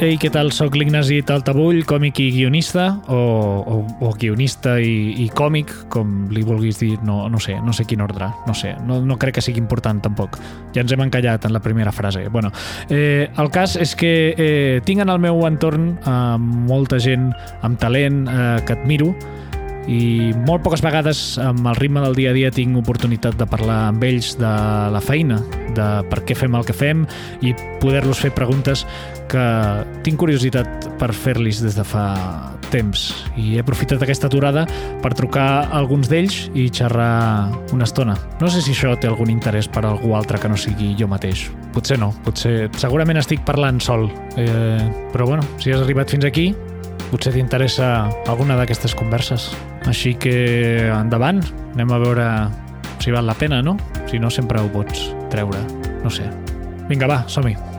Ei, 0.00 0.14
què 0.16 0.30
tal? 0.32 0.48
Soc 0.48 0.78
l'Ignasi 0.80 1.18
Taltabull, 1.28 1.82
còmic 1.84 2.22
i 2.24 2.30
guionista, 2.32 2.86
o, 3.12 3.18
o, 3.60 3.74
o 4.00 4.12
guionista 4.16 4.78
i, 4.80 5.10
i 5.20 5.26
còmic, 5.36 5.74
com 5.92 6.22
li 6.32 6.40
vulguis 6.40 6.78
dir, 6.80 6.94
no, 7.04 7.26
no 7.28 7.36
sé, 7.36 7.58
no 7.60 7.74
sé 7.76 7.84
quin 7.84 8.00
ordre, 8.00 8.30
no 8.48 8.54
sé, 8.56 8.72
no, 8.88 9.02
no 9.04 9.18
crec 9.20 9.36
que 9.36 9.44
sigui 9.44 9.60
important 9.60 10.00
tampoc. 10.00 10.38
Ja 10.72 10.80
ens 10.80 10.94
hem 10.96 11.04
encallat 11.04 11.44
en 11.44 11.52
la 11.52 11.60
primera 11.60 11.92
frase. 11.92 12.24
Bueno, 12.32 12.48
eh, 12.88 13.28
el 13.28 13.52
cas 13.52 13.76
és 13.76 13.92
que 13.92 14.14
eh, 14.32 14.80
tinc 14.88 15.04
en 15.04 15.12
el 15.12 15.20
meu 15.20 15.44
entorn 15.44 15.90
eh, 16.00 16.16
molta 16.40 16.96
gent 16.96 17.28
amb 17.60 17.76
talent 17.84 18.24
eh, 18.24 18.48
que 18.64 18.78
admiro, 18.80 19.12
i 19.88 20.32
molt 20.46 20.64
poques 20.64 20.82
vegades 20.84 21.38
amb 21.40 21.66
el 21.70 21.78
ritme 21.78 22.02
del 22.04 22.16
dia 22.18 22.34
a 22.34 22.36
dia 22.36 22.50
tinc 22.54 22.76
oportunitat 22.76 23.38
de 23.40 23.46
parlar 23.48 23.88
amb 23.88 24.04
ells 24.04 24.34
de 24.40 24.52
la 24.92 25.00
feina, 25.00 25.40
de 25.76 25.88
per 26.10 26.22
què 26.26 26.36
fem 26.36 26.54
el 26.58 26.66
que 26.68 26.76
fem 26.76 27.06
i 27.40 27.54
poder-los 27.80 28.20
fer 28.20 28.32
preguntes 28.36 28.84
que 29.30 29.44
tinc 30.04 30.18
curiositat 30.20 30.90
per 31.00 31.12
fer-los 31.14 31.62
des 31.62 31.78
de 31.78 31.86
fa 31.86 32.06
temps 32.70 33.10
i 33.38 33.56
he 33.56 33.62
aprofitat 33.62 34.02
aquesta 34.02 34.28
aturada 34.30 34.64
per 35.02 35.12
trucar 35.18 35.48
a 35.64 35.78
alguns 35.80 36.10
d'ells 36.10 36.38
i 36.54 36.68
xerrar 36.70 37.50
una 37.74 37.86
estona. 37.88 38.16
No 38.40 38.50
sé 38.50 38.62
si 38.62 38.74
això 38.74 38.94
té 39.00 39.10
algun 39.10 39.30
interès 39.32 39.68
per 39.70 39.84
a 39.84 39.90
algú 39.90 40.14
altre 40.18 40.38
que 40.38 40.50
no 40.50 40.58
sigui 40.60 40.94
jo 40.98 41.10
mateix. 41.10 41.48
Potser 41.74 41.98
no, 41.98 42.12
potser... 42.24 42.70
Segurament 42.80 43.18
estic 43.20 43.42
parlant 43.46 43.80
sol, 43.82 44.08
eh, 44.38 44.82
però 45.12 45.26
bueno, 45.26 45.46
si 45.58 45.74
has 45.74 45.82
arribat 45.82 46.10
fins 46.14 46.26
aquí, 46.26 46.50
potser 47.10 47.34
t'interessa 47.34 48.08
alguna 48.30 48.56
d'aquestes 48.58 48.94
converses. 48.98 49.50
Així 49.90 50.14
que 50.20 50.90
endavant, 50.94 51.42
anem 51.74 51.94
a 51.94 52.02
veure 52.02 52.28
si 53.00 53.14
val 53.14 53.26
la 53.26 53.34
pena, 53.34 53.62
no? 53.62 53.76
Si 54.10 54.18
no, 54.18 54.30
sempre 54.30 54.60
ho 54.60 54.70
pots 54.72 55.10
treure. 55.32 55.64
No 56.04 56.12
sé. 56.12 56.28
Vinga, 56.90 57.10
va, 57.10 57.22
som-hi. 57.30 57.69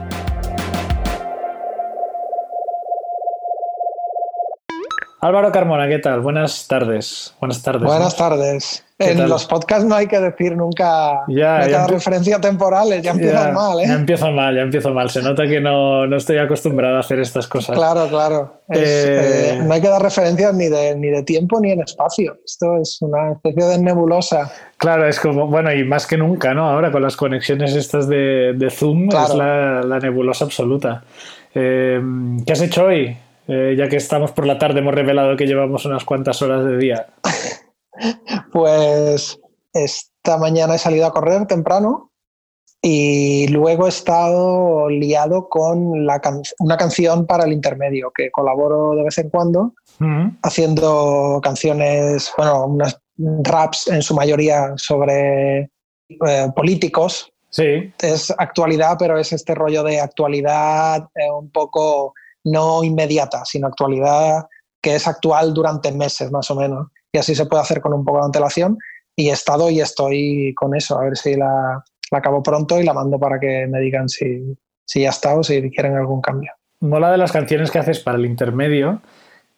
Álvaro 5.24 5.52
Carmona, 5.52 5.86
¿qué 5.86 6.00
tal? 6.00 6.18
Buenas 6.18 6.66
tardes. 6.66 7.32
Buenas 7.38 7.62
tardes. 7.62 7.84
Buenas 7.84 8.18
¿no? 8.18 8.28
tardes. 8.28 8.84
En 8.98 9.18
tal? 9.18 9.28
los 9.28 9.46
podcasts 9.46 9.84
no 9.84 9.94
hay 9.94 10.08
que 10.08 10.18
decir 10.18 10.56
nunca 10.56 11.20
ya, 11.28 11.64
ya 11.68 11.86
referencia 11.86 12.40
temporales, 12.40 13.02
ya 13.02 13.12
empiezan 13.12 13.46
ya, 13.46 13.52
mal, 13.52 13.78
¿eh? 13.80 13.84
Ya 13.86 13.94
empiezo 13.94 14.32
mal, 14.32 14.56
ya 14.56 14.62
empiezo 14.62 14.90
mal. 14.92 15.10
Se 15.10 15.22
nota 15.22 15.46
que 15.46 15.60
no, 15.60 16.08
no 16.08 16.16
estoy 16.16 16.38
acostumbrado 16.38 16.96
a 16.96 17.00
hacer 17.00 17.20
estas 17.20 17.46
cosas. 17.46 17.76
Claro, 17.76 18.08
claro. 18.08 18.62
Es, 18.68 18.80
Eh, 18.80 19.50
eh, 19.54 19.60
no 19.64 19.72
hay 19.72 19.80
que 19.80 19.86
dar 19.88 20.02
referencias 20.02 20.52
ni 20.54 20.68
de, 20.68 20.96
ni 20.96 21.06
de 21.06 21.22
tiempo 21.22 21.60
ni 21.60 21.70
en 21.70 21.82
espacio. 21.82 22.38
Esto 22.44 22.76
es 22.78 23.00
una 23.00 23.30
especie 23.30 23.64
de 23.64 23.78
nebulosa. 23.78 24.50
Claro, 24.76 25.06
es 25.06 25.20
como, 25.20 25.46
bueno, 25.46 25.72
y 25.72 25.84
más 25.84 26.04
que 26.08 26.16
nunca, 26.16 26.52
¿no? 26.52 26.68
Ahora 26.68 26.90
con 26.90 27.00
las 27.00 27.16
conexiones 27.16 27.76
estas 27.76 28.08
de, 28.08 28.54
de 28.56 28.70
Zoom 28.70 29.06
Claro. 29.08 29.26
es 29.28 29.34
la, 29.36 29.82
la 29.84 29.98
nebulosa 30.00 30.46
absoluta. 30.46 31.04
Eh, 31.54 32.00
¿Qué 32.44 32.52
has 32.52 32.60
hecho 32.60 32.86
hoy? 32.86 33.16
Eh, 33.48 33.74
ya 33.76 33.88
que 33.88 33.96
estamos 33.96 34.30
por 34.32 34.46
la 34.46 34.58
tarde, 34.58 34.80
hemos 34.80 34.94
revelado 34.94 35.36
que 35.36 35.46
llevamos 35.46 35.84
unas 35.84 36.04
cuantas 36.04 36.40
horas 36.42 36.64
de 36.64 36.76
día. 36.78 37.06
Pues 38.52 39.38
esta 39.72 40.38
mañana 40.38 40.74
he 40.74 40.78
salido 40.78 41.06
a 41.06 41.12
correr 41.12 41.46
temprano 41.46 42.10
y 42.80 43.46
luego 43.48 43.86
he 43.86 43.88
estado 43.90 44.88
liado 44.88 45.48
con 45.48 46.04
la 46.06 46.20
can- 46.20 46.42
una 46.58 46.76
canción 46.76 47.26
para 47.26 47.44
el 47.44 47.52
intermedio, 47.52 48.10
que 48.14 48.30
colaboro 48.30 48.94
de 48.96 49.04
vez 49.04 49.18
en 49.18 49.30
cuando, 49.30 49.74
haciendo 50.42 51.40
canciones, 51.42 52.32
bueno, 52.36 52.66
unas 52.66 53.00
raps 53.44 53.88
en 53.88 54.02
su 54.02 54.14
mayoría 54.14 54.72
sobre 54.76 55.60
eh, 56.08 56.48
políticos. 56.56 57.32
Sí, 57.50 57.92
Es 58.00 58.32
actualidad, 58.38 58.96
pero 58.98 59.18
es 59.18 59.32
este 59.32 59.54
rollo 59.54 59.82
de 59.84 60.00
actualidad 60.00 61.06
eh, 61.14 61.30
un 61.30 61.50
poco 61.50 62.14
no 62.44 62.84
inmediata, 62.84 63.44
sino 63.44 63.66
actualidad 63.66 64.46
que 64.82 64.96
es 64.96 65.06
actual 65.06 65.54
durante 65.54 65.92
meses 65.92 66.30
más 66.32 66.50
o 66.50 66.56
menos. 66.56 66.88
Y 67.12 67.18
así 67.18 67.34
se 67.34 67.46
puede 67.46 67.62
hacer 67.62 67.80
con 67.80 67.94
un 67.94 68.04
poco 68.04 68.18
de 68.18 68.24
antelación. 68.24 68.78
Y 69.14 69.28
he 69.28 69.32
estado 69.32 69.70
y 69.70 69.80
estoy 69.80 70.54
con 70.54 70.74
eso, 70.74 70.98
a 70.98 71.04
ver 71.04 71.16
si 71.16 71.36
la, 71.36 71.84
la 72.10 72.18
acabo 72.18 72.42
pronto 72.42 72.80
y 72.80 72.84
la 72.84 72.94
mando 72.94 73.18
para 73.18 73.38
que 73.38 73.66
me 73.68 73.78
digan 73.78 74.08
si, 74.08 74.56
si 74.84 75.02
ya 75.02 75.10
está 75.10 75.36
o 75.36 75.42
si 75.42 75.70
quieren 75.70 75.96
algún 75.96 76.20
cambio. 76.20 76.50
mola 76.80 77.12
de 77.12 77.18
las 77.18 77.30
canciones 77.30 77.70
que 77.70 77.78
haces 77.78 78.00
para 78.00 78.18
el 78.18 78.24
intermedio, 78.24 79.02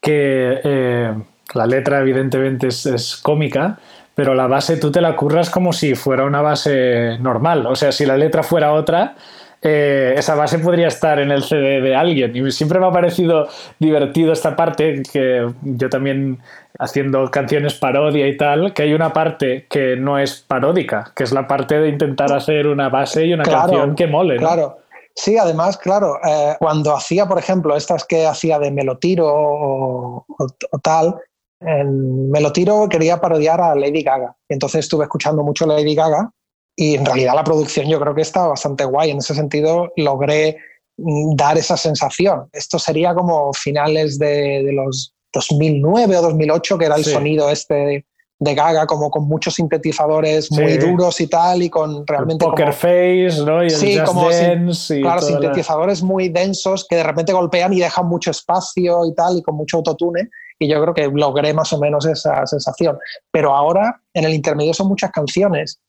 que 0.01 0.61
eh, 0.65 1.15
la 1.55 1.67
letra 1.67 2.01
evidentemente 2.01 2.67
es, 2.67 2.85
es 2.87 3.17
cómica, 3.17 3.79
pero 4.15 4.35
la 4.35 4.49
base 4.49 4.77
tú 4.77 4.91
te 4.91 5.01
la 5.01 5.17
curras 5.17 5.51
como 5.51 5.73
si 5.73 5.95
fuera 5.95 6.25
una 6.25 6.43
base 6.43 7.19
normal. 7.21 7.67
O 7.67 7.77
sea, 7.77 7.93
si 7.93 8.05
la 8.07 8.17
letra 8.17 8.43
fuera 8.43 8.73
otra, 8.73 9.17
eh, 9.65 10.15
esa 10.17 10.35
base 10.35 10.59
podría 10.59 10.89
estar 10.89 11.19
en 11.19 11.31
el 11.31 11.43
CD 11.43 11.81
de 11.81 11.97
alguien. 11.97 12.37
Y 12.37 12.51
siempre 12.53 12.79
me 12.79 12.87
ha 12.87 12.91
parecido 12.93 13.49
divertido 13.79 14.33
esta 14.33 14.55
parte, 14.55 15.03
que 15.11 15.49
yo 15.63 15.89
también 15.89 16.39
haciendo 16.79 17.31
canciones 17.31 17.75
parodia 17.75 18.29
y 18.29 18.37
tal, 18.37 18.75
que 18.75 18.83
hay 18.83 18.93
una 18.95 19.13
parte 19.13 19.67
que 19.71 19.97
no 19.97 20.19
es 20.19 20.41
paródica, 20.47 21.13
que 21.17 21.25
es 21.25 21.33
la 21.33 21.47
parte 21.47 21.79
de 21.81 21.89
intentar 21.89 22.33
hacer 22.33 22.67
una 22.67 22.89
base 22.91 23.25
y 23.25 23.33
una 23.33 23.45
Claro, 23.45 23.61
canción 23.71 23.95
que 23.97 24.07
mole. 24.07 24.35
¿no? 24.35 24.41
Claro. 24.41 24.79
Sí, 25.17 25.39
además, 25.39 25.79
claro, 25.79 26.17
eh, 26.29 26.57
cuando 26.59 26.93
hacía, 26.95 27.27
por 27.27 27.39
ejemplo, 27.39 27.77
estas 27.77 28.05
que 28.05 28.27
hacía 28.27 28.59
de 28.59 28.71
Melotiro 28.73 29.27
o, 29.29 30.27
o- 30.29 30.47
o 30.73 30.79
tal, 30.81 31.15
en 31.61 32.31
Melotiro 32.31 32.89
quería 32.91 33.21
parodiar 33.21 33.61
a 33.61 33.75
Lady 33.77 34.03
Gaga. 34.03 34.35
Entonces 34.49 34.81
estuve 34.81 35.05
escuchando 35.05 35.43
mucho 35.45 35.67
Lady 35.67 35.95
Gaga 35.95 36.31
y 36.77 36.95
en 36.95 37.05
realidad 37.07 37.35
la 37.35 37.45
producción 37.45 37.87
yo 37.89 38.01
creo 38.01 38.15
que 38.15 38.23
está 38.23 38.47
bastante 38.49 38.85
guay. 38.85 39.11
En 39.11 39.19
ese 39.19 39.35
sentido 39.35 39.93
logré 39.97 40.57
mm, 40.97 41.37
dar 41.37 41.57
esa 41.59 41.77
sensación. 41.77 42.49
Esto 42.53 42.79
sería 42.79 43.15
como 43.15 43.53
finales 43.53 44.19
de, 44.19 44.63
de 44.65 44.73
los 44.73 45.15
2009 45.33 46.17
o 46.17 46.23
2008, 46.23 46.79
que 46.79 46.85
era 46.87 46.97
el 46.97 47.05
Sí. 47.05 47.13
sonido 47.13 47.51
este 47.51 48.05
de, 48.41 48.55
Gaga, 48.55 48.87
como 48.87 49.11
con 49.11 49.27
muchos 49.27 49.55
sintetizadores 49.55 50.51
muy 50.53 50.77
duros 50.77 51.19
y 51.21 51.29
tal, 51.29 51.63
y 51.63 51.71
con 51.71 51.97
El 51.99 52.07
realmente 52.07 52.45
Poker 52.45 52.67
como- 52.67 52.77
Face, 52.77 53.43
¿no? 53.45 53.63
Y 53.63 53.67
el 53.67 53.71
Sí, 53.71 53.95
Just 53.97 54.07
como 54.07 54.29
Dance 54.31 54.99
y 54.99 55.01
Claro, 55.03 55.21
la- 55.23 55.27
sintetizadores 55.27 56.03
muy 56.03 56.29
densos 56.29 56.87
que 56.89 56.97
de 56.97 57.05
repente 57.05 57.33
golpean 57.33 57.73
y 57.73 57.81
dejan 57.81 58.07
mucho 58.07 58.31
espacio 58.33 59.07
y 59.07 59.15
tal, 59.15 59.39
y 59.39 59.43
con 59.43 59.55
mucho 59.57 59.79
autotune. 59.79 60.29
Y 60.59 60.69
yo 60.69 60.81
creo 60.83 60.93
que 60.93 61.09
logré 61.09 61.55
más 61.55 61.73
o 61.73 61.79
menos 61.79 62.05
esa 62.07 62.47
sensación. 62.47 62.99
Pero 63.31 63.55
ahora 63.55 64.01
en 64.13 64.25
el 64.25 64.35
intermedio 64.35 64.75
son 64.75 64.89
muchas 64.89 65.11
canciones. 65.11 65.81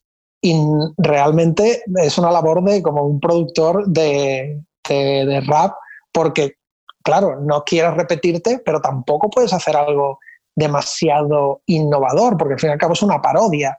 Y 0.42 0.56
realmente 0.98 1.84
es 1.96 2.18
una 2.18 2.32
labor 2.32 2.64
de 2.64 2.82
como 2.84 3.04
un 3.04 3.20
productor 3.20 3.88
de, 3.88 4.62
de- 4.88 5.26
de 5.26 5.42
rap, 5.42 5.74
porque, 6.12 6.56
claro, 7.04 7.40
no 7.42 7.64
quieres 7.64 7.94
repetirte, 7.96 8.62
pero 8.64 8.80
tampoco 8.82 9.30
puedes 9.30 9.54
hacer 9.54 9.76
algo 9.76 10.20
demasiado 10.56 11.62
innovador, 11.66 12.38
porque 12.38 12.54
al 12.54 12.60
fin 12.60 12.70
y 12.70 12.74
al 12.74 12.80
cabo 12.80 12.94
es 12.94 13.02
una 13.02 13.22
parodia 13.22 13.78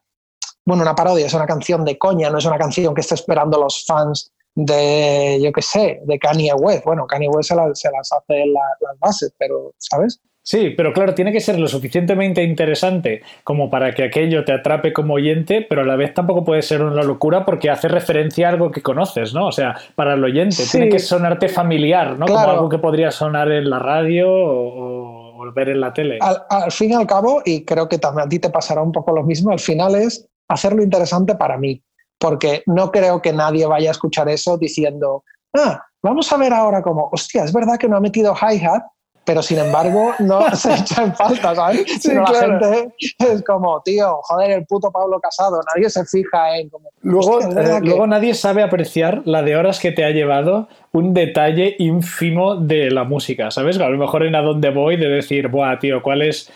bueno, 0.68 0.82
una 0.82 0.96
parodia, 0.96 1.26
es 1.26 1.32
una 1.34 1.46
canción 1.46 1.84
de 1.84 1.96
coña, 1.96 2.28
no 2.28 2.38
es 2.38 2.44
una 2.44 2.58
canción 2.58 2.92
que 2.92 3.00
esté 3.00 3.14
esperando 3.14 3.56
los 3.60 3.84
fans 3.86 4.32
de, 4.56 5.38
yo 5.40 5.52
qué 5.52 5.62
sé, 5.62 6.00
de 6.04 6.18
Kanye 6.18 6.52
West. 6.54 6.84
Bueno, 6.84 7.06
Kanye 7.06 7.28
West 7.28 7.50
se, 7.50 7.54
la- 7.54 7.72
se 7.72 7.88
las 7.92 8.10
hace 8.12 8.46
la- 8.46 8.76
las 8.80 8.98
bases, 8.98 9.32
pero, 9.38 9.72
¿sabes? 9.78 10.18
Sí, 10.48 10.70
pero 10.76 10.92
claro, 10.92 11.12
tiene 11.12 11.32
que 11.32 11.40
ser 11.40 11.58
lo 11.58 11.66
suficientemente 11.66 12.40
interesante 12.44 13.20
como 13.42 13.68
para 13.68 13.92
que 13.92 14.04
aquello 14.04 14.44
te 14.44 14.52
atrape 14.52 14.92
como 14.92 15.14
oyente, 15.14 15.66
pero 15.68 15.82
a 15.82 15.84
la 15.84 15.96
vez 15.96 16.14
tampoco 16.14 16.44
puede 16.44 16.62
ser 16.62 16.84
una 16.84 17.02
locura 17.02 17.44
porque 17.44 17.68
hace 17.68 17.88
referencia 17.88 18.46
a 18.46 18.52
algo 18.52 18.70
que 18.70 18.80
conoces, 18.80 19.34
¿no? 19.34 19.48
O 19.48 19.52
sea, 19.52 19.74
para 19.96 20.14
el 20.14 20.22
oyente 20.22 20.54
Sí. 20.54 20.70
tiene 20.78 20.88
que 20.88 21.00
sonarte 21.00 21.48
familiar, 21.48 22.16
¿no? 22.16 22.26
Como 22.26 22.38
algo 22.38 22.68
que 22.68 22.78
podría 22.78 23.10
sonar 23.10 23.50
en 23.50 23.68
la 23.68 23.80
radio 23.80 24.30
o, 24.30 25.48
o 25.48 25.52
ver 25.52 25.70
en 25.70 25.80
la 25.80 25.92
tele. 25.92 26.18
Al, 26.20 26.36
al 26.48 26.70
fin 26.70 26.92
y 26.92 26.94
al 26.94 27.08
cabo, 27.08 27.42
y 27.44 27.64
creo 27.64 27.88
que 27.88 27.98
también 27.98 28.26
a 28.26 28.28
ti 28.28 28.38
te 28.38 28.50
pasará 28.50 28.82
un 28.82 28.92
poco 28.92 29.10
lo 29.10 29.24
mismo, 29.24 29.50
al 29.50 29.58
final 29.58 29.96
es 29.96 30.28
hacerlo 30.46 30.80
interesante 30.80 31.34
para 31.34 31.58
mí, 31.58 31.82
porque 32.20 32.62
no 32.66 32.92
creo 32.92 33.20
que 33.20 33.32
nadie 33.32 33.66
vaya 33.66 33.90
a 33.90 33.92
escuchar 33.92 34.28
eso 34.28 34.56
diciendo, 34.58 35.24
ah, 35.56 35.82
vamos 36.04 36.32
a 36.32 36.36
ver 36.36 36.52
ahora 36.52 36.82
como, 36.82 37.08
hostia, 37.10 37.42
es 37.42 37.52
verdad 37.52 37.78
que 37.78 37.88
no 37.88 37.96
ha 37.96 38.00
metido 38.00 38.32
hi-hat, 38.32 38.84
pero 39.26 39.42
sin 39.42 39.58
embargo 39.58 40.14
no 40.20 40.48
se 40.56 40.72
echa 40.72 41.02
en 41.02 41.14
falta, 41.14 41.54
¿sabes? 41.54 41.82
Sí, 41.86 41.98
Sino 42.10 42.24
claro. 42.24 42.58
la 42.60 42.68
gente 42.70 42.94
es 43.18 43.42
como, 43.44 43.82
tío, 43.82 44.20
joder, 44.22 44.52
el 44.52 44.64
puto 44.66 44.90
Pablo 44.90 45.20
Casado, 45.20 45.60
nadie 45.74 45.90
se 45.90 46.04
fija 46.06 46.56
en 46.56 46.70
como... 46.70 46.88
Luego, 47.02 47.32
"Hostia, 47.32 47.48
es 47.48 47.54
verdad 47.54 47.76
eh, 47.78 47.80
que-". 47.82 47.86
luego 47.88 48.06
nadie 48.06 48.32
sabe 48.34 48.62
apreciar 48.62 49.22
la 49.26 49.42
de 49.42 49.56
horas 49.56 49.80
que 49.80 49.92
te 49.92 50.04
ha 50.04 50.10
llevado 50.10 50.68
un 50.92 51.12
detalle 51.12 51.74
ínfimo 51.78 52.56
de 52.56 52.90
la 52.90 53.04
música, 53.04 53.50
¿sabes? 53.50 53.78
A 53.78 53.88
lo 53.88 53.98
mejor 53.98 54.24
en 54.24 54.34
a 54.36 54.40
dónde 54.42 54.70
voy 54.70 54.96
de 54.96 55.08
decir, 55.08 55.48
buah, 55.48 55.78
tío, 55.78 56.02
¿cuál 56.02 56.22
es 56.22 56.50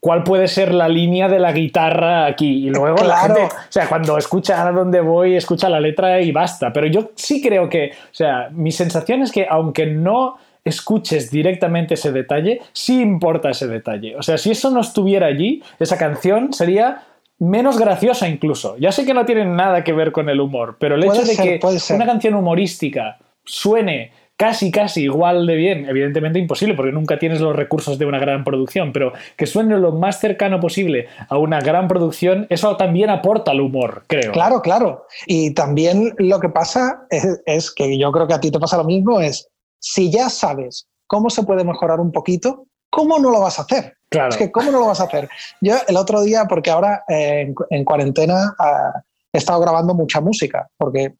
cuál 0.00 0.22
puede 0.22 0.48
ser 0.48 0.74
la 0.74 0.86
línea 0.86 1.28
de 1.28 1.38
la 1.38 1.52
guitarra 1.52 2.26
aquí? 2.26 2.66
Y 2.66 2.70
luego 2.70 2.96
la 3.04 3.20
Claro. 3.20 3.34
gente, 3.36 3.54
o 3.54 3.72
sea, 3.72 3.88
cuando 3.88 4.18
escucha 4.18 4.66
a 4.66 4.70
dónde 4.70 5.00
voy, 5.00 5.34
escucha 5.34 5.68
la 5.70 5.80
letra 5.80 6.20
y 6.20 6.30
basta. 6.30 6.72
Pero 6.74 6.86
yo 6.88 7.10
sí 7.14 7.40
creo 7.42 7.68
que, 7.70 7.90
o 7.92 8.12
sea, 8.14 8.48
mi 8.52 8.70
sensación 8.70 9.22
es 9.22 9.32
que 9.32 9.46
aunque 9.48 9.86
no 9.86 10.36
escuches 10.64 11.30
directamente 11.30 11.94
ese 11.94 12.12
detalle, 12.12 12.60
sí 12.72 13.00
importa 13.00 13.50
ese 13.50 13.66
detalle. 13.66 14.16
O 14.16 14.22
sea, 14.22 14.38
si 14.38 14.50
eso 14.50 14.70
no 14.70 14.80
estuviera 14.80 15.26
allí, 15.26 15.62
esa 15.78 15.98
canción 15.98 16.52
sería 16.52 17.02
menos 17.38 17.78
graciosa 17.78 18.28
incluso. 18.28 18.76
Ya 18.78 18.92
sé 18.92 19.04
que 19.04 19.14
no 19.14 19.26
tiene 19.26 19.44
nada 19.44 19.84
que 19.84 19.92
ver 19.92 20.12
con 20.12 20.28
el 20.28 20.40
humor, 20.40 20.76
pero 20.78 20.94
el 20.94 21.04
hecho 21.04 21.22
de 21.22 21.34
ser, 21.34 21.60
que 21.60 21.94
una 21.94 22.06
canción 22.06 22.34
humorística 22.34 23.18
suene 23.44 24.12
casi, 24.36 24.70
casi 24.70 25.02
igual 25.04 25.46
de 25.46 25.54
bien, 25.54 25.88
evidentemente 25.88 26.38
imposible 26.38 26.74
porque 26.74 26.92
nunca 26.92 27.18
tienes 27.18 27.40
los 27.40 27.54
recursos 27.54 27.98
de 27.98 28.06
una 28.06 28.18
gran 28.18 28.44
producción, 28.44 28.92
pero 28.92 29.12
que 29.36 29.46
suene 29.46 29.78
lo 29.78 29.92
más 29.92 30.20
cercano 30.20 30.60
posible 30.60 31.06
a 31.28 31.38
una 31.38 31.60
gran 31.60 31.86
producción, 31.86 32.46
eso 32.50 32.76
también 32.76 33.10
aporta 33.10 33.52
al 33.52 33.60
humor, 33.60 34.04
creo. 34.06 34.32
Claro, 34.32 34.60
claro. 34.60 35.06
Y 35.26 35.54
también 35.54 36.14
lo 36.18 36.40
que 36.40 36.48
pasa 36.48 37.06
es, 37.46 37.70
que 37.70 37.96
yo 37.98 38.10
creo 38.12 38.26
que 38.26 38.34
a 38.34 38.40
ti 38.40 38.50
te 38.50 38.58
pasa 38.58 38.76
lo 38.76 38.84
mismo, 38.84 39.20
es 39.20 39.48
si 39.84 40.10
ya 40.10 40.30
sabes 40.30 40.88
cómo 41.06 41.28
se 41.28 41.42
puede 41.42 41.62
mejorar 41.62 42.00
un 42.00 42.10
poquito, 42.10 42.66
¿cómo 42.88 43.18
no 43.18 43.30
lo 43.30 43.40
vas 43.40 43.58
a 43.58 43.62
hacer? 43.62 43.98
Claro. 44.08 44.30
Es 44.30 44.36
que 44.38 44.50
¿cómo 44.50 44.70
no 44.70 44.80
lo 44.80 44.86
vas 44.86 45.00
a 45.00 45.04
hacer? 45.04 45.28
Yo 45.60 45.74
el 45.86 45.96
otro 45.98 46.22
día, 46.22 46.46
porque 46.48 46.70
ahora 46.70 47.04
eh, 47.06 47.52
en, 47.68 47.84
cuarentena 47.84 48.54
ah, 48.58 48.92
he 49.30 49.38
estado 49.38 49.60
grabando 49.60 49.92
mucha 49.94 50.22
música, 50.22 50.66
porque 50.78 51.14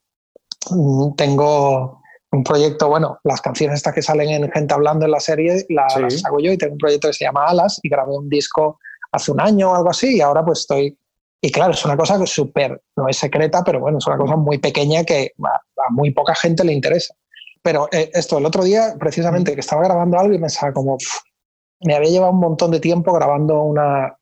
mm, 0.71 1.15
tengo 1.15 2.01
un 2.33 2.43
proyecto, 2.43 2.89
bueno, 2.89 3.19
las 3.23 3.43
canciones 3.43 3.77
estas 3.77 3.95
que 3.95 4.01
salen 4.01 4.31
en 4.31 4.51
Gente 4.51 4.73
Hablando 4.73 5.05
en 5.05 5.11
la 5.11 5.21
serie 5.21 5.67
las, 5.69 5.95
hago 6.25 6.41
yo 6.41 6.51
y 6.51 6.57
tengo 6.57 6.73
un 6.73 6.79
proyecto 6.79 7.09
que 7.09 7.15
se 7.15 7.27
llama 7.27 7.45
Alas 7.45 7.79
y 7.83 7.89
grabé 7.91 8.17
un 8.17 8.31
disco 8.31 8.81
hace 9.13 9.31
un 9.31 9.41
año 9.43 9.73
o 9.73 9.75
algo 9.75 9.91
así 9.91 10.17
y 10.17 10.21
ahora 10.23 10.43
pues 10.45 10.61
estoy... 10.61 10.99
Y 11.43 11.53
claro, 11.53 11.73
es 11.75 11.85
una 11.85 11.99
cosa 11.99 12.19
que 12.19 12.27
súper, 12.27 12.83
no 12.97 13.07
es 13.09 13.19
secreta, 13.19 13.63
pero 13.63 13.79
bueno, 13.79 13.99
es 13.99 14.07
una 14.07 14.17
cosa 14.17 14.37
muy 14.37 14.57
pequeña 14.57 15.05
que 15.05 15.33
a, 15.45 15.91
muy 15.91 16.11
poca 16.13 16.35
gente 16.35 16.65
le 16.65 16.73
interesa. 16.73 17.15
Pero 17.65 17.89
eh, 17.91 18.11
esto, 18.13 18.37
el 18.37 18.45
otro 18.45 18.63
día, 18.63 18.95
precisamente, 19.01 19.55
que 19.55 19.61
estaba 19.61 19.83
grabando 19.83 20.19
algo 20.19 20.35
y 20.35 20.39
pensaba 20.39 20.73
como, 20.75 20.99
me 21.81 21.95
había 21.95 22.11
llevado 22.11 22.33
un 22.33 22.41
montón 22.41 22.71
de 22.71 22.79
tiempo 22.79 23.11
grabando 23.15 23.63
una, 23.63 24.19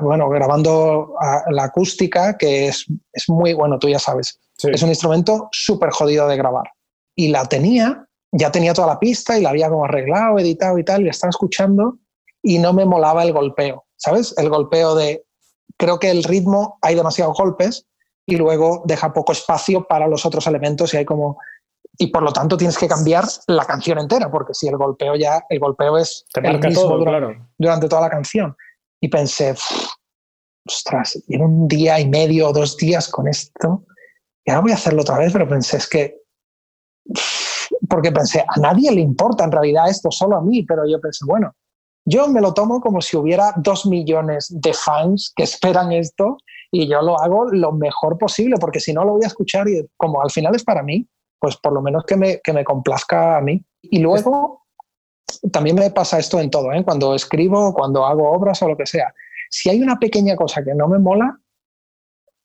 bueno, 0.00 0.28
grabando 0.28 1.14
la 1.50 1.64
acústica, 1.64 2.38
que 2.38 2.68
es, 2.68 2.86
es 3.12 3.28
muy, 3.28 3.54
bueno, 3.54 3.80
tú 3.80 3.88
ya 3.88 3.98
sabes, 3.98 4.38
es 4.62 4.82
un 4.82 4.88
instrumento 4.88 5.48
súper 5.50 5.90
jodido 5.90 6.28
de 6.28 6.36
grabar 6.36 6.70
y 7.16 7.28
la 7.28 7.46
tenía, 7.46 8.06
ya 8.30 8.52
tenía 8.52 8.72
toda 8.72 8.86
la 8.86 9.00
pista 9.00 9.36
y 9.36 9.42
la 9.42 9.50
había 9.50 9.68
como 9.68 9.84
arreglado, 9.84 10.38
editado 10.38 10.78
y 10.78 10.84
tal, 10.84 11.00
y 11.00 11.04
la 11.06 11.10
estaba 11.10 11.30
escuchando 11.30 11.98
y 12.40 12.60
no 12.60 12.72
me 12.72 12.84
molaba 12.84 13.24
el 13.24 13.32
golpeo, 13.32 13.84
¿sabes? 13.96 14.32
El 14.38 14.48
golpeo 14.48 14.94
de, 14.94 15.24
creo 15.76 15.98
que 15.98 16.10
el 16.10 16.22
ritmo 16.22 16.78
hay 16.82 16.94
demasiados 16.94 17.36
golpes 17.36 17.86
y 18.26 18.36
luego 18.36 18.82
deja 18.86 19.12
poco 19.12 19.32
espacio 19.32 19.86
para 19.86 20.06
los 20.06 20.24
otros 20.26 20.46
elementos 20.46 20.92
y 20.92 20.98
hay 20.98 21.04
como 21.04 21.38
y 21.98 22.08
por 22.08 22.22
lo 22.22 22.32
tanto 22.32 22.56
tienes 22.56 22.76
que 22.78 22.88
cambiar 22.88 23.24
la 23.46 23.64
canción 23.64 23.98
entera 23.98 24.30
porque 24.30 24.54
si 24.54 24.68
el 24.68 24.76
golpeo 24.76 25.14
ya 25.16 25.44
el 25.48 25.58
golpeo 25.58 25.98
es 25.98 26.24
el 26.34 26.60
mismo 26.60 26.98
durante, 26.98 27.42
durante, 27.58 27.88
toda 27.88 28.02
la 28.02 28.10
canción. 28.10 28.56
Y 29.00 29.08
pensé 29.08 29.54
ostras 30.66 31.22
llevo 31.28 31.44
un 31.44 31.68
día 31.68 32.00
y 32.00 32.08
medio 32.08 32.48
o 32.48 32.52
dos 32.52 32.76
días 32.76 33.08
con 33.08 33.28
esto 33.28 33.84
y 34.44 34.50
ahora 34.50 34.62
voy 34.62 34.72
a 34.72 34.74
hacerlo 34.74 35.02
otra 35.02 35.18
vez 35.18 35.32
pero 35.32 35.48
pensé 35.48 35.76
es 35.76 35.88
que 35.88 36.22
porque 37.88 38.12
pensé, 38.12 38.40
a 38.40 38.60
nadie 38.60 38.90
le 38.92 39.00
importa 39.00 39.44
en 39.44 39.52
realidad 39.52 39.88
esto, 39.88 40.10
solo 40.10 40.36
a 40.36 40.42
mí, 40.42 40.62
pero 40.64 40.82
yo 40.88 41.00
pensé, 41.00 41.24
bueno, 41.26 41.54
yo 42.04 42.28
me 42.28 42.40
lo 42.40 42.54
tomo 42.54 42.80
como 42.80 43.00
si 43.00 43.16
hubiera 43.16 43.52
dos 43.56 43.86
millones 43.86 44.46
de 44.50 44.72
fans 44.72 45.32
que 45.34 45.42
esperan 45.42 45.92
esto 45.92 46.38
y 46.70 46.88
yo 46.88 47.02
lo 47.02 47.20
hago 47.20 47.46
lo 47.50 47.72
mejor 47.72 48.18
posible, 48.18 48.56
porque 48.60 48.80
si 48.80 48.92
no 48.92 49.04
lo 49.04 49.12
voy 49.12 49.24
a 49.24 49.28
escuchar 49.28 49.68
y 49.68 49.86
como 49.96 50.22
al 50.22 50.30
final 50.30 50.54
es 50.54 50.64
para 50.64 50.82
mí, 50.82 51.08
pues 51.38 51.56
por 51.56 51.72
lo 51.72 51.82
menos 51.82 52.04
que 52.04 52.16
me, 52.16 52.40
que 52.40 52.52
me 52.52 52.64
complazca 52.64 53.36
a 53.36 53.40
mí. 53.40 53.62
Y 53.82 53.98
luego 53.98 54.66
también 55.52 55.76
me 55.76 55.90
pasa 55.90 56.18
esto 56.18 56.40
en 56.40 56.50
todo, 56.50 56.72
¿eh? 56.72 56.84
cuando 56.84 57.14
escribo, 57.14 57.74
cuando 57.74 58.06
hago 58.06 58.30
obras 58.30 58.62
o 58.62 58.68
lo 58.68 58.76
que 58.76 58.86
sea. 58.86 59.12
Si 59.50 59.68
hay 59.70 59.82
una 59.82 59.98
pequeña 59.98 60.36
cosa 60.36 60.62
que 60.64 60.74
no 60.74 60.88
me 60.88 60.98
mola, 60.98 61.38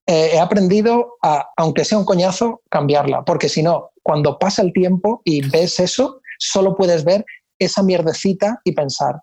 eh, 0.08 0.32
he 0.34 0.40
aprendido 0.40 1.18
a, 1.22 1.50
aunque 1.58 1.86
sea 1.86 1.98
un 1.98 2.06
coñazo, 2.06 2.62
cambiarla, 2.70 3.24
porque 3.24 3.50
si 3.50 3.64
no, 3.64 3.92
cuando 4.04 4.40
pasa 4.40 4.62
el 4.62 4.74
tiempo 4.74 5.22
y 5.24 5.48
ves 5.50 5.80
eso, 5.80 6.22
solo 6.40 6.76
puedes 6.76 7.04
ver 7.04 7.26
esa 7.60 7.84
mierdecita 7.84 8.60
y 8.64 8.72
pensar, 8.74 9.22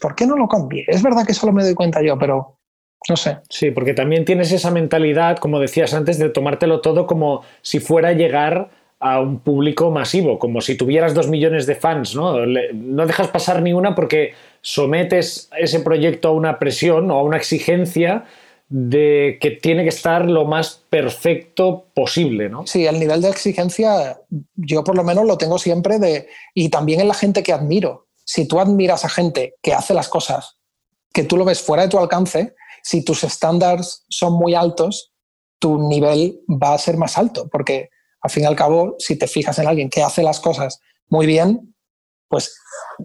¿por 0.00 0.14
qué 0.14 0.26
no 0.26 0.36
lo 0.36 0.48
cambié? 0.48 0.84
Es 0.88 1.02
verdad 1.02 1.24
que 1.24 1.34
solo 1.34 1.52
me 1.52 1.62
doy 1.62 1.74
cuenta 1.74 2.02
yo, 2.02 2.18
pero 2.18 2.58
no 3.08 3.16
sé. 3.16 3.38
Sí, 3.48 3.70
porque 3.70 3.94
también 3.94 4.24
tienes 4.24 4.50
esa 4.50 4.70
mentalidad, 4.70 5.38
como 5.38 5.60
decías 5.60 5.94
antes, 5.94 6.18
de 6.18 6.30
tomártelo 6.30 6.80
todo 6.80 7.06
como 7.06 7.42
si 7.62 7.78
fuera 7.78 8.12
llegar 8.12 8.70
a 9.00 9.20
un 9.20 9.40
público 9.40 9.90
masivo, 9.90 10.38
como 10.38 10.60
si 10.60 10.76
tuvieras 10.76 11.14
dos 11.14 11.28
millones 11.28 11.66
de 11.66 11.76
fans, 11.76 12.14
¿no? 12.14 12.44
no 12.46 13.06
dejas 13.06 13.28
pasar 13.28 13.62
ni 13.62 13.72
una 13.72 13.94
porque 13.94 14.34
sometes 14.60 15.48
ese 15.56 15.80
proyecto 15.80 16.28
a 16.28 16.32
una 16.32 16.58
presión 16.58 17.10
o 17.10 17.18
a 17.18 17.22
una 17.22 17.36
exigencia 17.36 18.24
de 18.68 19.38
que 19.40 19.52
tiene 19.52 19.82
que 19.82 19.88
estar 19.88 20.28
lo 20.28 20.44
más 20.44 20.84
perfecto 20.90 21.86
posible, 21.94 22.50
¿no? 22.50 22.66
Sí, 22.66 22.86
el 22.86 23.00
nivel 23.00 23.22
de 23.22 23.30
exigencia 23.30 24.20
yo 24.56 24.84
por 24.84 24.94
lo 24.94 25.04
menos 25.04 25.24
lo 25.24 25.38
tengo 25.38 25.58
siempre 25.58 25.98
de 25.98 26.28
y 26.52 26.68
también 26.68 27.00
en 27.00 27.08
la 27.08 27.14
gente 27.14 27.42
que 27.42 27.52
admiro. 27.52 28.08
Si 28.24 28.46
tú 28.46 28.60
admiras 28.60 29.06
a 29.06 29.08
gente 29.08 29.54
que 29.62 29.72
hace 29.72 29.94
las 29.94 30.08
cosas 30.08 30.58
que 31.14 31.24
tú 31.24 31.38
lo 31.38 31.46
ves 31.46 31.62
fuera 31.62 31.84
de 31.84 31.88
tu 31.88 31.98
alcance, 31.98 32.54
si 32.82 33.02
tus 33.02 33.24
estándares 33.24 34.04
son 34.10 34.34
muy 34.34 34.54
altos, 34.54 35.12
tu 35.58 35.88
nivel 35.88 36.40
va 36.46 36.74
a 36.74 36.78
ser 36.78 36.98
más 36.98 37.16
alto, 37.16 37.48
porque 37.50 37.88
al 38.20 38.30
fin 38.30 38.44
y 38.44 38.46
al 38.46 38.56
cabo, 38.56 38.96
si 38.98 39.16
te 39.16 39.26
fijas 39.26 39.58
en 39.58 39.68
alguien 39.68 39.90
que 39.90 40.02
hace 40.02 40.22
las 40.22 40.40
cosas 40.40 40.80
muy 41.08 41.26
bien, 41.26 41.74
pues 42.28 42.58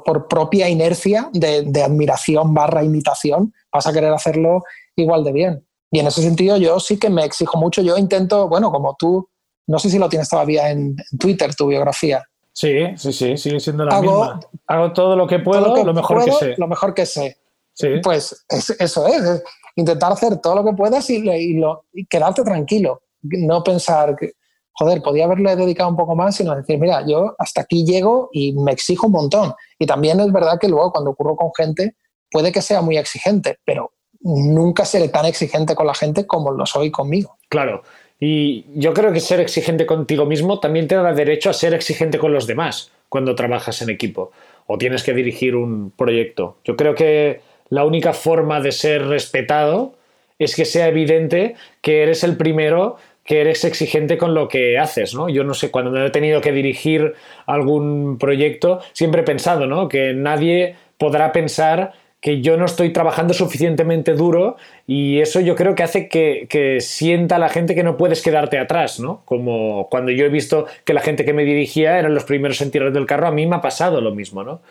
por 0.05 0.27
propia 0.27 0.69
inercia 0.69 1.29
de, 1.33 1.63
de 1.63 1.83
admiración 1.83 2.53
barra 2.53 2.83
imitación, 2.83 3.53
vas 3.71 3.87
a 3.87 3.93
querer 3.93 4.11
hacerlo 4.11 4.63
igual 4.95 5.23
de 5.23 5.31
bien. 5.31 5.67
Y 5.91 5.99
en 5.99 6.07
ese 6.07 6.23
sentido 6.23 6.57
yo 6.57 6.79
sí 6.79 6.97
que 6.97 7.09
me 7.09 7.23
exijo 7.23 7.57
mucho. 7.59 7.81
Yo 7.83 7.97
intento, 7.97 8.49
bueno, 8.49 8.71
como 8.71 8.95
tú, 8.97 9.29
no 9.67 9.77
sé 9.79 9.91
si 9.91 9.99
lo 9.99 10.09
tienes 10.09 10.27
todavía 10.27 10.71
en, 10.71 10.95
Twitter, 11.19 11.53
tu 11.55 11.67
biografía. 11.67 12.23
Sí, 12.51 12.73
sí, 12.97 13.13
sí, 13.13 13.37
sigue 13.37 13.59
siendo 13.59 13.85
la 13.85 14.01
misma. 14.01 14.39
Hago 14.67 14.93
todo 14.93 15.15
lo 15.15 15.27
que 15.27 15.39
puedo, 15.39 15.83
lo, 15.83 15.93
mejor 15.93 16.25
que 16.25 16.31
sé. 16.31 16.55
Lo 16.57 16.67
mejor 16.67 16.93
que 16.95 17.05
sé. 17.05 17.37
Sí. 17.73 17.87
Pues 18.03 18.45
eso 18.79 19.07
es, 19.07 19.43
intentar 19.75 20.11
hacer 20.11 20.37
todo 20.37 20.55
lo 20.55 20.65
que 20.65 20.73
puedas 20.73 21.07
y, 21.11 21.23
y, 21.29 22.05
quedarte 22.05 22.43
tranquilo. 22.43 23.03
No 23.21 23.63
pensar 23.63 24.15
que, 24.15 24.33
joder, 24.73 25.01
podía 25.01 25.25
haberle 25.25 25.55
dedicado 25.55 25.89
un 25.89 25.95
poco 25.95 26.15
más, 26.15 26.35
sino 26.35 26.55
decir, 26.55 26.79
mira, 26.79 27.05
yo 27.07 27.35
hasta 27.37 27.61
aquí 27.61 27.85
llego 27.85 28.29
y 28.31 28.53
me 28.53 28.71
exijo 28.71 29.07
un 29.07 29.13
montón. 29.13 29.53
Y 29.79 29.85
también 29.85 30.19
es 30.19 30.31
verdad 30.31 30.59
que 30.59 30.67
luego 30.67 30.91
cuando 30.91 31.11
ocurro 31.11 31.35
con 31.35 31.51
gente, 31.55 31.95
puede 32.31 32.51
que 32.51 32.61
sea 32.61 32.81
muy 32.81 32.97
exigente, 32.97 33.57
pero 33.65 33.91
nunca 34.21 34.85
seré 34.85 35.09
tan 35.09 35.25
exigente 35.25 35.75
con 35.75 35.87
la 35.87 35.93
gente 35.93 36.25
como 36.25 36.51
lo 36.51 36.65
soy 36.65 36.91
conmigo. 36.91 37.37
Claro. 37.49 37.83
Y 38.19 38.65
yo 38.79 38.93
creo 38.93 39.11
que 39.11 39.19
ser 39.19 39.39
exigente 39.39 39.85
contigo 39.85 40.25
mismo 40.25 40.59
también 40.59 40.87
te 40.87 40.95
da 40.95 41.13
derecho 41.13 41.49
a 41.49 41.53
ser 41.53 41.73
exigente 41.73 42.17
con 42.17 42.31
los 42.31 42.47
demás 42.47 42.91
cuando 43.09 43.35
trabajas 43.35 43.81
en 43.81 43.89
equipo 43.89 44.31
o 44.65 44.77
tienes 44.77 45.03
que 45.03 45.13
dirigir 45.13 45.55
un 45.55 45.91
proyecto. 45.91 46.57
Yo 46.63 46.75
creo 46.75 46.95
que 46.95 47.41
la 47.69 47.85
única 47.85 48.13
forma 48.13 48.61
de 48.61 48.71
ser 48.71 49.07
respetado 49.07 49.95
es 50.39 50.55
que 50.55 50.65
sea 50.65 50.87
evidente 50.87 51.55
que 51.81 52.03
eres 52.03 52.23
el 52.23 52.37
primero 52.37 52.97
que 53.23 53.41
eres 53.41 53.63
exigente 53.63 54.17
con 54.17 54.33
lo 54.33 54.47
que 54.47 54.77
haces, 54.77 55.13
¿no? 55.13 55.29
Yo 55.29 55.43
no 55.43 55.53
sé, 55.53 55.71
cuando 55.71 56.05
he 56.05 56.09
tenido 56.09 56.41
que 56.41 56.51
dirigir 56.51 57.13
algún 57.45 58.17
proyecto, 58.17 58.81
siempre 58.91 59.21
he 59.21 59.25
pensado, 59.25 59.65
¿no? 59.65 59.87
Que 59.87 60.13
nadie 60.13 60.75
podrá 60.97 61.31
pensar 61.31 61.93
que 62.23 62.39
yo 62.39 62.55
no 62.55 62.63
estoy 62.63 62.93
trabajando 62.93 63.33
suficientemente 63.33 64.13
duro 64.13 64.55
y 64.87 65.19
eso 65.19 65.41
yo 65.41 65.57
creo 65.57 65.75
que 65.75 65.83
hace 65.83 66.07
que, 66.07 66.77
sienta 66.79 67.35
a 67.35 67.39
la 67.39 67.49
gente 67.49 67.75
que 67.75 67.83
no 67.83 67.97
puedes 67.97 68.21
quedarte 68.21 68.57
atrás, 68.57 69.01
¿no? 69.01 69.23
Como 69.25 69.89
cuando 69.89 70.09
yo 70.09 70.25
he 70.25 70.29
visto 70.29 70.65
que 70.85 70.93
la 70.93 71.01
gente 71.01 71.25
que 71.25 71.33
me 71.33 71.43
dirigía 71.43 71.99
eran 71.99 72.13
los 72.13 72.23
primeros 72.23 72.61
en 72.61 72.71
tirar 72.71 72.93
del 72.93 73.05
carro, 73.05 73.27
a 73.27 73.31
mí 73.31 73.45
me 73.45 73.57
ha 73.57 73.61
pasado 73.61 73.99
lo 73.99 74.15
mismo, 74.15 74.41
¿no? 74.45 74.61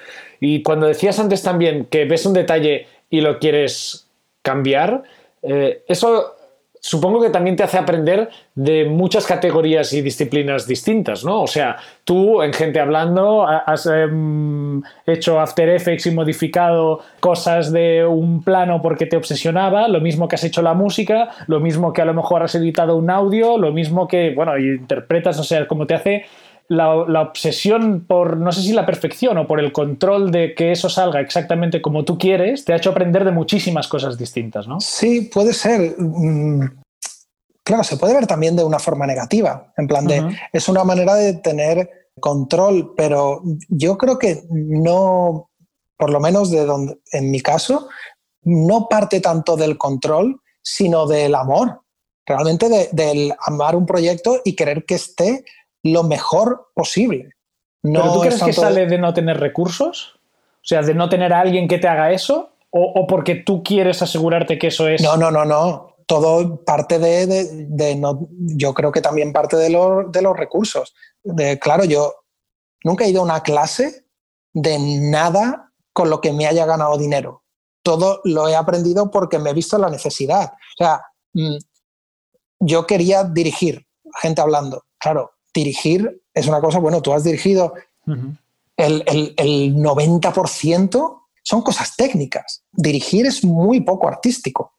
Y 0.41 0.63
cuando 0.63 0.87
decías 0.87 1.19
antes 1.19 1.43
también 1.43 1.85
que 1.91 2.07
ves 2.07 2.25
un 2.25 2.33
detalle 2.33 2.87
y 3.11 3.21
lo 3.21 3.39
quieres 3.39 4.09
cambiar, 4.41 5.03
eh, 5.43 5.83
eso 5.89 6.35
supongo 6.83 7.23
que 7.23 7.31
también 7.31 7.55
te 7.55 7.63
hace 7.63 7.79
aprender 7.79 8.29
de 8.57 8.85
muchas 8.87 9.25
categorías 9.25 9.93
y 9.93 10.03
disciplinas 10.03 10.67
distintas, 10.67 11.25
¿no? 11.25 11.43
O 11.43 11.47
sea, 11.47 11.77
tú 12.03 12.43
en 12.43 12.53
gente 12.53 12.81
hablando 12.81 13.47
has 13.47 13.87
em, 13.87 14.83
hecho 15.07 15.39
After 15.39 15.69
Effects 15.69 16.07
y 16.07 16.11
modificado 16.11 17.01
cosas 17.21 17.73
de 17.73 18.05
un 18.05 18.43
plano 18.43 18.83
porque 18.83 19.07
te 19.07 19.17
obsesionaba, 19.17 19.87
lo 19.87 20.01
mismo 20.01 20.27
que 20.27 20.35
has 20.35 20.43
hecho 20.43 20.61
la 20.61 20.75
música, 20.75 21.31
lo 21.47 21.61
mismo 21.61 21.93
que 21.93 22.03
a 22.03 22.05
lo 22.05 22.15
mejor 22.15 22.43
has 22.43 22.57
editado 22.57 22.97
un 22.97 23.11
audio, 23.11 23.59
lo 23.59 23.71
mismo 23.71 24.09
que, 24.09 24.35
bueno, 24.35 24.59
interpretas, 24.59 25.39
o 25.39 25.45
sea, 25.45 25.69
como 25.69 25.87
te 25.87 25.95
hace 25.95 26.25
la, 26.69 27.21
obsesión 27.21 28.07
por, 28.07 28.37
no 28.37 28.53
sé 28.53 28.63
si 28.63 28.73
la 28.73 28.87
perfección 28.87 29.39
o 29.39 29.47
por 29.47 29.61
el 29.61 29.73
control 29.73 30.31
de 30.31 30.55
que 30.55 30.73
eso 30.73 30.89
salga 30.89 31.21
exactamente 31.21 31.83
como 31.83 32.05
tú 32.05 32.19
quieres, 32.19 32.65
te 32.65 32.73
ha 32.73 32.77
hecho 32.77 32.91
aprender 32.91 33.25
de 33.25 33.33
muchísimas 33.33 33.89
cosas 33.89 34.19
distintas, 34.19 34.67
¿no? 34.67 34.81
Sí, 34.81 35.31
puede 35.33 35.53
ser. 35.53 35.95
Mm, 35.99 36.83
claro, 37.63 37.85
se 37.85 37.97
puede 37.97 38.15
ver 38.15 38.27
también 38.27 38.57
de 38.57 38.65
una 38.65 38.79
forma 38.79 39.07
negativa, 39.07 39.73
en 39.77 39.87
plan 39.87 40.07
de, 40.07 40.37
es 40.53 40.69
una 40.69 40.85
manera 40.85 41.15
de 41.15 41.35
tener 41.35 41.91
control, 42.21 42.95
pero 42.97 43.43
yo 43.69 43.97
creo 43.99 44.19
que 44.19 44.43
no, 44.51 45.51
por 45.97 46.11
lo 46.11 46.21
menos 46.21 46.51
de 46.51 46.65
donde, 46.65 46.99
en 47.13 47.31
mi 47.31 47.41
caso, 47.41 47.89
no 48.43 48.89
parte 48.89 49.21
tanto 49.21 49.57
del 49.57 49.79
control, 49.79 50.41
sino 50.63 51.07
del 51.07 51.35
amor, 51.35 51.83
realmente 52.27 52.89
del 52.93 53.35
amar 53.47 53.77
un 53.77 53.87
proyecto 53.87 54.41
y 54.45 54.55
querer 54.55 54.85
que 54.85 54.95
esté 54.95 55.45
lo 55.83 56.03
mejor 56.05 56.71
posible. 56.75 57.31
No 57.83 58.01
¿Pero 58.01 58.13
tú 58.15 58.21
crees 58.21 58.35
es 58.37 58.43
que 58.45 58.53
sale 58.53 58.87
de 58.87 58.99
no 58.99 59.13
tener 59.13 59.39
recursos? 59.41 60.19
O 60.57 60.65
sea, 60.65 60.83
de 60.83 60.95
no 60.95 61.09
tener 61.09 61.33
a 61.33 61.41
alguien 61.41 61.67
que 61.67 61.79
te 61.79 61.89
haga 61.89 62.13
eso, 62.13 62.51
o, 62.71 62.85
o 62.95 63.07
porque 63.07 63.35
tú 63.35 63.63
quieres 63.63 64.01
asegurarte 64.03 64.59
que 64.59 64.69
eso 64.69 64.87
es. 64.89 65.03
No, 65.03 65.17
no, 65.17 65.31
no, 65.31 65.45
no. 65.45 65.97
Todo 66.07 66.65
parte 66.65 66.99
de, 66.99 67.27
de- 67.27 67.67
de 67.69 67.97
no. 67.97 68.29
Yo 68.39 68.73
creo 68.75 68.93
que 68.93 69.01
también 69.01 69.33
parte 69.33 69.57
de, 69.57 69.71
los- 69.71 70.11
de 70.13 70.23
los 70.23 70.37
recursos. 70.37 70.95
De, 71.25 71.59
claro, 71.59 71.85
yo 71.85 72.15
nunca 72.85 73.05
he 73.05 73.11
ido 73.11 73.21
a 73.21 73.25
una 73.25 73.43
clase 73.43 74.07
de 74.53 74.79
nada 74.79 75.73
con 75.93 76.09
lo 76.11 76.21
que 76.21 76.33
me 76.33 76.47
haya 76.47 76.65
ganado 76.67 76.97
dinero. 76.99 77.43
Todo 77.83 78.21
lo 78.25 78.47
he 78.49 78.55
aprendido 78.55 79.11
porque 79.11 79.39
me 79.41 79.51
he 79.51 79.55
visto 79.55 79.77
la 79.79 79.91
necesidad. 79.91 80.53
O 80.53 80.85
sea, 80.85 81.03
mm, 81.35 81.57
yo 82.61 82.87
quería 82.87 83.25
dirigir, 83.25 83.87
gente 84.21 84.41
hablando. 84.41 84.85
Claro, 84.99 85.33
dirigir 85.55 86.23
es 86.35 86.47
una 86.47 86.61
cosa, 86.61 86.79
bueno, 86.79 87.03
tú 87.03 87.13
has 87.13 87.25
dirigido 87.25 87.75
el, 88.77 89.03
el- 89.07 89.35
el 89.37 89.75
90% 89.77 91.19
son 91.43 91.63
cosas 91.63 91.97
técnicas. 91.97 92.65
Dirigir 92.73 93.27
es 93.27 93.45
muy 93.45 93.81
poco 93.81 94.09
artístico. 94.09 94.73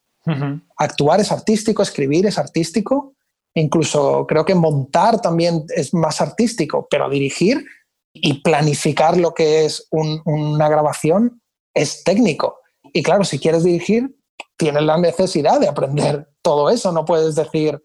Actuar 0.78 1.20
es 1.20 1.32
artístico, 1.32 1.84
escribir 1.84 2.26
es 2.26 2.38
artístico, 2.38 3.14
incluso 3.54 4.26
creo 4.28 4.46
que 4.46 4.56
montar 4.56 5.20
también 5.22 5.66
es 5.76 5.94
más 5.94 6.22
artístico, 6.22 6.88
pero 6.90 7.10
dirigir 7.10 7.66
y 8.14 8.42
planificar 8.42 9.18
lo 9.18 9.34
que 9.34 9.66
es 9.66 9.88
un- 9.92 10.22
una 10.26 10.70
grabación 10.70 11.42
es 11.74 12.04
técnico. 12.04 12.58
Y 12.94 13.04
claro, 13.04 13.24
si 13.24 13.40
quieres 13.40 13.64
dirigir, 13.64 14.16
tienes 14.58 14.84
la 14.84 14.98
necesidad 14.98 15.60
de 15.60 15.68
aprender 15.68 16.30
todo 16.42 16.70
eso. 16.70 16.92
No 16.92 17.06
puedes 17.06 17.36
decir, 17.36 17.82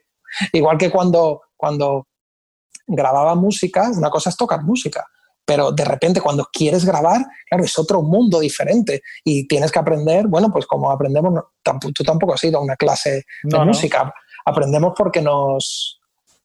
igual 0.53 0.79
que 0.79 0.91
cuando, 0.91 1.43
cuando 1.57 2.07
grababa 2.87 3.35
música, 3.35 3.91
una 3.97 4.11
cosa 4.11 4.31
es 4.31 4.37
tocar 4.37 4.63
música, 4.65 5.07
pero 5.45 5.73
de 5.73 5.85
repente 5.85 6.21
cuando 6.21 6.47
quieres 6.53 6.85
grabar, 6.85 7.25
claro, 7.49 7.65
es 7.65 7.79
otro 7.79 8.03
mundo 8.03 8.41
diferente 8.41 9.03
y 9.25 9.47
tienes 9.49 9.73
que 9.73 9.79
aprender, 9.79 10.27
bueno, 10.27 10.51
pues 10.53 10.67
como 10.67 10.91
aprendemos, 10.91 11.45
tú 11.95 12.05
tampoco 12.05 12.35
has 12.35 12.45
ido 12.45 12.59
a 12.59 12.63
una 12.63 12.77
clase 12.77 13.25
de 13.43 13.59
no. 13.59 13.65
música, 13.65 14.13
aprendemos 14.45 14.93
porque 14.97 15.23
nos, 15.23 16.01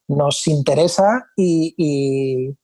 nos 0.08 0.48
interesa 0.48 1.26
y, 1.36 1.74
y 1.78 2.58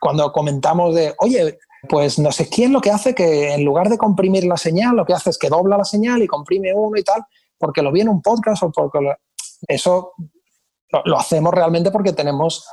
cuando 0.00 0.30
comentamos 0.32 0.94
de, 0.94 1.14
oye, 1.20 1.58
pues 1.88 2.18
no 2.18 2.32
sé 2.32 2.48
quién 2.48 2.72
lo 2.72 2.80
que 2.80 2.90
hace 2.90 3.14
que 3.14 3.54
en 3.54 3.64
lugar 3.64 3.88
de 3.88 3.98
comprimir 3.98 4.44
la 4.44 4.56
señal, 4.56 4.96
lo 4.96 5.04
que 5.06 5.12
hace 5.14 5.30
es 5.30 5.38
que 5.38 5.48
dobla 5.48 5.76
la 5.78 5.84
señal 5.84 6.22
y 6.22 6.26
comprime 6.26 6.74
uno 6.74 6.98
y 6.98 7.04
tal, 7.04 7.22
porque 7.56 7.82
lo 7.82 7.92
vi 7.92 8.00
en 8.02 8.08
un 8.08 8.20
podcast 8.20 8.62
o 8.62 8.72
porque 8.72 9.00
lo- 9.00 9.16
eso 9.66 10.12
lo, 10.90 11.02
lo 11.04 11.18
hacemos 11.18 11.52
realmente 11.54 11.90
porque 11.90 12.12
tenemos 12.12 12.66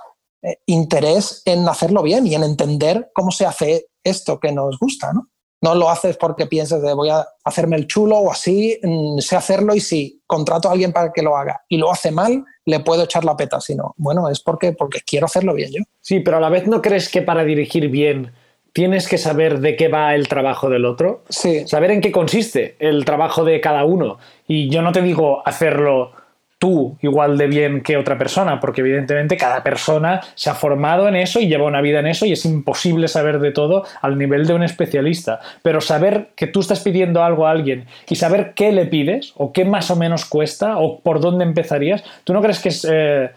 eh, 0.46 0.60
interés 0.68 1.42
en 1.46 1.68
hacerlo 1.68 2.04
bien 2.04 2.28
y 2.28 2.36
en 2.36 2.44
entender 2.44 3.10
cómo 3.14 3.32
se 3.32 3.46
hace 3.46 3.88
esto 4.04 4.40
que 4.40 4.52
nos 4.52 4.78
gusta, 4.78 5.12
¿no? 5.12 5.30
No 5.62 5.74
lo 5.74 5.90
haces 5.90 6.18
porque 6.18 6.46
pienses 6.46 6.82
de 6.84 6.94
voy 6.94 7.10
a 7.10 7.26
hacerme 7.44 7.76
el 7.78 7.88
chulo 7.88 8.18
o 8.20 8.32
así, 8.32 8.78
mm, 8.84 9.20
sé 9.20 9.36
hacerlo 9.36 9.74
y 9.74 9.80
si 9.80 10.22
contrato 10.28 10.70
a 10.70 10.74
alguien 10.74 10.94
para 10.94 11.12
que 11.12 11.24
lo 11.24 11.36
haga 11.36 11.62
y 11.68 11.78
lo 11.78 11.92
hace 11.92 12.12
mal, 12.12 12.46
le 12.66 12.80
puedo 12.82 13.04
echar 13.04 13.26
la 13.26 13.36
peta, 13.36 13.60
sino, 13.60 13.96
bueno, 13.98 14.30
es 14.30 14.42
porque, 14.42 14.74
porque 14.74 15.00
quiero 15.06 15.26
hacerlo 15.26 15.56
bien 15.56 15.72
yo. 15.72 15.84
Sí, 16.02 16.20
pero 16.20 16.38
a 16.38 16.40
la 16.40 16.50
vez 16.50 16.68
no 16.68 16.82
crees 16.82 17.10
que 17.10 17.24
para 17.24 17.44
dirigir 17.44 17.90
bien 17.90 18.34
tienes 18.74 19.08
que 19.08 19.18
saber 19.18 19.62
de 19.62 19.78
qué 19.78 19.88
va 19.88 20.14
el 20.16 20.28
trabajo 20.28 20.70
del 20.70 20.86
otro. 20.86 21.24
Sí, 21.30 21.66
saber 21.66 21.92
en 21.92 22.02
qué 22.02 22.12
consiste 22.12 22.76
el 22.80 23.06
trabajo 23.06 23.46
de 23.46 23.62
cada 23.62 23.86
uno. 23.86 24.18
Y 24.48 24.70
yo 24.70 24.82
no 24.82 24.92
te 24.92 25.02
digo 25.02 25.42
hacerlo 25.48 26.12
tú 26.66 26.98
igual 27.02 27.38
de 27.38 27.46
bien 27.46 27.84
que 27.84 27.96
otra 27.96 28.18
persona, 28.18 28.60
porque 28.60 28.82
evidentemente 28.82 29.38
cada 29.38 29.62
persona 29.62 30.22
se 30.34 30.50
ha 30.50 30.56
formado 30.56 31.08
en 31.08 31.16
eso 31.16 31.40
y 31.40 31.48
lleva 31.48 31.66
una 31.66 31.80
vida 31.82 32.00
en 32.00 32.08
eso 32.08 32.26
y 32.26 32.32
es 32.32 32.44
imposible 32.46 33.08
saber 33.08 33.40
de 33.40 33.52
todo 33.52 33.84
al 34.02 34.18
nivel 34.18 34.48
de 34.48 34.56
un 34.56 34.64
especialista. 34.64 35.40
Pero 35.62 35.80
saber 35.80 36.30
que 36.36 36.48
tú 36.48 36.62
estás 36.62 36.80
pidiendo 36.80 37.24
algo 37.24 37.46
a 37.46 37.52
alguien 37.52 37.86
y 38.10 38.16
saber 38.16 38.54
qué 38.56 38.72
le 38.72 38.88
pides 38.88 39.34
o 39.36 39.54
qué 39.54 39.64
más 39.64 39.92
o 39.92 39.96
menos 39.96 40.26
cuesta 40.26 40.80
o 40.80 41.02
por 41.02 41.20
dónde 41.20 41.44
empezarías, 41.44 42.04
¿tú 42.24 42.34
no 42.34 42.42
crees 42.42 42.60
que 42.60 42.70
es 42.70 42.88
eh, 42.90 43.30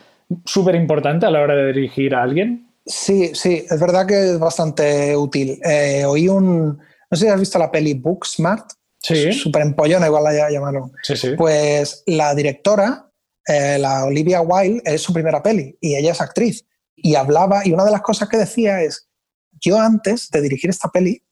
súper 0.47 0.75
importante 0.75 1.27
a 1.27 1.31
la 1.31 1.43
hora 1.43 1.55
de 1.55 1.73
dirigir 1.73 2.15
a 2.15 2.23
alguien? 2.23 2.65
sí, 2.87 3.33
sí, 3.35 3.67
es 3.69 3.79
verdad 3.79 4.07
que 4.07 4.31
es 4.31 4.39
bastante 4.39 5.15
útil. 5.15 5.61
Eh, 5.63 6.07
oí 6.07 6.27
un, 6.27 6.69
no 6.79 7.17
sé 7.17 7.27
si 7.27 7.29
has 7.31 7.39
visto 7.39 7.59
la 7.59 7.71
peli 7.71 7.93
Booksmart, 7.93 8.71
Sí. 9.01 9.33
súper 9.33 9.63
empollona, 9.63 10.07
igual 10.07 10.25
la 10.25 10.51
llamaron. 10.51 10.91
Sí, 11.03 11.15
sí. 11.17 11.35
Pues 11.37 12.03
la 12.07 12.35
directora, 12.35 13.08
eh, 13.49 13.79
la 13.79 14.05
Olivia 14.05 14.41
Wilde, 14.43 14.83
es 14.85 15.03
su 15.03 15.13
primera 15.13 15.43
peli 15.43 15.77
y 15.81 15.97
ella 15.97 16.13
es 16.13 16.21
actriz. 16.21 16.65
Y 16.95 17.15
hablaba, 17.15 17.67
y 17.67 17.73
una 17.73 17.85
de 17.85 17.91
las 17.91 18.03
cosas 18.03 18.29
que 18.29 18.37
decía 18.37 18.83
es, 18.83 19.09
yo 19.61 19.79
antes 19.81 20.31
de 20.31 20.41
dirigir 20.41 20.71
esta 20.71 20.89
peli, 20.89 21.23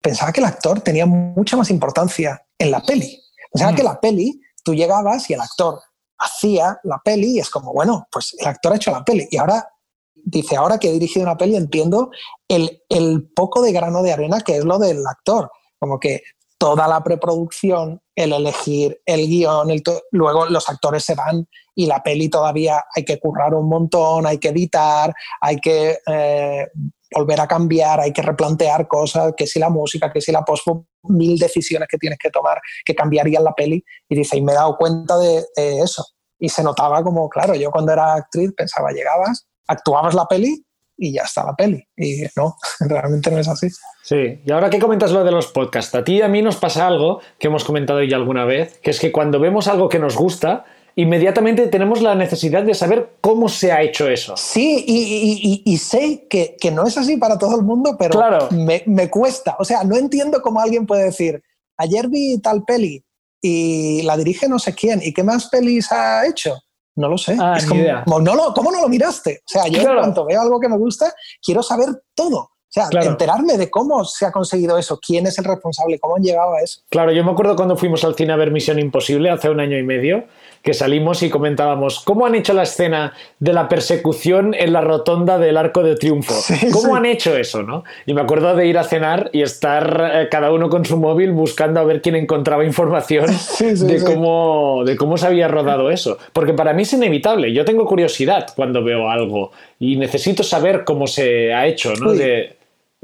pensaba 0.00 0.32
que 0.32 0.40
el 0.40 0.46
actor 0.46 0.80
tenía 0.80 1.06
mucha 1.06 1.56
más 1.56 1.70
importancia 1.70 2.44
en 2.58 2.70
la 2.70 2.82
peli. 2.82 3.22
Pensaba 3.52 3.72
Mm. 3.72 3.76
que 3.76 3.82
la 3.82 4.00
peli, 4.00 4.40
tú 4.64 4.74
llegabas 4.74 5.30
y 5.30 5.34
el 5.34 5.40
actor 5.40 5.80
hacía 6.18 6.78
la 6.84 7.00
peli 7.04 7.36
y 7.36 7.38
es 7.38 7.50
como, 7.50 7.72
bueno, 7.72 8.06
pues 8.10 8.34
el 8.38 8.46
actor 8.46 8.72
ha 8.72 8.76
hecho 8.76 8.90
la 8.90 9.04
peli. 9.04 9.28
Y 9.30 9.36
ahora, 9.36 9.68
dice, 10.14 10.56
ahora 10.56 10.78
que 10.78 10.88
he 10.88 10.92
dirigido 10.92 11.24
una 11.24 11.36
peli 11.36 11.56
entiendo 11.56 12.10
el, 12.48 12.82
el 12.88 13.30
poco 13.34 13.62
de 13.62 13.72
grano 13.72 14.02
de 14.02 14.12
arena 14.12 14.40
que 14.40 14.56
es 14.56 14.64
lo 14.64 14.78
del 14.78 15.06
actor. 15.06 15.50
Como 15.78 15.98
que 15.98 16.22
toda 16.62 16.86
la 16.86 17.02
preproducción, 17.02 18.00
el 18.14 18.32
elegir 18.32 19.02
el 19.04 19.26
guion, 19.26 19.68
el 19.70 19.82
luego 20.12 20.46
los 20.46 20.68
actores 20.68 21.04
se 21.04 21.16
van 21.16 21.48
y 21.74 21.86
la 21.86 22.04
peli 22.04 22.28
todavía 22.28 22.84
hay 22.94 23.04
que 23.04 23.18
currar 23.18 23.52
un 23.52 23.68
montón, 23.68 24.28
hay 24.28 24.38
que 24.38 24.50
editar, 24.50 25.12
hay 25.40 25.56
que 25.56 25.98
eh, 26.06 26.68
volver 27.12 27.40
a 27.40 27.48
cambiar, 27.48 27.98
hay 27.98 28.12
que 28.12 28.22
replantear 28.22 28.86
cosas, 28.86 29.34
que 29.36 29.48
si 29.48 29.58
la 29.58 29.70
música, 29.70 30.12
que 30.12 30.20
si 30.20 30.30
la 30.30 30.44
post, 30.44 30.68
mil 31.02 31.36
decisiones 31.36 31.88
que 31.88 31.98
tienes 31.98 32.20
que 32.20 32.30
tomar 32.30 32.60
que 32.84 32.94
cambiarían 32.94 33.42
la 33.42 33.54
peli. 33.54 33.84
Y 34.08 34.14
dice, 34.14 34.36
y 34.36 34.42
me 34.42 34.52
he 34.52 34.54
dado 34.54 34.76
cuenta 34.76 35.18
de 35.18 35.44
eso. 35.56 36.06
Y 36.38 36.48
se 36.48 36.62
notaba 36.62 37.02
como, 37.02 37.28
claro, 37.28 37.56
yo 37.56 37.72
cuando 37.72 37.90
era 37.90 38.14
actriz 38.14 38.52
pensaba, 38.56 38.92
llegabas, 38.92 39.48
actuabas 39.66 40.14
la 40.14 40.26
peli 40.26 40.64
y 41.08 41.12
ya 41.12 41.22
está 41.22 41.44
la 41.44 41.54
peli. 41.54 41.82
Y 41.96 42.22
no, 42.36 42.56
realmente 42.80 43.30
no 43.30 43.38
es 43.38 43.48
así. 43.48 43.68
Sí, 44.04 44.40
y 44.44 44.52
ahora 44.52 44.70
que 44.70 44.78
comentas 44.78 45.10
lo 45.12 45.24
de 45.24 45.30
los 45.30 45.46
podcasts, 45.48 45.94
a 45.94 46.04
ti 46.04 46.16
y 46.18 46.22
a 46.22 46.28
mí 46.28 46.42
nos 46.42 46.56
pasa 46.56 46.86
algo 46.86 47.20
que 47.38 47.48
hemos 47.48 47.64
comentado 47.64 48.02
ya 48.02 48.16
alguna 48.16 48.44
vez, 48.44 48.78
que 48.82 48.90
es 48.90 49.00
que 49.00 49.12
cuando 49.12 49.38
vemos 49.40 49.68
algo 49.68 49.88
que 49.88 49.98
nos 49.98 50.16
gusta, 50.16 50.64
inmediatamente 50.96 51.66
tenemos 51.68 52.02
la 52.02 52.14
necesidad 52.14 52.62
de 52.64 52.74
saber 52.74 53.12
cómo 53.20 53.48
se 53.48 53.72
ha 53.72 53.80
hecho 53.82 54.08
eso. 54.08 54.36
Sí, 54.36 54.84
y, 54.86 54.98
y- 54.98 55.40
y- 55.42 55.62
y 55.74 55.78
sé 55.78 56.26
que, 56.28 56.56
que 56.60 56.70
no 56.70 56.86
es 56.86 56.98
así 56.98 57.16
para 57.16 57.38
todo 57.38 57.56
el 57.56 57.62
mundo, 57.62 57.96
pero 57.98 58.10
Claro. 58.12 58.48
me, 58.50 58.82
me 58.86 59.08
cuesta. 59.08 59.56
O 59.58 59.64
sea, 59.64 59.84
no 59.84 59.96
entiendo 59.96 60.42
cómo 60.42 60.60
alguien 60.60 60.86
puede 60.86 61.04
decir, 61.04 61.42
ayer 61.78 62.08
vi 62.08 62.38
tal 62.40 62.64
peli 62.64 63.04
y 63.40 64.02
la 64.02 64.16
dirige 64.16 64.48
no 64.48 64.58
sé 64.58 64.74
quién, 64.74 65.00
¿y 65.02 65.12
qué 65.12 65.22
más 65.24 65.48
pelis 65.48 65.90
ha 65.90 66.26
hecho? 66.26 66.54
No 66.96 67.08
lo 67.08 67.16
sé. 67.18 67.36
Ah, 67.40 67.54
Es 67.56 67.66
como, 67.66 67.80
idea. 67.80 68.04
como, 68.04 68.20
no 68.20 68.34
lo, 68.34 68.52
¿Cómo 68.54 68.70
no 68.70 68.80
lo 68.82 68.88
miraste? 68.88 69.40
O 69.46 69.48
sea, 69.48 69.66
yo 69.66 69.80
Claro. 69.80 69.94
en 69.94 69.98
cuanto 70.00 70.24
veo 70.26 70.40
algo 70.40 70.60
que 70.60 70.68
me 70.68 70.76
gusta, 70.76 71.12
quiero 71.42 71.62
saber 71.62 71.88
todo. 72.14 72.36
O 72.38 72.74
sea, 72.74 72.88
Claro. 72.88 73.06
enterarme 73.10 73.58
de 73.58 73.70
cómo 73.70 74.02
se 74.04 74.24
ha 74.24 74.32
conseguido 74.32 74.78
eso, 74.78 74.98
quién 74.98 75.26
es 75.26 75.38
el 75.38 75.44
responsable, 75.44 75.98
cómo 75.98 76.16
han 76.16 76.22
llegado 76.22 76.54
a 76.54 76.60
eso. 76.60 76.80
Claro, 76.90 77.12
yo 77.12 77.22
me 77.24 77.30
acuerdo 77.32 77.54
cuando 77.54 77.76
fuimos 77.76 78.02
al 78.04 78.14
cine 78.14 78.32
a 78.32 78.36
ver 78.36 78.50
Misión 78.50 78.78
Imposible 78.78 79.28
hace 79.30 79.50
un 79.50 79.60
año 79.60 79.76
y 79.78 79.82
medio, 79.82 80.24
que 80.62 80.74
salimos 80.74 81.22
y 81.24 81.28
comentábamos 81.30 82.00
cómo 82.04 82.24
han 82.24 82.34
hecho 82.36 82.52
la 82.54 82.62
escena 82.62 83.12
de 83.40 83.52
la 83.52 83.68
persecución 83.68 84.54
en 84.54 84.72
la 84.72 84.80
rotonda 84.80 85.38
del 85.38 85.56
Arco 85.56 85.82
de 85.82 85.96
Triunfo. 85.96 86.34
Sí, 86.34 86.70
¿Cómo 86.70 86.90
sí. 86.92 86.96
han 86.96 87.04
hecho 87.06 87.36
eso, 87.36 87.62
no? 87.64 87.82
Y 88.06 88.14
me 88.14 88.20
acuerdo 88.20 88.54
de 88.54 88.66
ir 88.66 88.78
a 88.78 88.84
cenar 88.84 89.28
y 89.32 89.42
estar 89.42 90.10
eh, 90.14 90.28
cada 90.30 90.52
uno 90.52 90.68
con 90.70 90.84
su 90.84 90.96
móvil 90.96 91.32
buscando 91.32 91.80
a 91.80 91.84
ver 91.84 92.00
quién 92.00 92.14
encontraba 92.14 92.64
información 92.64 93.26
Sí, 93.32 93.72
de. 93.74 94.02
Cómo, 94.04 94.82
de 94.86 94.96
cómo 94.96 95.18
se 95.18 95.26
había 95.26 95.48
rodado 95.48 95.90
eso. 95.90 96.18
Porque 96.32 96.52
para 96.54 96.72
mí 96.72 96.82
es 96.82 96.92
inevitable. 96.92 97.52
Yo 97.52 97.64
tengo 97.64 97.84
curiosidad 97.86 98.46
cuando 98.54 98.84
veo 98.84 99.10
algo 99.10 99.50
y 99.80 99.96
necesito 99.96 100.42
saber 100.44 100.84
cómo 100.84 101.06
se 101.08 101.52
ha 101.52 101.66
hecho, 101.66 101.92
¿no? 101.94 102.10
Uy. 102.10 102.18
De- 102.18 102.56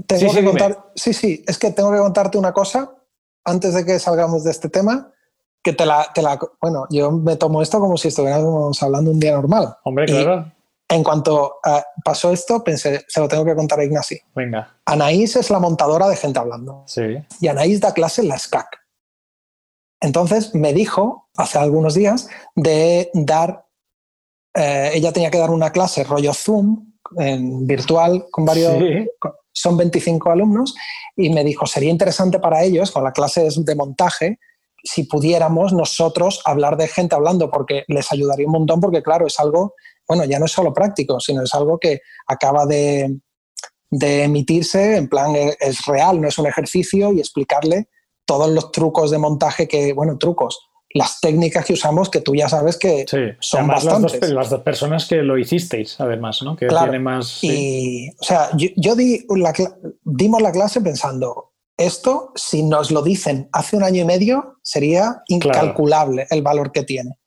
Tengo 0.06 0.32
que 0.32 0.44
contar, 0.44 0.78
sí, 0.94 1.12
sí, 1.12 1.42
es 1.46 1.58
que 1.58 1.72
tengo 1.72 1.90
que 1.90 1.98
contarte 1.98 2.38
una 2.38 2.52
cosa 2.52 2.92
antes 3.44 3.74
de 3.74 3.84
que 3.84 3.98
salgamos 3.98 4.44
de 4.44 4.52
este 4.52 4.68
tema, 4.68 5.10
que 5.62 5.72
te 5.72 5.84
la, 5.86 6.10
te 6.14 6.22
la- 6.22 6.38
bueno, 6.60 6.86
yo 6.90 7.10
me 7.10 7.36
tomo 7.36 7.60
esto 7.62 7.80
como 7.80 7.96
si 7.96 8.08
estuviéramos 8.08 8.82
hablando 8.82 9.10
un 9.10 9.20
día 9.20 9.32
normal. 9.32 9.76
Hombre, 9.84 10.04
Y 10.04 10.08
claro. 10.08 10.52
en 10.88 11.02
cuanto 11.04 11.56
ah, 11.64 11.84
pasó 12.04 12.32
esto, 12.32 12.62
pensé, 12.64 13.04
se 13.08 13.20
lo 13.20 13.28
tengo 13.28 13.44
que 13.44 13.54
contar 13.54 13.80
a 13.80 13.84
Ignasi. 13.84 14.18
Venga. 14.34 14.76
Anaís 14.86 15.36
es 15.36 15.50
la 15.50 15.58
montadora 15.58 16.08
de 16.08 16.16
gente 16.16 16.38
hablando 16.38 16.84
Sí. 16.86 17.02
y 17.40 17.48
Anaís 17.48 17.80
da 17.80 17.92
clase 17.92 18.22
en 18.22 18.28
la 18.28 18.38
SCAC. 18.38 18.66
Entonces 20.00 20.54
me 20.54 20.72
dijo 20.72 21.28
hace 21.36 21.58
algunos 21.58 21.94
días 21.94 22.28
de 22.54 23.10
dar, 23.14 23.66
eh, 24.54 24.92
ella 24.94 25.12
tenía 25.12 25.30
que 25.30 25.38
dar 25.38 25.50
una 25.50 25.70
clase 25.72 26.04
rollo 26.04 26.32
Zoom, 26.32 26.92
en 27.16 27.66
virtual, 27.66 28.26
con 28.30 28.44
varios, 28.44 28.74
Sí. 28.78 29.08
con- 29.18 29.32
son 29.52 29.76
25 29.76 30.30
alumnos, 30.30 30.74
y 31.16 31.30
me 31.30 31.42
dijo, 31.42 31.66
sería 31.66 31.90
interesante 31.90 32.38
para 32.38 32.62
ellos, 32.62 32.92
con 32.92 33.02
la 33.02 33.10
clase 33.12 33.48
de 33.52 33.74
montaje, 33.74 34.38
si 34.82 35.04
pudiéramos 35.04 35.72
nosotros 35.72 36.40
hablar 36.44 36.76
de 36.76 36.88
gente 36.88 37.14
hablando, 37.14 37.50
porque 37.50 37.84
les 37.88 38.10
ayudaría 38.12 38.46
un 38.46 38.52
montón, 38.52 38.80
porque 38.80 39.02
claro, 39.02 39.26
es 39.26 39.38
algo, 39.40 39.74
bueno, 40.06 40.24
ya 40.24 40.38
no 40.38 40.46
es 40.46 40.52
solo 40.52 40.72
práctico, 40.72 41.20
sino 41.20 41.42
es 41.42 41.54
algo 41.54 41.78
que 41.78 42.00
acaba 42.26 42.66
de, 42.66 43.18
de 43.90 44.24
emitirse, 44.24 44.96
en 44.96 45.08
plan 45.08 45.34
e, 45.34 45.56
es 45.60 45.84
real, 45.86 46.20
no 46.20 46.28
es 46.28 46.38
un 46.38 46.46
ejercicio, 46.46 47.12
y 47.12 47.20
explicarle 47.20 47.88
todos 48.24 48.50
los 48.50 48.72
trucos 48.72 49.10
de 49.10 49.18
montaje 49.18 49.66
que, 49.66 49.92
bueno, 49.92 50.18
trucos, 50.18 50.68
las 50.90 51.20
técnicas 51.20 51.64
que 51.64 51.74
usamos 51.74 52.08
que 52.08 52.20
tú 52.20 52.34
ya 52.34 52.48
sabes 52.48 52.76
que 52.78 53.04
son 53.40 53.66
bastantes. 53.66 54.30
Las 54.30 54.50
dos, 54.50 54.62
personas 54.62 55.06
que 55.06 55.16
lo 55.16 55.38
hicisteis, 55.38 56.00
además, 56.00 56.42
¿no? 56.42 56.56
Que 56.56 56.66
tiene 56.66 56.98
más... 56.98 57.42
Y, 57.42 58.10
o 58.18 58.24
sea, 58.24 58.50
yo, 58.54 58.94
di 58.94 59.26
la, 59.36 59.52
dimos 60.04 60.40
la 60.42 60.52
clase 60.52 60.80
pensando, 60.80 61.47
esto, 61.78 62.32
si 62.34 62.64
nos 62.64 62.90
lo 62.90 63.02
dicen 63.02 63.48
hace 63.52 63.76
un 63.76 63.84
año 63.84 64.02
y 64.02 64.04
medio, 64.04 64.58
sería 64.62 65.22
incalculable 65.28 66.26
el 66.30 66.42
valor 66.42 66.72
que 66.72 66.82
tiene. 66.82 67.18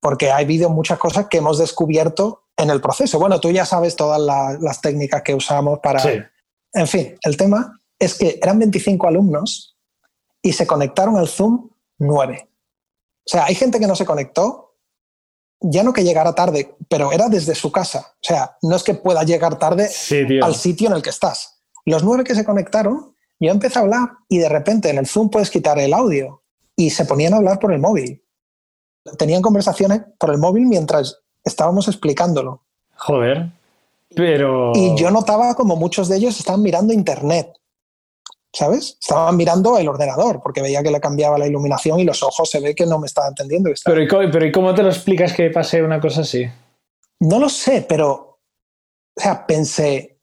Porque 0.00 0.30
ha 0.30 0.36
habido 0.36 0.70
muchas 0.70 0.98
cosas 0.98 1.26
que 1.28 1.38
hemos 1.38 1.58
descubierto 1.58 2.44
en 2.56 2.70
el 2.70 2.80
proceso. 2.80 3.18
Bueno, 3.18 3.40
tú 3.40 3.50
ya 3.50 3.66
sabes 3.66 3.96
todas 3.96 4.20
las 4.60 4.80
técnicas 4.80 5.22
que 5.22 5.34
usamos 5.34 5.80
para... 5.82 6.02
En 6.72 6.86
fin, 6.86 7.16
el 7.22 7.36
tema 7.36 7.80
es 7.98 8.14
que 8.14 8.38
eran 8.40 8.58
25 8.58 9.08
alumnos 9.08 9.76
y 10.40 10.52
se 10.52 10.66
conectaron 10.66 11.16
al 11.16 11.28
Zoom 11.28 11.70
9. 11.98 12.48
O 13.26 13.30
sea, 13.30 13.46
hay 13.46 13.54
gente 13.54 13.80
que 13.80 13.86
no 13.86 13.96
se 13.96 14.04
conectó, 14.04 14.76
ya 15.60 15.82
no 15.82 15.92
que 15.92 16.04
llegara 16.04 16.34
tarde, 16.34 16.76
pero 16.88 17.10
era 17.10 17.28
desde 17.28 17.54
su 17.54 17.72
casa. 17.72 18.14
O 18.14 18.26
sea, 18.26 18.56
no 18.62 18.76
es 18.76 18.82
que 18.84 18.94
pueda 18.94 19.24
llegar 19.24 19.58
tarde 19.58 19.90
al 20.42 20.54
sitio 20.54 20.88
en 20.88 20.94
el 20.94 21.02
que 21.02 21.10
estás. 21.10 21.62
Los 21.86 22.04
nueve 22.04 22.24
que 22.24 22.34
se 22.34 22.44
conectaron 22.44 23.13
yo 23.40 23.50
empecé 23.50 23.78
a 23.78 23.82
hablar 23.82 24.10
y 24.28 24.38
de 24.38 24.48
repente 24.48 24.90
en 24.90 24.98
el 24.98 25.06
Zoom 25.06 25.30
puedes 25.30 25.50
quitar 25.50 25.78
el 25.78 25.92
audio 25.92 26.42
y 26.76 26.90
se 26.90 27.04
ponían 27.04 27.34
a 27.34 27.38
hablar 27.38 27.58
por 27.58 27.72
el 27.72 27.80
móvil. 27.80 28.22
Tenían 29.18 29.42
conversaciones 29.42 30.02
por 30.18 30.30
el 30.30 30.38
móvil 30.38 30.66
mientras 30.66 31.20
estábamos 31.44 31.88
explicándolo. 31.88 32.62
Joder, 32.96 33.50
pero... 34.14 34.72
Y 34.74 34.96
yo 34.96 35.10
notaba 35.10 35.54
como 35.54 35.76
muchos 35.76 36.08
de 36.08 36.16
ellos 36.16 36.38
estaban 36.38 36.62
mirando 36.62 36.92
internet, 36.92 37.52
¿sabes? 38.52 38.96
Estaban 39.00 39.36
mirando 39.36 39.76
el 39.78 39.88
ordenador 39.88 40.40
porque 40.42 40.62
veía 40.62 40.82
que 40.82 40.90
le 40.90 41.00
cambiaba 41.00 41.38
la 41.38 41.46
iluminación 41.46 42.00
y 42.00 42.04
los 42.04 42.22
ojos 42.22 42.48
se 42.48 42.60
ve 42.60 42.74
que 42.74 42.86
no 42.86 42.98
me 42.98 43.06
estaba 43.06 43.28
entendiendo. 43.28 43.70
Pero, 43.84 44.02
¿y 44.02 44.08
cómo, 44.08 44.30
pero 44.30 44.46
¿y 44.46 44.52
cómo 44.52 44.74
te 44.74 44.82
lo 44.82 44.88
explicas 44.88 45.32
que 45.32 45.50
pase 45.50 45.82
una 45.82 46.00
cosa 46.00 46.22
así? 46.22 46.46
No 47.20 47.38
lo 47.38 47.48
sé, 47.48 47.84
pero, 47.88 48.40
o 49.16 49.20
sea, 49.20 49.46
pensé, 49.46 50.18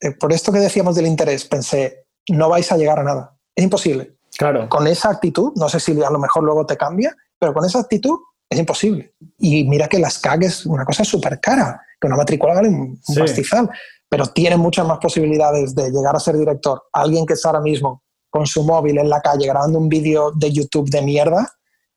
eh, 0.00 0.12
por 0.12 0.32
esto 0.32 0.52
que 0.52 0.58
decíamos 0.58 0.94
del 0.94 1.06
interés, 1.06 1.44
pensé, 1.44 2.03
no 2.28 2.48
vais 2.48 2.70
a 2.72 2.76
llegar 2.76 2.98
a 2.98 3.04
nada. 3.04 3.36
Es 3.54 3.64
imposible. 3.64 4.16
Claro. 4.36 4.68
Con 4.68 4.86
esa 4.86 5.10
actitud, 5.10 5.52
no 5.56 5.68
sé 5.68 5.78
si 5.78 5.92
a 6.02 6.10
lo 6.10 6.18
mejor 6.18 6.42
luego 6.42 6.66
te 6.66 6.76
cambia, 6.76 7.14
pero 7.38 7.54
con 7.54 7.64
esa 7.64 7.80
actitud 7.80 8.18
es 8.48 8.58
imposible. 8.58 9.14
Y 9.38 9.64
mira 9.64 9.88
que 9.88 9.98
las 9.98 10.18
CAG 10.18 10.44
es 10.44 10.66
una 10.66 10.84
cosa 10.84 11.04
súper 11.04 11.40
cara, 11.40 11.80
que 12.00 12.06
una 12.06 12.16
matrícula 12.16 12.54
vale 12.54 12.68
un, 12.68 13.00
pastizal, 13.16 13.70
pero 14.08 14.26
tiene 14.26 14.56
muchas 14.56 14.86
más 14.86 14.98
posibilidades 14.98 15.74
de 15.74 15.90
llegar 15.90 16.16
a 16.16 16.20
ser 16.20 16.36
director. 16.36 16.82
Alguien 16.92 17.26
que 17.26 17.34
está 17.34 17.50
ahora 17.50 17.60
mismo 17.60 18.02
con 18.30 18.46
su 18.46 18.64
móvil 18.64 18.98
en 18.98 19.08
la 19.08 19.20
calle 19.20 19.46
grabando 19.46 19.78
un 19.78 19.88
vídeo 19.88 20.32
de 20.32 20.50
YouTube 20.50 20.90
de 20.90 21.02
mierda, 21.02 21.48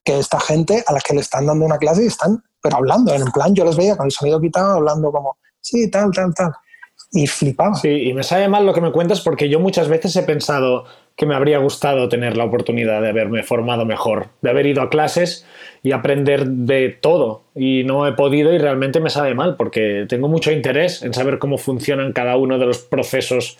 que 0.04 0.20
esta 0.20 0.40
gente 0.40 0.84
a 0.86 0.94
la 0.94 1.00
que 1.00 1.14
le 1.14 1.22
están 1.22 1.48
dando 1.48 1.66
una 1.66 1.78
clase 1.78 2.04
y 2.04 2.08
están, 2.08 2.44
pero 2.62 2.78
hablando, 2.78 3.14
en 3.14 3.32
plan 3.32 3.54
yo 3.56 3.66
les 3.66 3.76
veía 3.76 3.98
con 3.98 4.06
el 4.06 4.12
sonido 4.12 4.40
quitado, 4.40 4.76
hablando 4.76 5.12
como, 5.12 5.38
sí, 5.60 5.90
tal, 5.90 6.12
tal, 6.12 6.34
tal 6.34 6.54
y 7.12 7.28
flipaba. 7.28 7.76
Sí, 7.76 7.90
y 7.90 8.14
me 8.14 8.24
sabe 8.24 8.48
mal 8.48 8.66
lo 8.66 8.74
que 8.74 8.82
me 8.82 8.92
cuentas 8.92 9.22
porque 9.22 9.50
yo 9.50 9.60
muchas 9.60 9.88
veces 9.88 10.16
he 10.16 10.24
pensado 10.24 10.86
que 11.16 11.26
me 11.26 11.36
habría 11.36 11.58
gustado 11.58 12.10
tener 12.10 12.38
la 12.38 12.44
oportunidad 12.44 13.02
de 13.02 13.10
haberme 13.10 13.42
formado 13.42 13.86
mejor, 13.86 14.28
de 14.42 14.52
haber 14.52 14.68
ido 14.68 14.84
a 14.84 14.90
clases 14.90 15.46
y 15.82 15.92
aprender 15.92 16.46
de 16.46 16.90
todo. 16.90 17.42
Y 17.56 17.84
no 17.86 18.06
he 18.08 18.12
podido 18.12 18.54
y 18.54 18.60
realmente 18.60 19.00
me 19.00 19.10
sabe 19.10 19.34
mal 19.34 19.56
porque 19.56 20.06
tengo 20.08 20.28
mucho 20.28 20.52
interés 20.52 21.02
en 21.02 21.14
saber 21.14 21.40
cómo 21.40 21.58
funcionan 21.58 22.14
cada 22.14 22.38
uno 22.38 22.60
de 22.60 22.68
los 22.68 22.80
procesos 22.80 23.58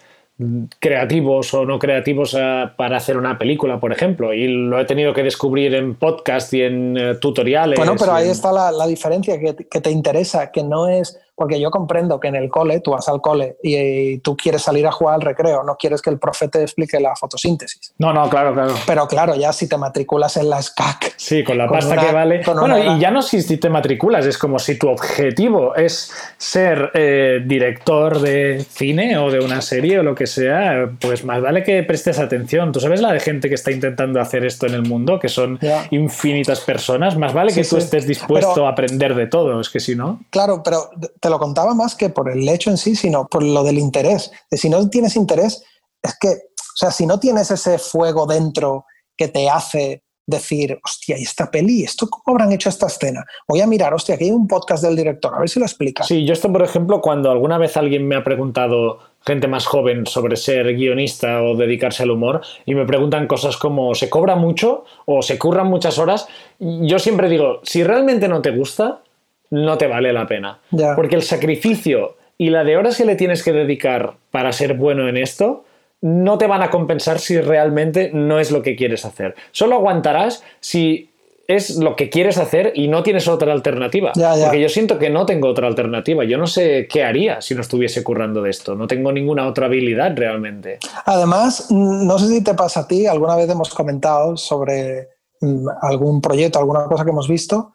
creativos 0.80 1.52
o 1.56 1.66
no 1.66 1.80
creativos 1.80 2.36
eh, 2.38 2.66
para 2.78 2.98
hacer 2.98 3.18
una 3.18 3.40
película, 3.40 3.80
por 3.80 3.92
ejemplo. 3.92 4.34
Y 4.34 4.48
lo 4.48 4.80
he 4.80 4.86
tenido 4.86 5.14
que 5.14 5.24
descubrir 5.24 5.74
en 5.74 5.96
podcast 5.96 6.54
y 6.54 6.62
en 6.62 6.96
eh, 6.96 7.16
tutoriales. 7.16 7.78
Bueno, 7.78 7.96
pero 7.98 8.14
ahí 8.14 8.30
está 8.30 8.52
la, 8.52 8.72
la 8.72 8.86
diferencia 8.86 9.40
que, 9.40 9.56
que, 9.56 9.82
te 9.82 9.90
interesa, 9.90 10.52
que 10.52 10.64
no 10.64 10.88
es 10.88 11.20
porque 11.38 11.62
yo 11.62 11.70
comprendo 11.70 12.20
que 12.20 12.30
en 12.30 12.36
el 12.36 12.50
cole, 12.50 12.80
tú 12.80 12.92
vas 12.92 13.08
al 13.08 13.22
cole 13.22 13.58
y, 13.62 14.18
tú 14.20 14.36
quieres 14.36 14.64
salir 14.64 14.88
a 14.88 14.92
jugar 14.92 15.16
al 15.16 15.22
recreo, 15.22 15.62
no 15.64 15.76
quieres 15.78 16.02
que 16.02 16.10
el 16.10 16.18
profe 16.18 16.48
te 16.48 16.64
explique 16.64 17.00
la 17.00 17.16
fotosíntesis. 17.16 17.94
No, 18.00 18.12
no, 18.12 18.28
claro, 18.28 18.56
claro. 18.56 18.74
Pero 18.88 19.08
claro, 19.08 19.36
ya 19.36 19.54
si 19.54 19.70
te 19.70 19.78
matriculas 19.78 20.36
en 20.38 20.50
la 20.50 20.60
SCAC. 20.60 21.14
Sí, 21.16 21.44
con 21.44 21.60
la 21.60 21.70
pasta 21.70 21.96
que 21.96 22.12
vale. 22.12 22.42
Bueno, 22.44 22.96
y 22.96 23.00
ya 23.00 23.12
no 23.12 23.22
si 23.22 23.58
te 23.58 23.70
matriculas, 23.70 24.26
es 24.26 24.36
como 24.36 24.58
si 24.58 24.80
tu 24.80 24.90
objetivo 24.90 25.76
es 25.76 26.12
ser 26.40 26.90
eh, 26.96 27.44
director 27.46 28.20
de 28.20 28.66
cine 28.68 29.20
o 29.20 29.30
de 29.30 29.40
una 29.40 29.62
serie 29.62 30.00
o 30.00 30.04
lo 30.04 30.16
que 30.16 30.26
sea, 30.26 30.90
pues 31.00 31.24
más 31.24 31.40
vale 31.40 31.62
que 31.64 31.84
prestes 31.84 32.18
atención. 32.18 32.72
Tú 32.72 32.80
sabes 32.80 33.00
la 33.00 33.14
de 33.14 33.20
gente 33.20 33.48
que 33.48 33.56
está 33.56 33.72
intentando 33.72 34.20
hacer 34.20 34.44
esto 34.44 34.66
en 34.66 34.74
el 34.74 34.82
mundo, 34.82 35.20
que 35.20 35.30
son 35.30 35.60
infinitas 35.92 36.62
personas, 36.62 37.16
más 37.16 37.34
vale 37.34 37.54
que 37.54 37.64
tú 37.64 37.78
estés 37.78 38.08
dispuesto 38.08 38.66
a 38.66 38.72
aprender 38.72 39.14
de 39.14 39.28
todo, 39.28 39.62
es 39.62 39.70
que 39.70 39.80
si 39.80 39.96
no. 39.96 40.20
Claro, 40.32 40.64
pero 40.64 40.90
lo 41.30 41.40
contaba 41.40 41.74
más 41.74 41.96
que 41.96 42.10
por 42.10 42.32
el 42.32 42.48
hecho 42.48 42.70
en 42.70 42.78
sí, 42.78 42.96
sino 42.96 43.28
por 43.28 43.44
lo 43.44 43.64
del 43.64 43.78
interés. 43.78 44.32
Si 44.52 44.70
no 44.70 44.90
tienes 44.90 45.16
interés, 45.16 45.64
es 46.02 46.18
que, 46.20 46.30
o 46.30 46.76
sea, 46.76 46.92
si 46.92 47.06
no 47.06 47.20
tienes 47.20 47.52
ese 47.52 47.78
fuego 47.78 48.26
dentro 48.26 48.86
que 49.16 49.28
te 49.28 49.50
hace 49.50 50.04
decir, 50.28 50.78
hostia, 50.84 51.18
¿y 51.18 51.24
esta 51.24 51.50
peli? 51.50 51.84
¿Esto 51.84 52.08
cómo 52.10 52.36
habrán 52.36 52.52
hecho 52.52 52.68
esta 52.68 52.88
escena? 52.88 53.24
Voy 53.48 53.62
a 53.62 53.68
mirar, 53.68 53.94
hostia, 53.94 54.16
aquí 54.16 54.26
hay 54.26 54.32
un 54.32 54.46
podcast 54.46 54.84
del 54.84 54.96
director, 54.96 55.34
a 55.34 55.40
ver 55.40 55.50
si 55.50 55.58
lo 55.58 55.66
explica. 55.66 56.04
Sí, 56.04 56.26
yo 56.26 56.34
esto, 56.34 56.52
por 56.52 56.62
ejemplo, 56.64 57.00
cuando 57.00 57.32
alguna 57.32 57.58
vez 57.58 57.78
alguien 57.78 58.06
me 58.06 58.18
ha 58.18 58.26
preguntado, 58.26 59.00
gente 59.26 59.48
más 59.48 59.66
joven, 59.66 60.06
sobre 60.06 60.36
ser 60.36 60.76
guionista 60.76 61.42
o 61.42 61.56
dedicarse 61.56 62.04
al 62.04 62.12
humor, 62.12 62.42
y 62.66 62.76
me 62.76 62.86
preguntan 62.86 63.26
cosas 63.26 63.56
como, 63.56 63.96
¿se 63.96 64.10
cobra 64.10 64.36
mucho 64.36 64.84
o 65.06 65.22
se 65.22 65.40
curran 65.40 65.68
muchas 65.68 65.98
horas? 65.98 66.28
Yo 66.60 67.00
siempre 67.00 67.30
digo, 67.30 67.62
si 67.64 67.86
realmente 67.86 68.28
no 68.28 68.42
te 68.42 68.52
gusta, 68.52 69.02
no 69.50 69.78
te 69.78 69.88
vale 69.88 70.14
la 70.14 70.28
pena. 70.28 70.60
Porque 70.96 71.16
el 71.16 71.24
sacrificio 71.24 72.18
y 72.38 72.50
la 72.50 72.64
de 72.64 72.78
horas 72.78 72.98
que 72.98 73.06
le 73.06 73.16
tienes 73.16 73.44
que 73.44 73.54
dedicar 73.54 74.16
para 74.32 74.52
ser 74.52 74.76
bueno 74.76 75.08
en 75.08 75.18
esto 75.18 75.66
no 76.02 76.38
te 76.38 76.46
van 76.46 76.62
a 76.62 76.70
compensar 76.70 77.20
si 77.20 77.40
realmente 77.42 78.12
no 78.14 78.40
es 78.40 78.52
lo 78.52 78.62
que 78.62 78.76
quieres 78.76 79.06
hacer. 79.06 79.36
Solo 79.52 79.76
aguantarás 79.76 80.44
si 80.60 81.10
es 81.48 81.78
lo 81.78 81.96
que 81.96 82.10
quieres 82.10 82.38
hacer 82.38 82.74
y 82.76 82.88
no 82.90 83.04
tienes 83.04 83.28
otra 83.28 83.54
alternativa. 83.54 84.12
Porque 84.14 84.62
yo 84.62 84.70
siento 84.70 85.00
que 85.00 85.10
no 85.10 85.26
tengo 85.26 85.48
otra 85.48 85.68
alternativa. 85.68 86.24
Yo 86.26 86.38
no 86.38 86.46
sé 86.46 86.88
qué 86.90 87.04
haría 87.04 87.42
si 87.42 87.56
no 87.56 87.62
estuviese 87.62 88.04
currando 88.04 88.42
de 88.42 88.50
esto. 88.50 88.76
No 88.76 88.86
tengo 88.86 89.12
ninguna 89.12 89.48
otra 89.48 89.68
habilidad 89.68 90.12
realmente. 90.16 90.80
Además, 91.06 91.72
no 91.72 92.20
sé 92.20 92.28
si 92.28 92.44
te 92.44 92.54
pasa 92.54 92.82
a 92.82 92.88
ti, 92.88 93.08
alguna 93.08 93.36
vez 93.36 93.50
hemos 93.50 93.74
comentado 93.74 94.36
sobre 94.36 95.08
mm, 95.40 95.68
algún 95.82 96.22
proyecto, 96.22 96.60
alguna 96.60 96.84
cosa 96.84 97.06
que 97.06 97.12
hemos 97.12 97.30
visto. 97.30 97.74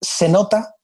Se 0.00 0.28
nota 0.28 0.75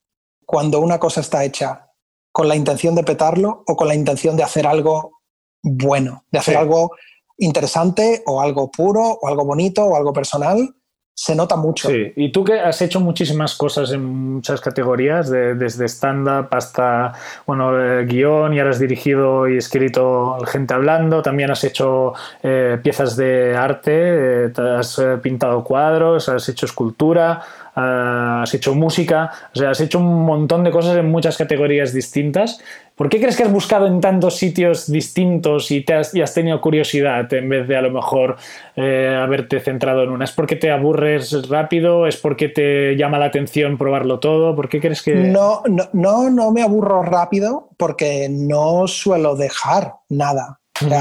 cuando 0.44 0.80
una 0.80 0.98
cosa 0.98 1.20
está 1.20 1.44
hecha 1.44 1.90
con 2.32 2.48
la 2.48 2.56
intención 2.56 2.94
de 2.94 3.04
petarlo 3.04 3.62
o 3.66 3.76
con 3.76 3.88
la 3.88 3.94
intención 3.94 4.36
de 4.36 4.42
hacer 4.42 4.66
algo 4.66 5.20
bueno, 5.62 6.24
de 6.30 6.38
hacer 6.38 6.56
algo 6.56 6.92
interesante 7.38 8.22
o 8.26 8.40
algo 8.40 8.70
puro 8.70 9.02
o 9.02 9.28
algo 9.28 9.44
bonito 9.44 9.84
o 9.84 9.96
algo 9.96 10.12
personal, 10.12 10.74
se 11.14 11.36
nota 11.36 11.56
mucho. 11.56 11.88
Sí, 11.88 12.12
y 12.16 12.32
tú 12.32 12.42
que 12.42 12.58
has 12.58 12.80
hecho 12.80 12.98
muchísimas 12.98 13.54
cosas 13.54 13.92
en 13.92 14.04
muchas 14.04 14.60
categorías, 14.60 15.30
desde 15.30 15.84
stand-up 15.86 16.48
hasta 16.50 17.12
bueno, 17.46 17.78
eh, 17.78 18.06
guion, 18.06 18.54
y 18.54 18.58
ahora 18.58 18.70
has 18.70 18.78
dirigido 18.78 19.46
y 19.46 19.58
escrito 19.58 20.38
Gente 20.46 20.72
Hablando, 20.72 21.20
también 21.20 21.50
has 21.50 21.64
hecho 21.64 22.14
eh, 22.42 22.78
piezas 22.82 23.16
de 23.16 23.54
arte, 23.54 24.46
eh, 24.46 24.52
has 24.78 25.00
pintado 25.22 25.62
cuadros, 25.62 26.28
has 26.30 26.48
hecho 26.48 26.64
escultura, 26.64 27.42
has 27.74 28.52
hecho 28.52 28.74
música, 28.74 29.30
o 29.54 29.58
sea, 29.58 29.70
has 29.70 29.80
hecho 29.80 29.98
un 29.98 30.24
montón 30.24 30.62
de 30.64 30.70
cosas 30.70 30.96
en 30.96 31.10
muchas 31.10 31.36
categorías 31.36 31.92
distintas. 31.92 32.60
¿Por 32.94 33.08
qué 33.08 33.18
crees 33.18 33.36
que 33.36 33.44
has 33.44 33.52
buscado 33.52 33.86
en 33.86 34.00
tantos 34.00 34.36
sitios 34.36 34.90
distintos 34.90 35.70
y, 35.70 35.80
te 35.80 35.94
has, 35.94 36.34
tenido 36.34 36.60
curiosidad 36.60 37.32
en 37.32 37.48
vez 37.48 37.66
de 37.66 37.76
a 37.76 37.80
lo 37.80 37.90
mejor 37.90 38.36
eh, 38.76 39.18
haberte 39.18 39.60
centrado 39.60 40.02
en 40.02 40.10
una? 40.10 40.26
¿Es 40.26 40.32
porque 40.32 40.56
te 40.56 40.70
aburres 40.70 41.48
rápido? 41.48 42.06
¿Es 42.06 42.18
porque 42.18 42.50
te 42.50 42.94
llama 42.96 43.18
la 43.18 43.26
atención 43.26 43.78
probarlo 43.78 44.20
todo? 44.20 44.54
¿Por 44.54 44.68
qué 44.68 44.80
crees 44.80 45.02
que.? 45.02 45.14
No, 45.14 45.62
no, 45.66 45.88
no, 45.94 46.28
no 46.28 46.52
me 46.52 46.62
aburro 46.62 47.02
rápido 47.02 47.70
porque 47.78 48.28
no 48.30 48.86
suelo 48.86 49.34
dejar 49.34 49.94
nada. 50.10 50.60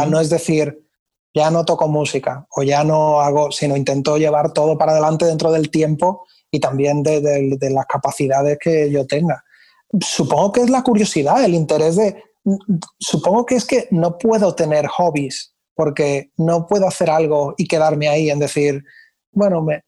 no 0.10 0.22
es 0.22 0.30
decir, 0.30 0.80
ya 1.34 1.52
no 1.52 1.66
toco 1.66 1.90
música 1.90 2.46
o 2.56 2.64
ya 2.64 2.86
no 2.86 3.20
hago, 3.20 3.52
sino 3.52 3.76
intento 3.76 4.18
llevar 4.18 4.54
todo 4.54 4.78
para 4.78 4.94
adelante 4.94 5.26
dentro 5.26 5.52
del 5.52 5.70
tiempo 5.70 6.26
y 6.52 6.60
también 6.60 7.02
de, 7.02 7.58
las 7.72 7.86
capacidades 7.86 8.58
que 8.60 8.92
yo 8.92 9.08
tenga. 9.08 9.44
Supongo 10.00 10.52
que 10.52 10.62
es 10.62 10.70
la 10.70 10.84
curiosidad, 10.84 11.44
el 11.44 11.54
interés 11.54 11.96
de... 11.96 12.24
Supongo 13.00 13.46
que 13.46 13.56
es 13.56 13.66
que 13.66 13.88
no 13.92 14.18
puedo 14.18 14.54
tener 14.56 14.88
hobbies 14.88 15.54
porque 15.76 16.32
no 16.38 16.68
puedo 16.68 16.88
hacer 16.88 17.10
algo 17.10 17.54
y 17.58 17.68
quedarme 17.68 18.10
ahí 18.10 18.30
en 18.30 18.40
decir, 18.40 18.84
bueno, 19.32 19.62
me, 19.62 19.82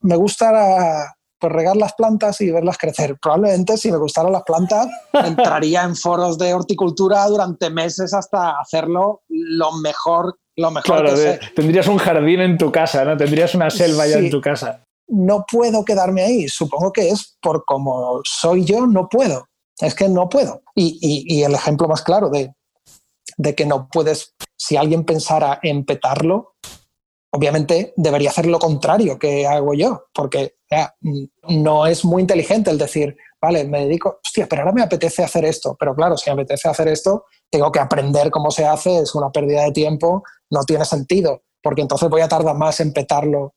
me 0.00 0.16
gusta 0.16 1.14
pues 1.38 1.52
regar 1.52 1.76
las 1.76 1.92
plantas 1.94 2.40
y 2.40 2.50
verlas 2.50 2.78
crecer. 2.78 3.16
Probablemente 3.20 3.76
si 3.76 3.92
me 3.92 3.98
gustaran 3.98 4.32
las 4.32 4.42
plantas, 4.44 4.88
entraría 5.12 5.82
en 5.82 5.94
foros 5.94 6.38
de 6.38 6.54
horticultura 6.54 7.26
durante 7.26 7.70
meses 7.70 8.14
hasta 8.14 8.58
hacerlo 8.58 9.22
lo 9.28 9.72
mejor, 9.72 10.38
lo 10.56 10.70
mejor 10.70 10.84
Claro, 11.02 11.14
que 11.14 11.20
de- 11.20 11.34
sé. 11.34 11.40
tendrías 11.54 11.86
un 11.86 11.98
jardín 11.98 12.40
en 12.40 12.56
tu 12.56 12.72
casa, 12.72 13.04
¿no? 13.04 13.16
Tendrías 13.16 13.54
una 13.54 13.70
selva 13.70 14.06
ya 14.06 14.18
en 14.18 14.30
tu 14.30 14.40
casa. 14.40 14.82
No 15.08 15.44
puedo 15.50 15.84
quedarme 15.84 16.22
ahí. 16.22 16.48
Supongo 16.48 16.92
que 16.92 17.10
es 17.10 17.36
por 17.40 17.64
como 17.64 18.20
soy 18.24 18.64
yo, 18.64 18.86
no 18.86 19.08
puedo. 19.08 19.46
Es 19.78 19.94
que 19.94 20.08
no 20.08 20.28
puedo. 20.28 20.62
Y, 20.74 21.42
el 21.42 21.54
ejemplo 21.54 21.88
más 21.88 22.02
claro 22.02 22.30
de, 22.30 22.52
de 23.36 23.54
que 23.54 23.66
no 23.66 23.88
puedes, 23.88 24.34
si 24.56 24.76
alguien 24.76 25.04
pensara 25.04 25.58
en 25.62 25.84
petarlo, 25.84 26.54
obviamente 27.34 27.92
debería 27.96 28.30
hacer 28.30 28.46
lo 28.46 28.60
contrario 28.60 29.18
que 29.18 29.46
hago 29.46 29.74
yo, 29.74 30.04
porque 30.14 30.54
ya, 30.70 30.94
mm, 31.00 31.24
no 31.62 31.86
es 31.86 32.04
muy 32.04 32.22
inteligente 32.22 32.70
el 32.70 32.78
decir, 32.78 33.16
vale, 33.42 33.64
me 33.64 33.80
dedico, 33.80 34.20
hostia, 34.24 34.46
pero 34.48 34.62
ahora 34.62 34.72
me 34.72 34.82
apetece 34.82 35.24
hacer 35.24 35.44
esto, 35.44 35.76
pero 35.78 35.94
claro, 35.94 36.16
si 36.16 36.30
me 36.30 36.34
apetece 36.34 36.68
hacer 36.68 36.88
esto, 36.88 37.24
tengo 37.50 37.72
que 37.72 37.80
aprender 37.80 38.30
cómo 38.30 38.50
se 38.50 38.64
hace, 38.64 39.00
es 39.00 39.14
una 39.14 39.30
pérdida 39.30 39.64
de 39.64 39.72
tiempo, 39.72 40.22
no 40.50 40.62
tiene 40.62 40.84
sentido, 40.84 41.42
porque 41.62 41.82
entonces 41.82 42.08
voy 42.08 42.20
a 42.20 42.28
tardar 42.28 42.56
más 42.56 42.78
en 42.80 42.92
petarlo. 42.92 43.54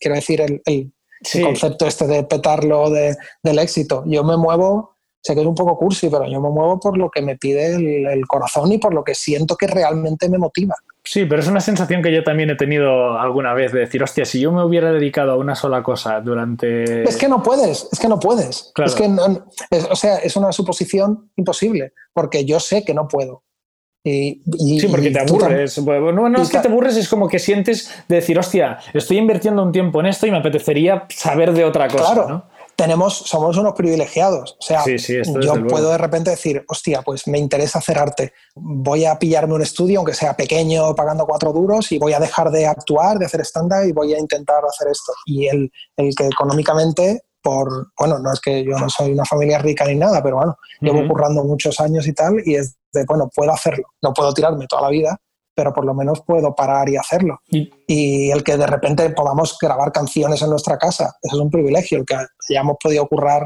Quiero 0.00 0.14
decir, 0.16 0.40
el, 0.40 0.62
el- 0.66 0.92
Sí. 1.20 1.38
el 1.38 1.46
concepto 1.46 1.84
este 1.86 2.06
de 2.06 2.22
petarlo 2.22 2.90
de- 2.90 3.16
del 3.42 3.58
éxito. 3.58 4.04
Yo 4.06 4.22
me 4.22 4.36
muevo, 4.36 4.94
sé 5.20 5.34
que 5.34 5.40
es 5.40 5.46
un 5.48 5.54
poco 5.56 5.76
cursi, 5.76 6.08
pero 6.08 6.24
yo 6.26 6.40
me 6.40 6.48
muevo 6.48 6.78
por 6.78 6.96
lo 6.96 7.10
que 7.10 7.22
me 7.22 7.36
pide 7.36 7.74
el, 7.74 8.06
el 8.06 8.24
corazón 8.28 8.70
y 8.70 8.78
por 8.78 8.94
lo 8.94 9.02
que 9.02 9.16
siento 9.16 9.56
que 9.56 9.66
realmente 9.66 10.28
me 10.28 10.38
motiva. 10.38 10.76
Sí, 11.02 11.24
pero 11.24 11.40
es 11.42 11.48
una 11.48 11.60
sensación 11.60 12.02
que 12.02 12.12
yo 12.14 12.22
también 12.22 12.50
he 12.50 12.54
tenido 12.54 13.18
alguna 13.18 13.52
vez 13.52 13.72
de 13.72 13.80
decir, 13.80 14.00
hostia, 14.00 14.24
si 14.24 14.38
yo 14.40 14.52
me 14.52 14.62
hubiera 14.64 14.92
dedicado 14.92 15.32
a 15.32 15.36
una 15.36 15.56
sola 15.56 15.82
cosa 15.82 16.20
durante... 16.20 17.02
Es 17.02 17.16
que 17.16 17.28
no 17.28 17.42
puedes, 17.42 17.88
es 17.90 17.98
que 17.98 18.06
no 18.08 18.20
puedes. 18.20 18.70
Claro. 18.74 18.88
Es 18.88 18.94
que 18.94 19.08
no- 19.08 19.44
es- 19.70 19.88
o 19.90 19.96
sea, 19.96 20.18
es 20.18 20.36
una 20.36 20.52
suposición 20.52 21.32
imposible, 21.34 21.94
porque 22.12 22.44
yo 22.44 22.60
sé 22.60 22.84
que 22.84 22.94
no 22.94 23.08
puedo. 23.08 23.42
Y, 24.04 24.42
y- 24.58 24.80
Sí, 24.80 24.88
porque 24.88 25.10
te 25.10 25.20
aburres. 25.20 25.78
No, 25.78 26.28
no 26.28 26.42
es 26.42 26.48
que 26.50 26.58
te 26.58 26.68
aburres, 26.68 26.96
es 26.96 27.08
como 27.08 27.28
que 27.28 27.38
sientes 27.38 27.90
de 28.08 28.16
decir, 28.16 28.38
hostia, 28.38 28.78
estoy 28.94 29.18
invirtiendo 29.18 29.62
un 29.62 29.72
tiempo 29.72 30.00
en 30.00 30.06
esto 30.06 30.26
y 30.26 30.30
me 30.30 30.38
apetecería 30.38 31.04
saber 31.10 31.52
de 31.52 31.64
otra 31.64 31.88
cosa, 31.88 32.04
Claro, 32.14 32.28
¿no? 32.28 32.44
tenemos, 32.76 33.16
somos 33.18 33.56
unos 33.56 33.74
privilegiados. 33.74 34.52
O 34.60 34.62
sea, 34.62 34.82
Sí, 34.84 34.98
sí, 35.00 35.16
yo 35.24 35.56
luego. 35.56 35.66
puedo 35.66 35.90
de 35.90 35.98
repente 35.98 36.30
decir, 36.30 36.64
hostia, 36.68 37.02
pues 37.02 37.26
me 37.26 37.36
interesa 37.38 37.80
hacer 37.80 37.98
arte. 37.98 38.32
Voy 38.54 39.04
a 39.04 39.18
pillarme 39.18 39.54
un 39.54 39.62
estudio, 39.62 39.98
aunque 39.98 40.14
sea 40.14 40.36
pequeño, 40.36 40.94
pagando 40.94 41.26
cuatro 41.26 41.52
duros, 41.52 41.90
y 41.90 41.98
voy 41.98 42.12
a 42.12 42.20
dejar 42.20 42.52
de 42.52 42.66
actuar, 42.68 43.18
de 43.18 43.26
hacer 43.26 43.40
stand-up 43.40 43.84
y 43.88 43.92
voy 43.92 44.14
a 44.14 44.18
intentar 44.20 44.62
hacer 44.64 44.88
esto. 44.92 45.12
Y 45.26 45.48
el, 45.48 45.72
el 45.96 46.14
que 46.14 46.26
económicamente, 46.28 47.22
por, 47.42 47.88
bueno, 47.98 48.20
no 48.20 48.32
es 48.32 48.40
que 48.40 48.62
yo 48.64 48.78
no 48.78 48.88
soy 48.88 49.10
una 49.10 49.24
familia 49.24 49.58
rica 49.58 49.84
ni 49.84 49.96
nada, 49.96 50.22
pero 50.22 50.36
bueno, 50.36 50.56
llevo 50.80 51.06
currando 51.08 51.42
muchos 51.42 51.80
años 51.80 52.06
y 52.06 52.12
tal, 52.12 52.36
y 52.44 52.54
es 52.54 52.76
de, 52.92 53.04
bueno, 53.06 53.28
puedo 53.34 53.52
hacerlo. 53.52 53.84
No 54.02 54.12
puedo 54.12 54.32
tirarme 54.32 54.66
toda 54.66 54.82
la 54.82 54.88
vida, 54.90 55.16
pero 55.54 55.72
por 55.72 55.84
lo 55.84 55.94
menos 55.94 56.22
puedo 56.22 56.54
parar 56.54 56.88
y 56.88 56.96
hacerlo 56.96 57.40
Y- 57.48 57.70
y 57.86 58.30
el 58.30 58.42
que 58.44 58.56
de 58.56 58.66
repente 58.66 59.10
podamos 59.10 59.56
grabar 59.60 59.90
canciones 59.92 60.40
en 60.42 60.50
nuestra 60.50 60.78
casa. 60.78 61.16
Eso 61.22 61.36
es 61.36 61.42
un 61.42 61.50
privilegio, 61.50 61.98
el 61.98 62.04
que 62.06 62.16
hayamos 62.50 62.76
podido 62.82 63.06
currar 63.08 63.42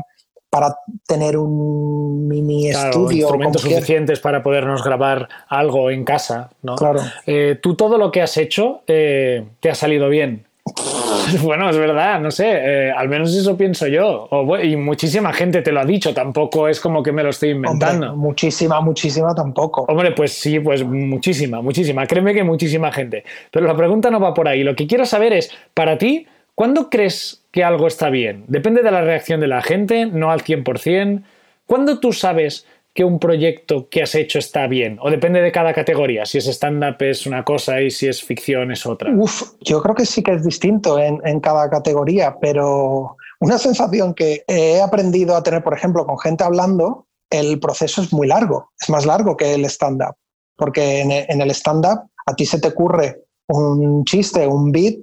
para 0.51 0.77
tener 1.07 1.39
un 1.39 2.29
mini 2.29 2.71
Claro, 2.71 2.91
estudio. 2.91 3.19
instrumentos 3.21 3.63
suficientes 3.63 4.21
para 4.21 4.43
podernos 4.43 4.85
grabar 4.85 5.27
algo 5.49 5.91
en 5.91 6.05
casa, 6.05 6.51
¿no? 6.61 6.75
Claro. 6.77 7.01
Eh, 7.27 7.59
tú 7.63 7.75
todo 7.75 7.97
lo 7.97 8.11
que 8.11 8.21
has 8.21 8.37
hecho 8.37 8.83
eh, 8.87 9.49
te 9.61 9.71
ha 9.71 9.75
salido 9.75 10.11
bien. 10.11 10.47
Bueno, 11.43 11.71
es 11.71 11.77
verdad, 11.77 12.21
no 12.21 12.31
sé, 12.31 12.47
eh, 12.51 12.93
al 12.93 13.09
menos 13.09 13.35
eso 13.35 13.57
pienso 13.57 13.87
yo. 13.87 14.29
O 14.31 14.59
y 14.59 14.77
muchísima 14.77 15.33
gente 15.33 15.63
te 15.63 15.73
lo 15.73 15.81
ha 15.81 15.85
dicho, 15.85 16.13
tampoco 16.15 16.69
es 16.69 16.81
como 16.81 17.03
que 17.03 17.13
me 17.13 17.23
lo 17.23 17.31
estoy 17.31 17.53
Hombre, 17.53 17.71
inventando. 17.71 18.17
muchísima, 18.17 18.81
muchísima 18.81 19.35
tampoco. 19.35 19.83
Hombre, 19.89 20.13
pues 20.13 20.33
sí, 20.33 20.61
pues 20.61 20.85
muchísima, 20.85 21.61
muchísima. 21.63 22.07
Créeme 22.07 22.35
que 22.35 22.45
muchísima 22.45 22.93
gente. 22.93 23.25
Pero 23.51 23.67
la 23.67 23.77
pregunta 23.77 24.11
no 24.11 24.21
va 24.21 24.35
por 24.35 24.49
ahí. 24.49 24.63
Lo 24.63 24.77
que 24.77 24.87
quiero 24.87 25.07
saber 25.07 25.33
es, 25.33 25.51
para 25.75 25.99
ti, 25.99 26.27
¿cuándo 26.55 26.91
crees 26.91 27.43
que 27.51 27.65
algo 27.65 27.87
está 27.87 28.11
bien? 28.11 28.45
Depende 28.49 28.83
de 28.83 28.91
la 28.91 29.03
reacción 29.03 29.41
de 29.41 29.49
la 29.49 29.63
gente, 29.63 30.07
no 30.07 30.31
al 30.31 30.43
100%. 30.43 31.23
¿Cuándo 31.67 32.01
tú 32.01 32.13
sabes 32.13 32.67
que 32.95 33.05
un 33.05 33.19
proyecto 33.19 33.89
que 33.89 34.03
has 34.03 34.15
hecho 34.15 34.39
está 34.39 34.67
bien? 34.67 34.99
O 35.01 35.11
depende 35.11 35.41
de 35.41 35.53
cada 35.53 35.73
categoría. 35.73 36.27
Si 36.27 36.39
es 36.39 36.47
stand-up 36.47 36.97
es 37.01 37.27
una 37.27 37.45
cosa 37.45 37.81
y 37.81 37.91
si 37.91 38.09
es 38.09 38.23
ficción 38.23 38.71
es 38.71 38.85
otra. 38.85 39.11
Uf, 39.15 39.55
yo 39.61 39.83
creo 39.83 39.95
que 39.95 40.07
sí 40.07 40.23
que 40.23 40.33
es 40.33 40.45
distinto 40.45 40.99
en, 40.99 41.21
en 41.25 41.41
cada 41.41 41.71
categoría, 41.71 42.37
pero 42.41 43.17
una 43.41 43.59
sensación 43.59 44.15
que 44.15 44.45
he 44.47 44.81
aprendido 44.81 45.37
a 45.37 45.43
tener, 45.43 45.63
por 45.63 45.75
ejemplo, 45.75 46.07
con 46.07 46.19
gente 46.19 46.45
hablando, 46.45 47.07
el 47.31 47.59
proceso 47.61 48.03
es 48.03 48.13
muy 48.13 48.27
largo, 48.27 48.71
es 48.81 48.91
más 48.91 49.07
largo 49.07 49.37
que 49.37 49.55
el 49.55 49.65
stand-up, 49.65 50.15
porque 50.57 51.01
en, 51.01 51.11
en 51.11 51.41
el 51.41 51.51
stand-up 51.51 52.11
a 52.27 52.35
ti 52.37 52.45
se 52.45 52.61
te 52.61 52.69
ocurre 52.69 53.23
un 53.49 54.05
chiste, 54.05 54.47
un 54.47 54.71
beat, 54.71 54.95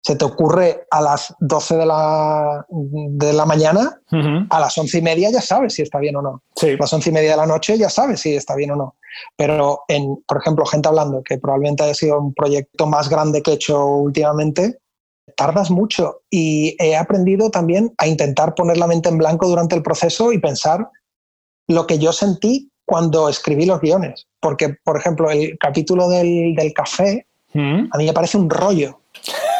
se 0.00 0.16
te 0.16 0.24
ocurre 0.24 0.86
a 0.90 1.00
las 1.00 1.34
12 1.40 1.76
de 1.76 1.86
la, 1.86 2.66
de 2.70 3.32
la 3.32 3.44
mañana, 3.44 4.00
a 4.48 4.60
las 4.60 4.78
once 4.78 4.98
y 4.98 5.02
media 5.02 5.30
ya 5.30 5.42
sabes 5.42 5.74
si 5.74 5.82
está 5.82 5.98
bien 5.98 6.16
o 6.16 6.22
no. 6.22 6.42
Sí. 6.56 6.70
A 6.70 6.76
las 6.78 6.92
once 6.92 7.10
y 7.10 7.12
media 7.12 7.32
de 7.32 7.36
la 7.36 7.46
noche 7.46 7.76
ya 7.76 7.90
sabes 7.90 8.20
si 8.20 8.34
está 8.34 8.54
bien 8.54 8.70
o 8.70 8.76
no. 8.76 8.96
Pero, 9.36 9.82
en, 9.88 10.22
por 10.26 10.38
ejemplo, 10.38 10.64
gente 10.64 10.88
hablando, 10.88 11.22
que 11.22 11.38
probablemente 11.38 11.82
haya 11.82 11.94
sido 11.94 12.20
un 12.20 12.32
proyecto 12.32 12.86
más 12.86 13.08
grande 13.08 13.42
que 13.42 13.50
he 13.50 13.54
hecho 13.54 13.84
últimamente, 13.84 14.78
tardas 15.36 15.70
mucho 15.70 16.22
y 16.30 16.76
he 16.78 16.96
aprendido 16.96 17.50
también 17.50 17.92
a 17.98 18.06
intentar 18.06 18.54
poner 18.54 18.76
la 18.76 18.86
mente 18.86 19.08
en 19.08 19.18
blanco 19.18 19.48
durante 19.48 19.74
el 19.76 19.82
proceso 19.82 20.32
y 20.32 20.38
pensar 20.38 20.88
lo 21.66 21.86
que 21.86 21.98
yo 21.98 22.12
sentí 22.12 22.70
cuando 22.86 23.28
escribí 23.28 23.66
los 23.66 23.80
guiones. 23.80 24.26
Porque, 24.40 24.76
por 24.84 24.96
ejemplo, 24.96 25.30
el 25.30 25.58
capítulo 25.58 26.08
del, 26.08 26.54
del 26.54 26.72
café 26.72 27.26
a 27.54 27.98
mí 27.98 28.04
me 28.04 28.12
parece 28.12 28.36
un 28.36 28.50
rollo. 28.50 29.00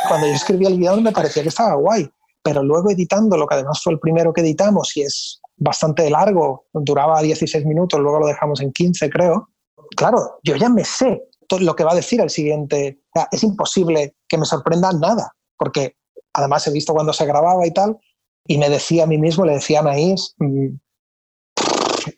Cuando 0.08 0.26
yo 0.26 0.34
escribí 0.34 0.66
el 0.66 0.78
guion 0.78 1.02
me 1.02 1.12
parecía 1.12 1.42
que 1.42 1.50
estaba 1.50 1.74
guay, 1.74 2.08
pero 2.42 2.62
luego 2.62 2.90
editando, 2.90 3.36
lo 3.36 3.46
que 3.46 3.54
además 3.54 3.80
fue 3.82 3.92
el 3.92 4.00
primero 4.00 4.32
que 4.32 4.40
editamos 4.40 4.96
y 4.96 5.02
es 5.02 5.40
bastante 5.56 6.08
largo, 6.08 6.66
duraba 6.72 7.20
16 7.20 7.66
minutos, 7.66 8.00
luego 8.00 8.20
lo 8.20 8.26
dejamos 8.26 8.60
en 8.60 8.72
15 8.72 9.10
creo. 9.10 9.50
Claro, 9.96 10.38
yo 10.42 10.56
ya 10.56 10.68
me 10.68 10.84
sé 10.84 11.28
todo 11.48 11.60
lo 11.60 11.74
que 11.74 11.84
va 11.84 11.92
a 11.92 11.96
decir 11.96 12.20
el 12.20 12.30
siguiente. 12.30 13.00
O 13.14 13.20
sea, 13.20 13.28
es 13.32 13.42
imposible 13.42 14.16
que 14.28 14.38
me 14.38 14.44
sorprenda 14.44 14.92
nada, 14.92 15.32
porque 15.56 15.96
además 16.32 16.66
he 16.66 16.72
visto 16.72 16.92
cuando 16.92 17.12
se 17.12 17.26
grababa 17.26 17.66
y 17.66 17.72
tal, 17.72 17.98
y 18.46 18.58
me 18.58 18.70
decía 18.70 19.04
a 19.04 19.06
mí 19.06 19.18
mismo, 19.18 19.44
le 19.44 19.54
decía 19.54 19.78
a 19.78 19.82
Anaís, 19.82 20.34
mm, 20.38 20.68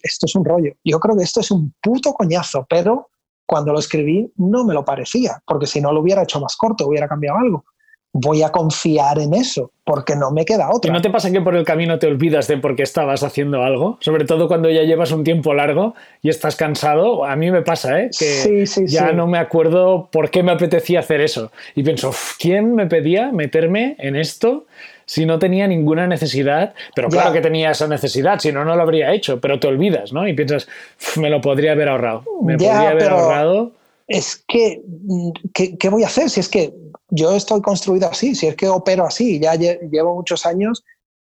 esto 0.03 0.27
es 0.27 0.35
un 0.35 0.45
rollo. 0.45 0.73
Yo 0.85 1.01
creo 1.01 1.17
que 1.17 1.25
esto 1.25 1.41
es 1.41 1.51
un 1.51 1.75
puto 1.81 2.13
coñazo, 2.13 2.67
pero 2.69 3.11
cuando 3.47 3.73
lo 3.73 3.81
escribí 3.81 4.33
no 4.37 4.65
me 4.65 4.75
lo 4.75 4.85
parecía, 4.85 5.43
porque 5.47 5.67
si 5.67 5.81
no 5.81 5.93
lo 5.93 6.01
hubiera 6.01 6.23
hecho 6.23 6.41
más 6.41 6.57
corto, 6.57 6.87
hubiera 6.87 7.09
cambiado 7.09 7.39
algo. 7.39 7.65
Voy 8.13 8.43
a 8.43 8.49
confiar 8.51 9.21
en 9.21 9.35
eso, 9.35 9.71
porque 9.85 10.17
no 10.17 10.33
me 10.33 10.45
queda 10.45 10.69
¿Y 10.73 10.77
otra. 10.77 10.93
no 10.93 11.01
te 11.01 11.11
pasa 11.11 11.31
que 11.31 11.41
por 11.41 11.55
el 11.55 11.65
camino 11.65 11.97
te 12.01 12.09
olvidas 12.09 12.49
de 12.49 12.57
por 12.59 12.75
qué 12.75 12.83
estabas 12.83 13.23
haciendo 13.23 13.63
algo? 13.63 13.99
Sobre 14.01 14.25
todo 14.25 14.49
cuando 14.49 14.69
ya 14.69 14.83
llevas 14.83 15.13
un 15.13 15.23
tiempo 15.23 15.55
largo 15.55 15.95
y 16.21 16.29
estás 16.29 16.57
cansado. 16.57 17.25
A 17.25 17.37
mí 17.37 17.53
me 17.53 17.63
pasa, 17.63 18.01
¿eh? 18.01 18.11
Que 18.19 18.25
Sí, 18.25 18.67
sí, 18.67 18.87
ya 18.89 19.11
sí. 19.11 19.15
no 19.15 19.29
me 19.29 19.39
acuerdo 19.39 20.09
por 20.11 20.29
qué 20.31 20.43
me 20.43 20.51
apetecía 20.51 20.99
hacer 21.01 21.21
eso. 21.21 21.53
Y 21.77 21.85
pienso, 21.85 22.09
"Uf, 22.09 22.37
¿quién 22.37 22.75
me 22.75 22.87
pedía 22.87 23.31
meterme 23.31 23.95
en 24.01 24.17
esto 24.17 24.65
si 25.07 25.25
no 25.25 25.39
tenía 25.39 25.69
ninguna 25.69 26.09
necesidad? 26.09 26.75
Pero 26.97 27.09
Ya. 27.11 27.21
claro 27.21 27.33
que 27.33 27.41
tenía 27.41 27.71
esa 27.71 27.87
necesidad, 27.87 28.41
si 28.41 28.51
no, 28.51 28.65
no 28.65 28.75
lo 28.75 28.83
habría 28.83 29.13
hecho. 29.15 29.41
Pero 29.41 29.61
te 29.61 29.69
olvidas, 29.69 30.13
¿no? 30.13 30.27
Y 30.27 30.35
piensas, 30.35 30.67
"Uf, 31.01 31.19
me 31.19 31.31
lo 31.31 31.41
podría 31.41 31.73
haber 31.73 31.89
ahorrado. 31.89 32.25
Me 32.43 32.55
Ya, 32.55 32.59
podría 32.73 32.91
haber 32.91 33.03
pero- 33.05 33.19
ahorrado. 33.19 33.71
Es 34.11 34.45
que, 34.49 34.83
mm, 34.85 35.31
¿qué, 35.55 35.79
qué 35.79 35.89
voy 35.89 36.03
a 36.03 36.07
hacer? 36.07 36.29
Si 36.29 36.41
es 36.41 36.49
que 36.49 36.75
yo 37.11 37.33
estoy 37.37 37.63
construido 37.63 38.09
así, 38.11 38.35
si 38.35 38.49
es 38.49 38.57
que 38.57 38.69
opero 38.69 39.07
así, 39.07 39.39
ya 39.39 39.55
lle- 39.55 39.79
llevo 39.89 40.17
muchos 40.17 40.45
años 40.47 40.83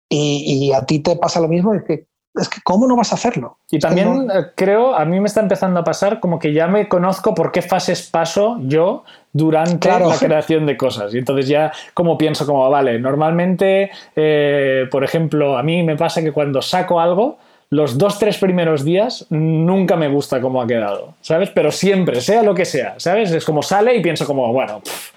y, 0.08 0.68
y 0.68 0.72
a 0.72 0.84
ti 0.86 0.98
te 1.00 1.16
pasa 1.16 1.38
lo 1.40 1.48
mismo, 1.48 1.74
es 1.74 1.82
que, 1.84 2.06
es 2.34 2.48
que 2.48 2.60
¿cómo 2.64 2.86
no 2.86 2.96
vas 2.96 3.12
a 3.12 3.16
hacerlo? 3.16 3.58
Y 3.70 3.76
Es 3.76 3.82
también 3.82 4.26
no- 4.26 4.32
eh, 4.34 4.46
creo, 4.56 4.94
a 4.94 5.04
mí 5.04 5.20
me 5.20 5.26
está 5.26 5.40
empezando 5.42 5.80
a 5.80 5.84
pasar 5.84 6.18
como 6.18 6.38
que 6.38 6.54
ya 6.54 6.66
me 6.66 6.88
conozco 6.88 7.34
por 7.34 7.52
qué 7.52 7.60
fases 7.60 8.08
paso 8.08 8.56
yo 8.62 9.04
durante 9.34 9.88
Claro. 9.88 10.08
la 10.08 10.18
creación 10.18 10.64
de 10.64 10.78
cosas. 10.78 11.12
Y 11.12 11.18
entonces 11.18 11.48
ya 11.48 11.72
como 11.92 12.16
pienso 12.16 12.46
como, 12.46 12.70
vale, 12.70 12.98
normalmente, 12.98 13.90
eh, 14.16 14.86
por 14.90 15.04
ejemplo, 15.04 15.58
a 15.58 15.62
mí 15.62 15.82
me 15.82 15.96
pasa 15.96 16.22
que 16.22 16.32
cuando 16.32 16.62
saco 16.62 17.00
algo, 17.00 17.36
los 17.72 17.96
dos, 17.96 18.18
tres 18.18 18.36
primeros 18.36 18.84
días 18.84 19.24
nunca 19.30 19.96
me 19.96 20.06
gusta 20.06 20.42
cómo 20.42 20.60
ha 20.60 20.66
quedado, 20.66 21.14
¿sabes? 21.22 21.48
Pero 21.48 21.72
siempre, 21.72 22.20
sea 22.20 22.42
lo 22.42 22.54
que 22.54 22.66
sea, 22.66 22.96
¿sabes? 22.98 23.30
Es 23.30 23.46
como 23.46 23.62
sale 23.62 23.96
y 23.96 24.02
pienso 24.02 24.26
como, 24.26 24.52
bueno, 24.52 24.80
pff, 24.80 25.12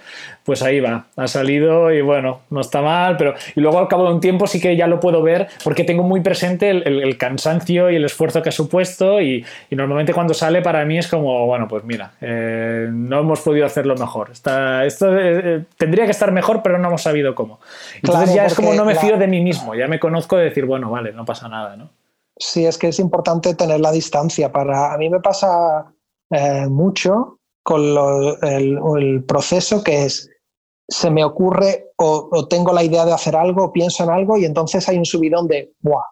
pues 0.45 0.61
ahí 0.61 0.79
va, 0.79 1.07
ha 1.17 1.27
salido 1.27 1.91
y 1.91 1.99
bueno, 1.99 2.43
no 2.49 2.61
está 2.61 2.81
mal, 2.81 3.17
pero 3.17 3.33
y 3.57 3.59
luego 3.59 3.77
al 3.79 3.89
cabo 3.89 4.07
de 4.07 4.13
un 4.13 4.21
tiempo 4.21 4.47
sí 4.47 4.61
que 4.61 4.77
ya 4.77 4.87
lo 4.87 5.01
puedo 5.01 5.21
ver 5.21 5.49
porque 5.65 5.83
tengo 5.83 6.03
muy 6.03 6.21
presente 6.21 6.69
el, 6.69 7.17
cansancio 7.17 7.91
y 7.91 7.97
el 7.97 8.05
esfuerzo 8.05 8.41
que 8.41 8.47
ha 8.47 8.53
supuesto 8.53 9.19
y, 9.19 9.45
normalmente 9.71 10.13
cuando 10.13 10.33
sale 10.33 10.61
para 10.61 10.85
mí 10.85 10.97
es 10.97 11.09
como, 11.09 11.45
bueno, 11.47 11.67
pues 11.67 11.83
mira, 11.83 12.13
eh, 12.21 12.87
no 12.89 13.19
hemos 13.19 13.41
podido 13.41 13.65
hacerlo 13.65 13.95
mejor. 13.95 14.29
Está, 14.31 14.85
esto 14.85 15.13
eh, 15.13 15.41
eh, 15.43 15.63
tendría 15.75 16.05
que 16.05 16.11
estar 16.11 16.31
mejor, 16.31 16.61
pero 16.63 16.77
no 16.77 16.87
hemos 16.87 17.01
sabido 17.01 17.35
cómo. 17.35 17.59
Entonces 17.95 18.33
ya 18.33 18.45
es 18.45 18.53
como 18.53 18.73
no 18.73 18.85
me 18.85 18.95
fío 18.95 19.17
de 19.17 19.27
mí 19.27 19.41
mismo, 19.41 19.75
ya 19.75 19.89
me 19.89 19.99
conozco 19.99 20.37
de 20.37 20.45
decir, 20.45 20.63
bueno, 20.63 20.89
vale, 20.89 21.11
no 21.11 21.25
pasa 21.25 21.49
nada, 21.49 21.75
¿no? 21.75 21.89
Sí, 22.37 22.65
es 22.65 22.77
que 22.77 22.89
es 22.89 22.99
importante 22.99 23.55
tener 23.55 23.79
la 23.79 23.91
distancia. 23.91 24.51
Para, 24.51 24.93
a 24.93 24.97
mí 24.97 25.09
me 25.09 25.19
pasa 25.19 25.91
mucho 26.69 27.39
con 27.63 27.81
el 28.43 29.23
proceso 29.25 29.83
que 29.83 30.05
es 30.05 30.29
se 30.87 31.09
me 31.09 31.23
ocurre 31.23 31.91
o, 31.97 32.47
tengo 32.47 32.73
la 32.73 32.83
idea 32.83 33.05
de 33.05 33.13
hacer 33.13 33.35
algo, 33.35 33.71
pienso 33.71 34.03
en 34.03 34.09
algo 34.09 34.37
y 34.37 34.45
entonces 34.45 34.87
hay 34.87 34.97
un 34.97 35.05
subidón 35.05 35.47
de, 35.47 35.73
¡buah! 35.79 36.03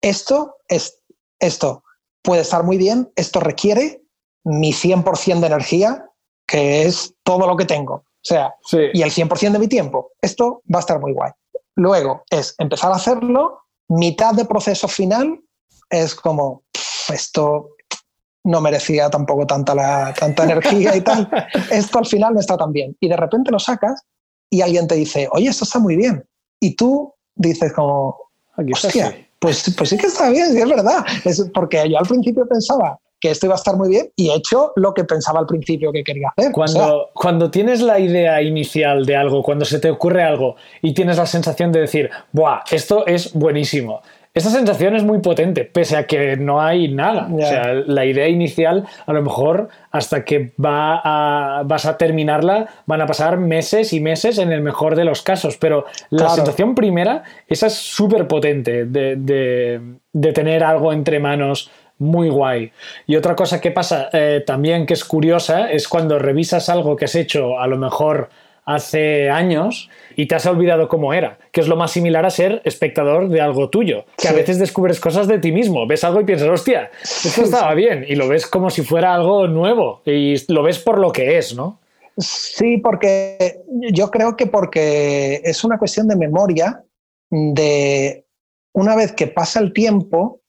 Esto, 0.00 0.56
es, 0.68 1.00
esto 1.38 1.84
puede 2.22 2.42
estar 2.42 2.64
muy 2.64 2.78
bien, 2.78 3.12
esto 3.16 3.40
requiere 3.40 4.02
mi 4.44 4.72
100% 4.72 5.40
de 5.40 5.46
energía, 5.46 6.06
que 6.46 6.82
es 6.82 7.14
todo 7.22 7.46
lo 7.46 7.56
que 7.56 7.64
tengo. 7.64 7.94
O 7.94 8.24
sea, 8.24 8.54
y 8.92 9.02
el 9.02 9.10
100% 9.10 9.52
de 9.52 9.58
mi 9.58 9.68
tiempo. 9.68 10.12
Esto 10.20 10.62
va 10.72 10.78
a 10.78 10.80
estar 10.80 11.00
muy 11.00 11.12
guay. 11.12 11.32
Luego 11.74 12.22
es 12.30 12.54
empezar 12.58 12.92
a 12.92 12.96
hacerlo, 12.96 13.61
mitad 13.92 14.34
de 14.34 14.44
proceso 14.44 14.88
final 14.88 15.40
es 15.90 16.14
como, 16.14 16.62
esto 17.08 17.70
no 18.44 18.60
merecía 18.60 19.08
tampoco 19.10 19.46
tanta, 19.46 19.74
la, 19.74 20.14
tanta 20.18 20.44
energía 20.44 20.96
y 20.96 21.00
tal. 21.02 21.28
Esto 21.70 21.98
al 21.98 22.06
final 22.06 22.34
no 22.34 22.40
está 22.40 22.56
tan 22.56 22.72
bien. 22.72 22.96
Y 22.98 23.08
de 23.08 23.16
repente 23.16 23.52
lo 23.52 23.58
sacas 23.60 24.02
y 24.50 24.62
alguien 24.62 24.88
te 24.88 24.96
dice, 24.96 25.28
oye, 25.30 25.48
esto 25.48 25.64
está 25.64 25.78
muy 25.78 25.94
bien. 25.96 26.24
Y 26.60 26.74
tú 26.74 27.14
dices 27.36 27.72
como, 27.72 28.16
hostia, 28.56 29.28
pues, 29.38 29.72
pues 29.76 29.90
sí 29.90 29.96
que 29.96 30.08
está 30.08 30.28
bien, 30.30 30.52
sí 30.52 30.58
es 30.58 30.68
verdad. 30.68 31.04
Es 31.24 31.48
porque 31.54 31.88
yo 31.88 31.98
al 31.98 32.06
principio 32.06 32.46
pensaba 32.48 32.98
que 33.22 33.30
esto 33.30 33.46
iba 33.46 33.54
a 33.54 33.56
estar 33.56 33.76
muy 33.76 33.88
bien 33.88 34.10
y 34.16 34.30
he 34.30 34.34
hecho 34.34 34.72
lo 34.74 34.92
que 34.92 35.04
pensaba 35.04 35.38
al 35.38 35.46
principio 35.46 35.92
que 35.92 36.02
quería 36.02 36.28
hacer. 36.36 36.50
Cuando, 36.50 37.10
cuando 37.14 37.50
tienes 37.52 37.80
la 37.80 38.00
idea 38.00 38.42
inicial 38.42 39.06
de 39.06 39.16
algo, 39.16 39.44
cuando 39.44 39.64
se 39.64 39.78
te 39.78 39.88
ocurre 39.88 40.24
algo 40.24 40.56
y 40.82 40.92
tienes 40.92 41.18
la 41.18 41.26
sensación 41.26 41.70
de 41.70 41.80
decir, 41.80 42.10
¡buah! 42.32 42.62
Esto 42.70 43.06
es 43.06 43.32
buenísimo 43.32 44.02
esa 44.34 44.48
sensación 44.48 44.96
es 44.96 45.04
muy 45.04 45.18
potente, 45.18 45.66
pese 45.66 45.94
a 45.94 46.06
que 46.06 46.38
no 46.38 46.62
hay 46.62 46.88
nada. 46.88 47.28
O 47.30 47.38
sea, 47.38 47.74
la 47.74 48.06
idea 48.06 48.28
inicial, 48.28 48.86
a 49.04 49.12
lo 49.12 49.20
mejor 49.20 49.68
hasta 49.90 50.24
que 50.24 50.52
va 50.62 51.62
vas 51.64 51.84
a 51.84 51.98
terminarla, 51.98 52.66
van 52.86 53.02
a 53.02 53.06
pasar 53.06 53.36
meses 53.36 53.92
y 53.92 54.00
meses 54.00 54.38
en 54.38 54.50
el 54.50 54.62
mejor 54.62 54.96
de 54.96 55.04
los 55.04 55.20
casos. 55.20 55.58
Pero 55.58 55.84
la 56.08 56.30
sensación 56.30 56.74
primera, 56.74 57.24
esa 57.46 57.66
es 57.66 57.74
súper 57.74 58.26
potente 58.26 58.86
de, 58.86 60.32
tener 60.32 60.64
algo 60.64 60.94
entre 60.94 61.20
manos 61.20 61.70
muy 62.02 62.28
guay. 62.28 62.72
Y 63.06 63.16
otra 63.16 63.34
cosa 63.36 63.60
que 63.60 63.70
pasa 63.70 64.10
eh, 64.12 64.42
también 64.46 64.86
que 64.86 64.94
es 64.94 65.04
curiosa 65.04 65.70
es 65.70 65.88
cuando 65.88 66.18
revisas 66.18 66.68
algo 66.68 66.96
que 66.96 67.06
has 67.06 67.14
hecho 67.14 67.58
a 67.58 67.66
lo 67.66 67.78
mejor 67.78 68.28
hace 68.64 69.28
años 69.28 69.90
y 70.14 70.26
te 70.26 70.34
has 70.34 70.46
olvidado 70.46 70.88
cómo 70.88 71.14
era, 71.14 71.38
que 71.50 71.60
es 71.60 71.68
lo 71.68 71.76
más 71.76 71.90
similar 71.90 72.24
a 72.26 72.30
ser 72.30 72.62
espectador 72.64 73.28
de 73.28 73.40
algo 73.40 73.70
tuyo, 73.70 74.04
que 74.16 74.28
a 74.28 74.32
veces 74.32 74.58
descubres 74.58 75.00
cosas 75.00 75.26
de 75.26 75.38
ti 75.38 75.50
mismo, 75.50 75.86
ves 75.86 76.04
algo 76.04 76.20
y 76.20 76.24
piensas, 76.24 76.48
hostia, 76.48 76.90
esto 77.02 77.42
estaba 77.42 77.74
bien, 77.74 78.04
y 78.06 78.14
lo 78.14 78.28
ves 78.28 78.46
como 78.46 78.70
si 78.70 78.82
fuera 78.82 79.14
algo 79.14 79.48
nuevo, 79.48 80.02
y 80.04 80.36
lo 80.52 80.62
ves 80.62 80.78
por 80.78 80.98
lo 80.98 81.10
que 81.10 81.38
es, 81.38 81.56
¿no? 81.56 81.80
Sí, 82.18 82.76
porque 82.76 83.62
yo 83.90 84.10
creo 84.10 84.36
que 84.36 84.46
porque 84.46 85.40
es 85.44 85.64
una 85.64 85.78
cuestión 85.78 86.06
de 86.08 86.16
memoria, 86.16 86.84
de 87.30 88.26
una 88.74 88.94
vez 88.94 89.12
que 89.12 89.26
pasa 89.26 89.60
el 89.60 89.72
tiempo, 89.72 90.41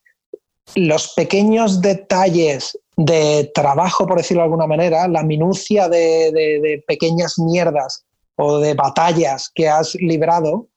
los 0.76 1.14
pequeños 1.14 1.82
detalles 1.82 2.78
de 2.96 3.52
trabajo, 3.54 4.08
por 4.08 4.18
decirlo 4.18 4.42
de 4.42 4.46
alguna 4.46 4.68
manera, 4.68 5.08
la 5.08 5.24
minucia 5.24 5.90
de, 5.90 6.84
pequeñas 6.88 7.40
mierdas 7.40 8.06
o 8.36 8.60
de 8.60 8.74
batallas 8.74 9.52
que 9.54 9.68
has 9.68 9.96
librado, 9.96 10.68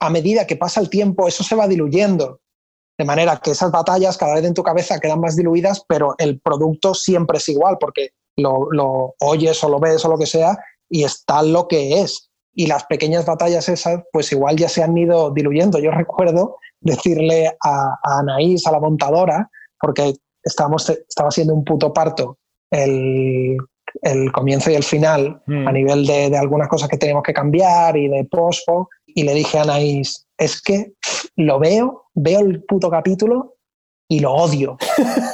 a 0.00 0.10
medida 0.10 0.46
que 0.46 0.56
pasa 0.56 0.80
el 0.80 0.90
tiempo, 0.90 1.28
eso 1.28 1.42
se 1.42 1.54
va 1.54 1.68
diluyendo. 1.68 2.40
De 2.96 3.04
manera 3.04 3.40
que 3.42 3.52
esas 3.52 3.72
batallas 3.72 4.16
cada 4.16 4.34
vez 4.34 4.44
en 4.44 4.54
tu 4.54 4.62
cabeza 4.62 5.00
quedan 5.00 5.20
más 5.20 5.36
diluidas, 5.36 5.84
pero 5.88 6.14
el 6.18 6.40
producto 6.40 6.94
siempre 6.94 7.38
es 7.38 7.48
igual, 7.48 7.78
porque 7.80 8.10
lo, 8.36 8.70
lo 8.70 9.14
oyes 9.20 9.62
o 9.64 9.68
lo 9.68 9.80
ves 9.80 10.04
o 10.04 10.08
lo 10.08 10.18
que 10.18 10.26
sea, 10.26 10.58
y 10.88 11.02
está 11.02 11.42
lo 11.42 11.66
que 11.66 12.00
es. 12.00 12.30
Y 12.54 12.66
las 12.66 12.84
pequeñas 12.84 13.26
batallas 13.26 13.68
esas, 13.68 14.02
pues 14.12 14.30
igual 14.30 14.56
ya 14.56 14.68
se 14.68 14.82
han 14.82 14.96
ido 14.96 15.32
diluyendo. 15.32 15.80
Yo 15.80 15.90
recuerdo 15.90 16.56
decirle 16.84 17.56
a, 17.62 17.98
Anaís, 18.02 18.66
a 18.66 18.72
la 18.72 18.80
montadora, 18.80 19.50
porque 19.80 20.14
estábamos, 20.42 20.88
estaba 20.88 21.30
siendo 21.30 21.54
un 21.54 21.64
puto 21.64 21.92
parto 21.92 22.38
el, 22.70 23.56
comienzo 24.32 24.70
y 24.70 24.74
el 24.74 24.82
final 24.82 25.42
a 25.46 25.50
mm. 25.50 25.72
nivel 25.72 26.06
de, 26.06 26.36
algunas 26.36 26.68
cosas 26.68 26.88
que 26.88 26.98
teníamos 26.98 27.22
que 27.22 27.32
cambiar 27.32 27.96
y 27.96 28.08
de 28.08 28.24
pospo. 28.24 28.88
Y 29.06 29.22
le 29.22 29.34
dije 29.34 29.58
a 29.58 29.62
Anaís, 29.62 30.26
es 30.36 30.60
que 30.60 30.92
lo 31.36 31.58
veo, 31.58 32.04
veo 32.14 32.40
el 32.40 32.64
puto 32.64 32.90
capítulo 32.90 33.56
y 34.08 34.20
lo 34.20 34.32
odio. 34.32 34.76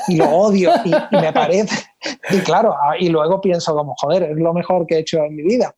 Y 0.09 0.17
lo 0.17 0.29
odio. 0.29 0.73
Y, 0.85 0.91
y, 0.91 1.21
me 1.21 1.33
parece. 1.33 1.85
Y 2.31 2.39
claro, 2.39 2.75
y 2.99 3.09
luego 3.09 3.41
pienso 3.41 3.75
como, 3.75 3.95
joder, 3.97 4.25
es 4.25 4.37
lo 4.37 4.53
mejor 4.53 4.87
que 4.87 4.97
he 4.97 4.99
hecho 5.01 5.19
en 5.19 5.37
mi 5.37 5.43
vida. 5.43 5.75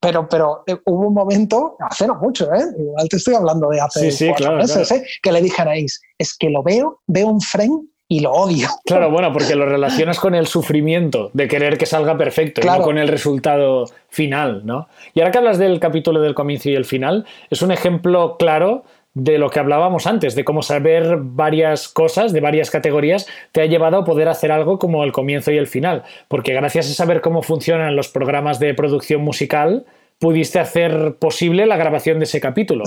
Pero, 0.00 0.28
pero 0.28 0.62
eh, 0.66 0.76
hubo 0.86 1.08
un 1.08 1.14
momento, 1.14 1.76
hace 1.80 2.06
no 2.06 2.16
mucho, 2.16 2.52
¿eh? 2.52 2.64
igual 2.78 3.08
te 3.08 3.16
estoy 3.16 3.34
hablando 3.34 3.68
de 3.68 3.80
hace 3.80 4.10
sí, 4.10 4.28
cuatro 4.28 4.56
meses, 4.56 4.90
¿eh? 4.90 5.04
que 5.22 5.32
le 5.32 5.42
dije 5.42 5.60
a 5.60 5.64
Anaís, 5.64 6.00
es 6.18 6.36
que 6.36 6.50
lo 6.50 6.62
veo, 6.62 7.00
veo 7.06 7.28
un 7.28 7.40
frame 7.40 7.82
y 8.08 8.20
lo 8.20 8.32
odio. 8.32 8.68
Claro, 8.84 9.10
bueno, 9.10 9.32
porque 9.32 9.54
lo 9.54 9.66
relacionas 9.66 10.18
con 10.18 10.34
el 10.34 10.46
sufrimiento 10.46 11.30
de 11.32 11.46
querer 11.46 11.78
que 11.78 11.86
salga 11.86 12.18
perfecto 12.18 12.60
y 12.62 12.66
no 12.66 12.82
con 12.82 12.98
el 12.98 13.08
resultado 13.08 13.84
final, 14.08 14.66
¿no? 14.66 14.88
Y 15.14 15.20
ahora 15.20 15.30
que 15.30 15.38
hablas 15.38 15.58
del 15.58 15.78
capítulo 15.78 16.20
del 16.20 16.34
comienzo 16.34 16.70
y 16.70 16.74
el 16.74 16.84
final, 16.84 17.24
es 17.50 17.62
un 17.62 17.70
ejemplo 17.70 18.36
claro 18.36 18.84
de 19.14 19.38
lo 19.38 19.50
que 19.50 19.58
hablábamos 19.58 20.06
antes, 20.06 20.34
de 20.34 20.44
cómo 20.44 20.62
saber 20.62 21.18
varias 21.20 21.88
cosas 21.88 22.32
de 22.32 22.40
varias 22.40 22.70
categorías 22.70 23.26
te 23.52 23.60
ha 23.60 23.66
llevado 23.66 23.98
a 23.98 24.04
poder 24.04 24.28
hacer 24.28 24.52
algo 24.52 24.78
como 24.78 25.02
el 25.02 25.12
comienzo 25.12 25.50
y 25.50 25.56
el 25.56 25.66
final, 25.66 26.04
porque 26.28 26.54
gracias 26.54 26.90
a 26.90 26.94
saber 26.94 27.20
cómo 27.20 27.42
funcionan 27.42 27.96
los 27.96 28.08
programas 28.08 28.60
de 28.60 28.72
producción 28.74 29.22
musical, 29.22 29.84
pudiste 30.20 30.60
hacer 30.60 31.16
posible 31.18 31.66
la 31.66 31.76
grabación 31.76 32.18
de 32.18 32.24
ese 32.24 32.40
capítulo. 32.40 32.84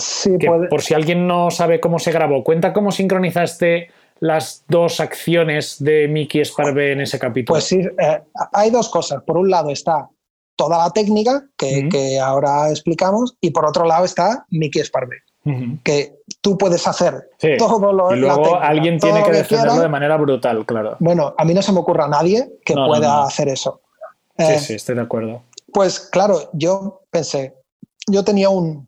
Por 0.70 0.82
si 0.82 0.94
alguien 0.94 1.28
no 1.28 1.52
sabe 1.52 1.80
cómo 1.80 2.00
se 2.00 2.12
grabó, 2.12 2.44
cuenta 2.44 2.72
cómo 2.72 2.92
sincronizaste 2.92 3.90
las 4.20 4.64
dos 4.70 5.00
acciones 5.02 5.84
de 5.84 6.08
Mickey 6.08 6.46
Sparve 6.46 6.94
en 6.94 7.02
ese 7.02 7.20
capítulo. 7.20 7.56
Pues 7.56 7.66
sí, 7.66 7.80
eh, 7.80 8.22
hay 8.54 8.70
dos 8.70 8.88
cosas. 8.88 9.22
Por 9.24 9.38
un 9.38 9.50
lado 9.50 9.72
está 9.72 10.08
toda 10.56 10.78
la 10.78 10.92
técnica 10.92 11.44
que, 11.58 12.20
ahora 12.24 12.70
explicamos 12.70 13.36
y 13.42 13.52
por 13.52 13.66
otro 13.66 13.86
lado 13.86 14.06
está 14.06 14.46
Mickey 14.50 14.82
Sparve 14.84 15.18
que 15.84 16.20
tú 16.42 16.58
puedes 16.58 16.88
hacer 16.88 17.30
todo 17.58 17.92
lo 17.92 18.16
Y 18.16 18.20
luego 18.20 18.56
alguien 18.56 18.98
tiene 18.98 19.24
que, 19.24 19.32
defenderlo 19.32 19.82
de 19.82 19.90
manera 19.90 20.16
brutal, 20.18 20.66
claro. 20.66 20.96
Bueno, 21.00 21.36
a 21.38 21.44
mí 21.44 21.54
no 21.54 21.62
se 21.62 21.74
me 21.74 21.80
ocurre 21.80 22.04
a 22.04 22.08
nadie 22.08 22.50
que 22.66 22.74
pueda 22.74 23.24
hacer 23.24 23.50
eso. 23.50 23.82
Sí, 24.38 24.46
eh, 24.46 24.60
sí, 24.60 24.74
estoy 24.76 24.96
de 24.96 25.02
acuerdo. 25.02 25.44
Pues 25.72 26.00
claro, 26.00 26.50
yo 26.54 27.02
pensé, 27.12 27.56
yo 28.08 28.24
tenía 28.24 28.50
un, 28.50 28.88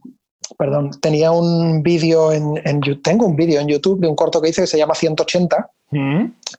perdón, 0.58 0.92
tenía 1.02 1.32
un 1.32 1.84
vídeo 1.84 2.32
en, 2.32 2.62
en, 2.64 2.82
tengo 3.02 3.26
un 3.26 3.36
vídeo 3.36 3.60
en 3.60 3.68
YouTube 3.68 4.00
de 4.00 4.08
un 4.08 4.16
corto 4.16 4.42
que 4.42 4.50
hice 4.50 4.62
que 4.62 4.68
se 4.68 4.78
llama 4.78 4.96
180 4.96 5.72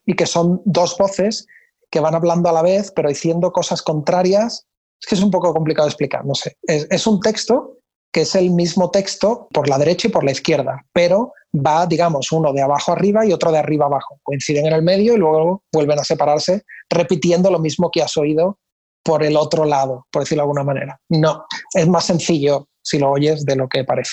y 0.07 0.15
que 0.15 0.27
son 0.27 0.63
dos 0.65 0.97
voces 0.97 1.47
que 1.91 2.01
van 2.01 2.15
hablando 2.15 2.49
a 2.49 2.53
la 2.53 2.63
vez 2.63 2.91
pero 2.91 3.09
diciendo 3.09 3.53
cosas 3.53 3.83
contrarias. 3.83 4.67
Es 5.01 5.07
que 5.07 5.15
es 5.15 5.23
un 5.23 5.31
poco 5.31 5.53
complicado 5.53 5.87
de 5.87 5.91
explicar, 5.91 6.25
no 6.25 6.35
sé. 6.35 6.57
Es, 6.63 6.87
es 6.91 7.07
un 7.07 7.21
texto 7.21 7.77
que 8.13 8.23
es 8.23 8.35
el 8.35 8.51
mismo 8.51 8.91
texto 8.91 9.49
por 9.53 9.69
la 9.69 9.79
derecha 9.79 10.09
y 10.09 10.11
por 10.11 10.25
la 10.25 10.33
izquierda, 10.33 10.85
pero 10.93 11.33
va, 11.55 11.87
digamos, 11.87 12.33
uno 12.33 12.53
de 12.53 12.63
abajo 12.63 12.93
arriba 12.93 13.27
y 13.27 13.33
otro 13.33 13.53
de 13.53 13.59
arriba 13.59 13.87
abajo. 13.87 14.19
Coinciden 14.23 14.67
en 14.67 14.73
el 14.73 14.83
medio 14.83 15.15
y 15.15 15.19
luego 15.19 15.63
vuelven 15.73 15.99
a 15.99 16.05
separarse, 16.05 16.63
repitiendo 16.91 17.51
lo 17.51 17.59
mismo 17.59 17.91
que 17.91 18.03
has 18.03 18.17
oído 18.17 18.59
por 19.03 19.23
el 19.23 19.37
otro 19.37 19.65
lado, 19.65 20.07
por 20.11 20.23
decirlo 20.23 20.43
de 20.43 20.45
alguna 20.45 20.65
manera. 20.65 21.01
No, 21.09 21.45
es 21.75 21.87
más 21.87 22.07
sencillo 22.07 22.69
si 22.83 22.99
lo 22.99 23.11
oyes 23.11 23.45
de 23.45 23.57
lo 23.57 23.69
que 23.69 23.85
parece. 23.85 24.13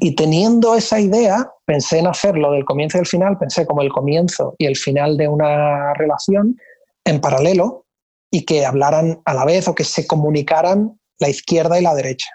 Y 0.00 0.14
teniendo 0.14 0.74
esa 0.74 0.98
idea, 0.98 1.50
pensé 1.66 1.98
en 1.98 2.06
hacerlo 2.06 2.52
del 2.52 2.64
comienzo 2.64 2.96
y 2.96 3.00
el 3.00 3.06
final, 3.06 3.38
pensé 3.38 3.66
como 3.66 3.82
el 3.82 3.90
comienzo 3.90 4.54
y 4.58 4.66
el 4.66 4.76
final 4.76 5.16
de 5.16 5.28
una 5.28 5.92
relación 5.94 6.56
en 7.04 7.20
paralelo 7.20 7.84
y 8.30 8.44
que 8.44 8.64
hablaran 8.64 9.20
a 9.24 9.34
la 9.34 9.44
vez 9.44 9.68
o 9.68 9.74
que 9.74 9.84
se 9.84 10.06
comunicaran 10.06 10.98
la 11.18 11.28
izquierda 11.28 11.78
y 11.78 11.82
la 11.82 11.94
derecha. 11.94 12.28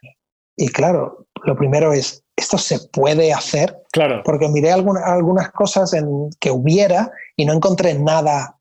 Y 0.55 0.67
claro, 0.67 1.25
lo 1.43 1.55
primero 1.55 1.93
es, 1.93 2.23
¿esto 2.35 2.57
se 2.57 2.79
puede 2.89 3.33
hacer? 3.33 3.81
Claro. 3.91 4.21
Porque 4.23 4.47
miré 4.47 4.71
algunas, 4.71 5.03
algunas 5.03 5.51
cosas 5.51 5.93
en, 5.93 6.29
que 6.39 6.51
hubiera 6.51 7.11
y 7.35 7.45
no 7.45 7.53
encontré 7.53 7.93
nada 7.93 8.57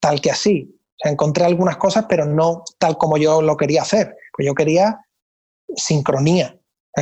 tal 0.00 0.20
que 0.20 0.30
así. 0.30 0.74
O 0.80 0.98
sea, 1.02 1.12
encontré 1.12 1.44
algunas 1.44 1.76
cosas, 1.76 2.06
pero 2.08 2.24
no 2.24 2.64
tal 2.78 2.96
como 2.96 3.16
yo 3.16 3.42
lo 3.42 3.56
quería 3.56 3.82
hacer. 3.82 4.16
Pues 4.36 4.46
yo 4.46 4.54
quería 4.54 5.00
sincronía. 5.76 6.56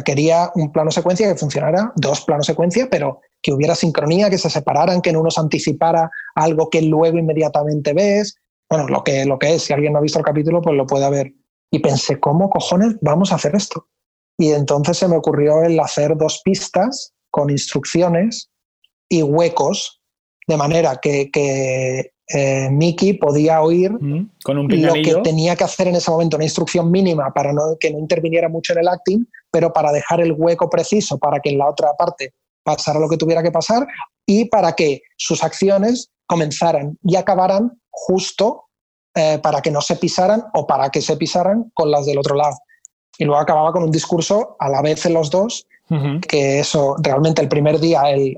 quería 0.05 0.51
un 0.55 0.73
plano 0.73 0.91
secuencia 0.91 1.29
que 1.29 1.39
funcionara, 1.39 1.93
dos 1.97 2.23
planos 2.23 2.47
secuencia, 2.47 2.89
pero 2.91 3.21
que 3.43 3.53
hubiera 3.53 3.75
sincronía, 3.75 4.31
que 4.31 4.39
se 4.39 4.51
separaran, 4.51 5.01
que 5.01 5.13
no 5.13 5.23
nos 5.23 5.39
anticipara 5.39 6.11
algo 6.35 6.71
que 6.71 6.83
luego 6.83 7.19
inmediatamente 7.19 7.93
ves. 7.93 8.37
Bueno, 8.69 8.87
lo 8.87 9.03
que, 9.03 9.25
lo 9.25 9.39
que 9.39 9.55
es, 9.55 9.63
si 9.63 9.73
alguien 9.73 9.93
no 9.93 9.99
ha 9.99 10.03
visto 10.03 10.19
el 10.19 10.25
capítulo, 10.25 10.63
pues 10.63 10.77
lo 10.77 10.87
puede 10.87 11.11
ver. 11.11 11.33
Y 11.73 11.81
pensé, 11.81 12.21
¿cómo 12.21 12.51
cojones 12.51 12.97
vamos 13.01 13.33
a 13.33 13.37
hacer 13.37 13.55
esto? 13.55 13.89
Y 14.41 14.53
entonces 14.53 14.97
se 14.97 15.07
me 15.07 15.19
ocurrió 15.19 15.63
el 15.63 15.79
hacer 15.79 16.17
dos 16.17 16.41
pistas 16.43 17.13
con 17.31 17.51
instrucciones 17.51 18.49
y 19.07 19.23
huecos, 19.23 20.01
de 20.47 20.57
manera 20.57 20.97
que, 20.97 21.31
que 21.31 22.13
eh, 22.33 22.71
Mickey 22.71 23.19
podía 23.19 23.61
oír 23.61 23.93
con 24.43 24.57
un 24.57 24.83
lo 24.83 24.95
que 24.95 25.17
tenía 25.23 25.55
que 25.57 25.65
hacer 25.65 25.89
en 25.89 25.97
ese 25.97 26.11
momento, 26.11 26.39
una 26.39 26.47
instrucción 26.47 26.91
mínima 26.91 27.31
para 27.35 27.53
no, 27.53 27.77
que 27.79 27.91
no 27.91 27.99
interviniera 27.99 28.49
mucho 28.49 28.73
en 28.73 28.79
el 28.79 28.89
acting, 28.89 29.27
pero 29.51 29.75
para 29.75 29.93
dejar 29.93 30.23
el 30.23 30.33
hueco 30.33 30.71
preciso 30.71 31.19
para 31.19 31.41
que 31.41 31.51
en 31.51 31.59
la 31.59 31.69
otra 31.69 31.91
parte 31.99 32.33
pasara 32.63 32.99
lo 32.99 33.11
que 33.11 33.19
tuviera 33.19 33.43
que 33.43 33.53
pasar 33.53 33.87
y 34.25 34.47
para 34.47 34.73
que 34.73 35.03
sus 35.19 35.45
acciones 35.45 36.13
comenzaran 36.25 36.97
y 37.03 37.17
acabaran 37.17 37.79
justo 37.91 38.71
eh, 39.15 39.39
para 39.43 39.61
que 39.61 39.71
no 39.71 39.83
se 39.83 39.97
pisaran 39.97 40.45
o 40.55 40.67
para 40.67 40.89
que 40.89 41.03
se 41.03 41.19
pisaran 41.19 41.71
con 41.75 41.91
las 41.91 42.07
del 42.07 42.17
otro 42.17 42.37
lado. 42.37 42.57
Y 43.19 43.25
luego 43.25 43.41
acababa 43.41 43.73
con 43.73 43.83
un 43.83 43.91
discurso 43.91 44.57
a 44.59 44.69
la 44.69 44.83
vez 44.83 45.05
en 45.07 45.15
los 45.15 45.31
dos, 45.31 45.67
que 46.29 46.61
eso, 46.61 46.95
realmente 47.03 47.43
el 47.43 47.49
primer 47.49 47.81
día 47.81 48.11
en, 48.11 48.37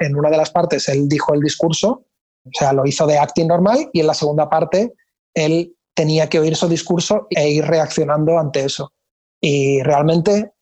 en 0.00 0.16
una 0.16 0.28
de 0.28 0.36
las 0.36 0.50
partes 0.50 0.86
él 0.86 1.08
dijo 1.08 1.32
el 1.32 1.40
discurso 1.40 2.04
o 2.46 2.50
sea, 2.52 2.72
lo 2.72 2.86
hizo 2.86 3.06
de 3.06 3.18
acting 3.18 3.46
normal 3.46 3.90
y 3.92 4.00
en 4.00 4.06
la 4.06 4.14
segunda 4.14 4.48
parte 4.48 4.94
él 5.34 5.74
tenía 5.94 6.28
que 6.28 6.38
oír 6.38 6.56
su 6.56 6.68
discurso 6.68 7.26
e 7.30 7.50
ir 7.50 7.64
reaccionando 7.64 8.38
ante 8.38 8.64
eso. 8.64 8.92
Y 9.40 9.82
realmente, 9.82 10.52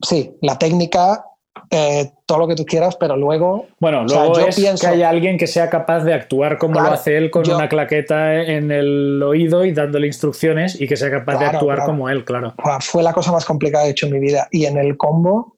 sí, 0.00 0.36
la 0.40 0.58
técnica, 0.58 1.24
eh, 1.70 2.12
todo 2.26 2.38
lo 2.38 2.48
que 2.48 2.54
tú 2.54 2.64
quieras, 2.64 2.96
pero 2.96 3.16
luego... 3.16 3.66
Bueno, 3.80 4.04
luego 4.04 4.38
es 4.38 4.56
que 4.80 4.86
haya 4.86 5.08
alguien 5.08 5.38
que 5.38 5.46
sea 5.46 5.70
capaz 5.70 6.00
de 6.04 6.14
actuar 6.14 6.58
como 6.58 6.80
lo 6.80 6.88
hace 6.88 7.16
él 7.16 7.30
con 7.30 7.48
una 7.50 7.68
claqueta 7.68 8.34
en 8.34 8.70
el 8.70 9.22
oído 9.22 9.64
y 9.64 9.72
dándole 9.72 10.06
instrucciones 10.06 10.80
y 10.80 10.86
que 10.86 10.96
sea 10.96 11.10
capaz 11.10 11.38
de 11.38 11.46
actuar 11.46 11.84
como 11.84 12.08
él, 12.08 12.24
claro. 12.24 12.54
Fue 12.80 13.02
la 13.02 13.12
cosa 13.12 13.32
más 13.32 13.44
complicada 13.44 13.84
que 13.84 13.88
he 13.88 13.92
hecho 13.92 14.06
en 14.06 14.12
mi 14.12 14.20
vida. 14.20 14.48
Y 14.50 14.66
en 14.66 14.78
el 14.78 14.96
combo 14.96 15.56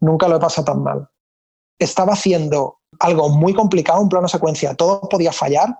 nunca 0.00 0.28
lo 0.28 0.36
he 0.36 0.40
pasado 0.40 0.66
tan 0.66 0.82
mal. 0.82 1.08
Estaba 1.78 2.14
haciendo 2.14 2.78
algo 3.00 3.28
muy 3.28 3.54
complicado, 3.54 4.00
un 4.00 4.08
plano 4.08 4.28
secuencia, 4.28 4.74
todo 4.74 5.00
podía 5.08 5.32
fallar, 5.32 5.78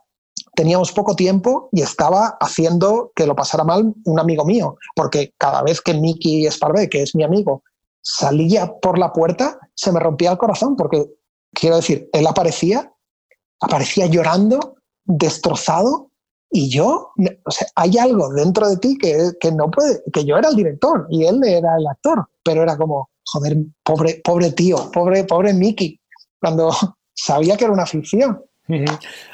teníamos 0.55 0.93
poco 0.93 1.15
tiempo 1.15 1.69
y 1.73 1.83
estaba 1.83 2.37
haciendo 2.41 3.13
que 3.15 3.27
lo 3.27 3.35
pasara 3.35 3.65
mal 3.65 3.95
un 4.05 4.21
amigo 4.21 4.45
mío, 4.45 4.77
porque 4.95 5.33
cada 5.39 5.63
vez 5.63 5.81
que 5.81 5.95
Mickey 5.95 6.51
Sparvé, 6.51 6.89
que 6.89 7.03
es 7.03 7.15
mi 7.15 7.23
amigo, 7.23 7.63
salía 8.09 8.73
por 8.81 8.99
la 8.99 9.13
puerta, 9.13 9.59
se 9.75 9.91
me 9.91 9.99
rompía 9.99 10.31
el 10.31 10.39
corazón, 10.39 10.77
porque 10.77 11.07
quiero 11.53 11.75
decir, 11.75 12.09
él 12.13 12.25
aparecía, 12.29 12.93
aparecía 13.61 14.07
llorando, 14.07 14.77
destrozado, 15.05 16.13
y 16.49 16.69
yo, 16.69 17.11
o 17.45 17.51
sea, 17.51 17.67
hay 17.75 17.99
algo 17.99 18.33
dentro 18.33 18.69
de 18.69 18.77
ti 18.77 18.97
que, 18.97 19.33
que 19.41 19.51
no 19.51 19.69
puede, 19.73 20.01
que 20.13 20.25
yo 20.25 20.39
era 20.39 20.51
el 20.51 20.55
director 20.55 21.09
y 21.11 21.27
él 21.27 21.41
era 21.45 21.77
el 21.77 21.87
actor, 21.89 22.25
pero 22.45 22.63
era 22.63 22.77
como, 22.77 23.11
joder, 23.25 23.57
pobre, 23.83 24.21
pobre 24.23 24.53
tío, 24.53 24.89
pobre, 24.93 25.25
pobre 25.25 25.53
Mickey, 25.53 25.99
cuando, 26.41 26.71
sabía 27.13 27.57
que 27.57 27.65
era 27.65 27.73
una 27.73 27.87
ficción. 27.87 28.41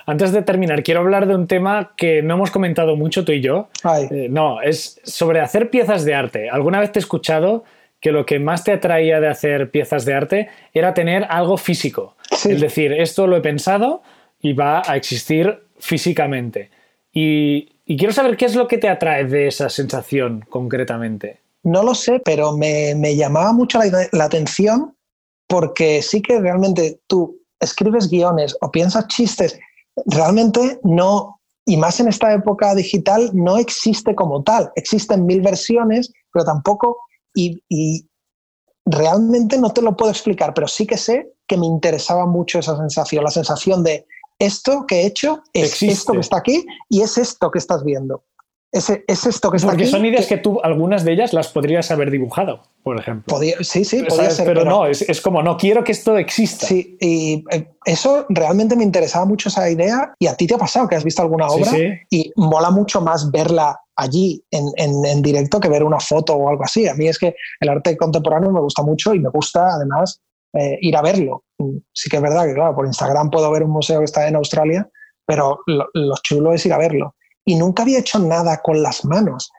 Antes 0.06 0.32
de 0.32 0.42
terminar, 0.42 0.82
quiero 0.82 1.00
hablar 1.00 1.26
de 1.26 1.34
un 1.34 1.46
tema 1.46 1.92
que 1.96 2.22
no 2.22 2.34
hemos 2.34 2.50
comentado 2.50 2.96
mucho 2.96 3.24
tú 3.24 3.32
y 3.32 3.42
yo. 3.42 3.68
Eh, 4.10 4.28
no, 4.30 4.62
es 4.62 4.98
sobre 5.04 5.40
hacer 5.40 5.70
piezas 5.70 6.04
de 6.04 6.14
arte. 6.14 6.50
¿Alguna 6.50 6.80
vez 6.80 6.92
te 6.92 6.98
he 6.98 7.02
escuchado 7.02 7.64
que 8.02 8.12
lo 8.12 8.26
que 8.26 8.38
más 8.38 8.64
te 8.64 8.72
atraía 8.72 9.20
de 9.20 9.28
hacer 9.28 9.70
piezas 9.70 10.04
de 10.04 10.12
arte 10.12 10.48
era 10.74 10.92
tener 10.92 11.24
algo 11.30 11.56
físico? 11.56 12.16
Es 12.30 12.60
decir, 12.60 12.92
esto 12.92 13.26
lo 13.26 13.38
he 13.38 13.40
pensado 13.40 14.02
y 14.40 14.52
va 14.52 14.82
a 14.84 14.96
existir 14.96 15.62
físicamente. 15.78 16.70
Y, 17.12 17.70
quiero 17.86 18.12
saber 18.12 18.36
qué 18.36 18.46
es 18.46 18.54
lo 18.54 18.68
que 18.68 18.78
te 18.78 18.88
atrae 18.88 19.24
de 19.24 19.46
esa 19.46 19.70
sensación 19.70 20.44
concretamente. 20.48 21.40
No 21.62 21.82
lo 21.82 21.94
sé, 21.94 22.20
pero 22.24 22.56
me, 22.56 23.16
llamaba 23.16 23.52
mucho 23.52 23.78
la 24.12 24.24
atención 24.24 24.94
porque 25.46 26.02
sí 26.02 26.22
que 26.22 26.40
realmente 26.40 27.00
tú 27.06 27.38
escribes 27.60 28.10
guiones 28.10 28.56
o 28.60 28.70
piensas 28.70 29.06
chistes, 29.08 29.58
realmente 30.06 30.80
no, 30.82 31.40
y 31.64 31.76
más 31.76 32.00
en 32.00 32.08
esta 32.08 32.32
época 32.32 32.74
digital, 32.74 33.30
no 33.32 33.56
existe 33.56 34.14
como 34.14 34.42
tal. 34.42 34.70
Existen 34.74 35.26
mil 35.26 35.40
versiones, 35.40 36.12
pero 36.32 36.44
tampoco, 36.44 36.98
y, 37.34 38.08
realmente 38.84 39.58
no 39.58 39.70
te 39.70 39.80
lo 39.80 39.96
puedo 39.96 40.10
explicar, 40.10 40.54
pero 40.54 40.66
sí 40.66 40.86
que 40.86 40.96
sé 40.96 41.34
que 41.46 41.56
me 41.56 41.66
interesaba 41.66 42.26
mucho 42.26 42.58
esa 42.58 42.76
sensación, 42.76 43.22
la 43.22 43.30
sensación 43.30 43.84
de 43.84 44.06
esto 44.40 44.86
que 44.88 45.02
he 45.02 45.06
hecho 45.06 45.40
es 45.52 45.80
esto 45.82 46.14
que 46.14 46.18
está 46.18 46.38
aquí 46.38 46.66
y 46.88 47.02
es 47.02 47.16
esto 47.16 47.50
que 47.52 47.60
estás 47.60 47.84
viendo 47.84 48.24
es, 48.72 49.26
esto 49.26 49.50
que 49.50 49.58
está 49.58 49.68
Porque 49.68 49.86
son 49.86 50.04
ideas 50.06 50.26
que, 50.26 50.38
tú, 50.38 50.58
algunas 50.62 51.04
de 51.04 51.12
ellas 51.12 51.34
las 51.34 51.48
podrías 51.48 51.90
haber 51.90 52.10
dibujado, 52.10 52.62
por 52.82 52.98
ejemplo. 52.98 53.38
sí, 53.60 53.84
sí, 53.84 54.02
podría 54.02 54.30
ser. 54.30 54.46
Pero, 54.46 54.64
no, 54.64 54.86
es, 54.86 55.20
como, 55.20 55.42
no 55.42 55.58
quiero 55.58 55.84
que 55.84 55.92
esto 55.92 56.16
exista. 56.16 56.66
Sí, 56.66 56.96
y 56.98 57.44
eh, 57.50 57.68
eso 57.84 58.24
realmente 58.30 58.74
me 58.74 58.82
interesaba 58.82 59.26
mucho 59.26 59.50
esa 59.50 59.68
idea 59.68 60.14
y 60.18 60.26
a 60.26 60.34
ti 60.34 60.46
te 60.46 60.54
ha 60.54 60.58
pasado 60.58 60.88
que 60.88 60.96
has 60.96 61.04
visto 61.04 61.20
alguna 61.20 61.48
obra 61.48 61.70
y 62.08 62.32
mola 62.36 62.70
mucho 62.70 63.02
más 63.02 63.30
verla 63.30 63.78
allí 63.94 64.42
en, 64.50 64.72
en, 64.78 65.20
directo 65.20 65.60
que 65.60 65.68
ver 65.68 65.84
una 65.84 66.00
foto 66.00 66.34
o 66.34 66.48
algo 66.48 66.64
así. 66.64 66.88
A 66.88 66.94
mí 66.94 67.06
es 67.06 67.18
que 67.18 67.34
el 67.60 67.68
arte 67.68 67.94
contemporáneo 67.98 68.50
me 68.52 68.60
gusta 68.60 68.82
mucho 68.82 69.12
y 69.12 69.20
me 69.20 69.28
gusta 69.28 69.66
además 69.74 70.22
eh, 70.54 70.78
ir 70.80 70.96
a 70.96 71.02
verlo. 71.02 71.44
Sí 71.92 72.08
que 72.08 72.16
es 72.16 72.22
verdad 72.22 72.46
que, 72.46 72.54
claro, 72.54 72.74
por 72.74 72.86
Instagram 72.86 73.30
puedo 73.30 73.50
ver 73.50 73.64
un 73.64 73.70
museo 73.70 73.98
que 73.98 74.06
está 74.06 74.26
en 74.26 74.36
Australia, 74.36 74.88
pero 75.26 75.58
lo 75.66 76.14
chulo 76.22 76.54
es 76.54 76.64
ir 76.64 76.72
a 76.72 76.78
verlo 76.78 77.14
y 77.44 77.56
nunca 77.56 77.82
había 77.82 77.98
hecho 77.98 78.18
nada 78.18 78.60
con 78.62 78.82
las 78.82 79.04
manos. 79.04 79.50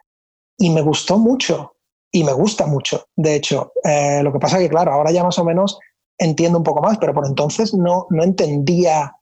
Y 0.58 0.70
me 0.70 0.82
gustó 0.82 1.18
mucho, 1.18 1.74
y 2.14 2.22
me 2.22 2.32
gusta 2.32 2.66
mucho, 2.66 3.08
de 3.16 3.34
hecho. 3.34 3.72
Eh, 3.82 4.22
lo 4.22 4.32
que 4.32 4.38
pasa 4.38 4.58
que, 4.58 4.68
claro, 4.68 4.92
ahora 4.92 5.10
ya 5.10 5.24
más 5.24 5.36
o 5.40 5.44
menos 5.44 5.78
entiendo 6.16 6.58
un 6.58 6.64
poco 6.64 6.80
más, 6.80 6.96
pero 6.98 7.12
por 7.12 7.26
entonces 7.26 7.74
no, 7.74 8.06
no 8.10 8.22
entendía, 8.22 9.16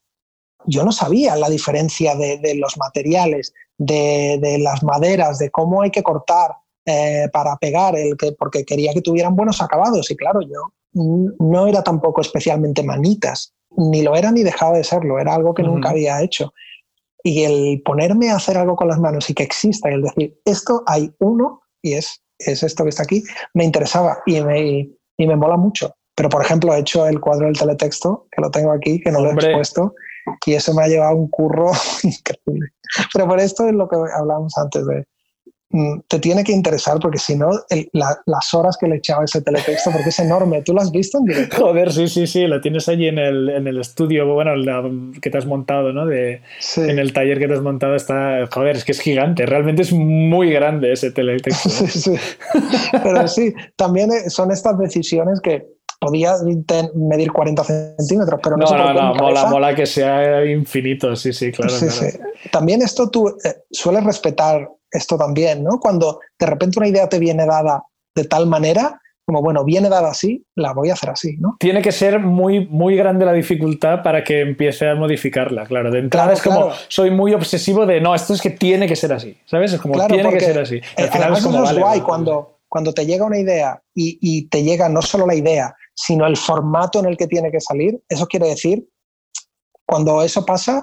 yo 0.66 0.84
no 0.84 0.92
sabía 0.92 1.34
la 1.36 1.48
diferencia 1.48 2.14
de, 2.16 2.54
los 2.54 2.76
materiales, 2.76 3.54
de, 3.78 4.58
las 4.60 4.82
maderas, 4.82 5.38
de 5.38 5.50
cómo 5.50 5.80
hay 5.80 5.90
que 5.90 6.02
cortar 6.02 6.54
eh, 6.84 7.30
para 7.32 7.56
pegar, 7.56 7.96
el 7.96 8.14
que, 8.18 8.32
porque 8.32 8.66
quería 8.66 8.92
que 8.92 9.00
tuvieran 9.00 9.36
buenos 9.36 9.62
acabados. 9.62 10.10
Y 10.10 10.16
claro, 10.16 10.42
yo 10.42 10.74
no 10.92 11.66
era 11.66 11.82
tampoco 11.82 12.20
especialmente 12.20 12.82
manitas, 12.82 13.54
ni 13.74 14.02
lo 14.02 14.14
era 14.16 14.30
ni 14.30 14.42
dejaba 14.42 14.76
de 14.76 14.84
serlo, 14.84 15.18
era 15.18 15.34
algo 15.34 15.54
que 15.54 15.62
nunca 15.62 15.88
había 15.88 16.20
hecho. 16.20 16.52
Y 17.22 17.44
el 17.44 17.82
ponerme 17.84 18.30
a 18.30 18.36
hacer 18.36 18.58
algo 18.58 18.76
con 18.76 18.88
las 18.88 18.98
manos 18.98 19.30
y 19.30 19.34
que 19.34 19.42
exista, 19.42 19.90
y 19.90 19.94
el 19.94 20.02
decir, 20.02 20.40
esto 20.44 20.82
hay 20.86 21.12
uno 21.18 21.62
y 21.82 21.94
es, 21.94 22.22
es 22.38 22.62
esto 22.62 22.82
que 22.84 22.90
está 22.90 23.04
aquí, 23.04 23.22
me 23.54 23.64
interesaba 23.64 24.18
y 24.26 24.40
me, 24.40 24.88
y 25.16 25.26
me 25.26 25.36
mola 25.36 25.56
mucho. 25.56 25.94
Pero, 26.14 26.28
por 26.28 26.42
ejemplo, 26.42 26.74
he 26.74 26.80
hecho 26.80 27.06
el 27.06 27.20
cuadro 27.20 27.46
del 27.46 27.58
teletexto, 27.58 28.26
que 28.30 28.42
lo 28.42 28.50
tengo 28.50 28.72
aquí, 28.72 29.00
que 29.00 29.10
no 29.10 29.20
lo 29.20 29.30
he 29.30 29.34
expuesto, 29.34 29.94
y 30.46 30.54
eso 30.54 30.74
me 30.74 30.82
ha 30.82 30.88
llevado 30.88 31.16
un 31.16 31.28
curro 31.28 31.72
increíble. 32.02 32.68
Pero 33.12 33.26
por 33.26 33.40
esto 33.40 33.66
es 33.66 33.74
lo 33.74 33.88
que 33.88 33.96
hablábamos 33.96 34.56
antes 34.58 34.86
de 34.86 35.04
te 36.06 36.18
tiene 36.18 36.44
que 36.44 36.52
interesar 36.52 36.98
porque 37.00 37.18
si 37.18 37.34
no, 37.34 37.50
las 38.26 38.54
horas 38.54 38.76
que 38.78 38.86
le 38.86 38.96
echaba 38.96 39.24
ese 39.24 39.40
teletexto, 39.40 39.90
porque 39.90 40.10
es 40.10 40.18
enorme. 40.18 40.62
¿Tú 40.62 40.74
lo 40.74 40.80
has 40.80 40.90
visto 40.90 41.18
en 41.18 41.24
directo? 41.24 41.56
Joder, 41.64 41.92
sí, 41.92 42.08
sí, 42.08 42.26
sí, 42.26 42.46
lo 42.46 42.60
tienes 42.60 42.88
allí 42.88 43.08
en 43.08 43.18
el, 43.18 43.48
en 43.48 43.66
el 43.66 43.80
estudio, 43.80 44.26
bueno, 44.26 44.52
que 45.20 45.30
te 45.30 45.38
has 45.38 45.46
montado, 45.46 45.92
¿no? 45.92 46.06
De, 46.06 46.42
En 46.76 46.98
el 46.98 47.12
taller 47.12 47.38
que 47.38 47.48
te 47.48 47.54
has 47.54 47.62
montado 47.62 47.94
está, 47.94 48.46
joder, 48.52 48.76
es 48.76 48.84
que 48.84 48.92
es 48.92 49.00
gigante, 49.00 49.46
realmente 49.46 49.82
es 49.82 49.92
muy 49.92 50.50
grande 50.50 50.92
ese 50.92 51.10
teletexto. 51.10 51.68
Sí, 51.82 51.86
sí. 51.86 52.14
Pero 53.02 53.26
sí, 53.26 53.54
también 53.76 54.10
eh, 54.12 54.30
son 54.30 54.52
estas 54.52 54.78
decisiones 54.78 55.40
que 55.40 55.66
podía 55.98 56.34
medir 56.94 57.32
40 57.32 57.64
centímetros, 57.64 58.40
pero 58.42 58.56
no, 58.56 58.66
no 58.66 58.76
No, 58.76 58.92
no, 58.92 59.14
mola, 59.14 59.46
mola 59.46 59.74
que 59.74 59.86
sea 59.86 60.44
infinito, 60.44 61.16
sí, 61.16 61.32
sí, 61.32 61.50
claro. 61.50 61.72
Sí, 61.72 61.88
Sí. 61.88 62.18
También 62.50 62.82
esto 62.82 63.08
tú 63.08 63.28
eh, 63.28 63.54
sueles 63.70 64.04
respetar 64.04 64.68
esto 64.92 65.16
también, 65.16 65.64
¿no? 65.64 65.80
Cuando 65.80 66.20
de 66.38 66.46
repente 66.46 66.78
una 66.78 66.88
idea 66.88 67.08
te 67.08 67.18
viene 67.18 67.46
dada 67.46 67.82
de 68.14 68.24
tal 68.24 68.46
manera, 68.46 69.00
como 69.24 69.40
bueno, 69.40 69.64
viene 69.64 69.88
dada 69.88 70.10
así, 70.10 70.44
la 70.54 70.72
voy 70.72 70.90
a 70.90 70.94
hacer 70.94 71.10
así, 71.10 71.36
¿no? 71.38 71.56
Tiene 71.58 71.80
que 71.80 71.92
ser 71.92 72.18
muy, 72.20 72.66
muy 72.66 72.96
grande 72.96 73.24
la 73.24 73.32
dificultad 73.32 74.02
para 74.02 74.22
que 74.22 74.40
empiece 74.40 74.88
a 74.88 74.94
modificarla, 74.94 75.64
claro. 75.66 75.90
De 75.90 76.00
entrada 76.00 76.32
es 76.32 76.42
como, 76.42 76.70
soy 76.88 77.10
muy 77.10 77.32
obsesivo 77.32 77.86
de, 77.86 78.00
no, 78.00 78.14
esto 78.14 78.34
es 78.34 78.42
que 78.42 78.50
tiene 78.50 78.86
que 78.86 78.96
ser 78.96 79.12
así, 79.12 79.38
¿sabes? 79.46 79.72
Es 79.72 79.80
como, 79.80 79.94
tiene 80.06 80.30
que 80.30 80.40
ser 80.40 80.58
así. 80.58 80.80
Al 80.96 81.08
final 81.08 81.32
es 81.32 81.42
como, 81.42 81.74
guay 81.74 82.00
cuando, 82.00 82.58
cuando 82.68 82.92
te 82.92 83.06
llega 83.06 83.24
una 83.24 83.38
idea 83.38 83.80
y, 83.94 84.18
y 84.20 84.48
te 84.48 84.62
llega 84.62 84.88
no 84.88 85.00
solo 85.00 85.26
la 85.26 85.34
idea, 85.34 85.74
sino 85.94 86.26
el 86.26 86.36
formato 86.36 87.00
en 87.00 87.06
el 87.06 87.16
que 87.16 87.26
tiene 87.26 87.50
que 87.50 87.60
salir, 87.60 88.02
eso 88.08 88.26
quiere 88.26 88.48
decir, 88.48 88.86
cuando 89.86 90.22
eso 90.22 90.44
pasa, 90.44 90.82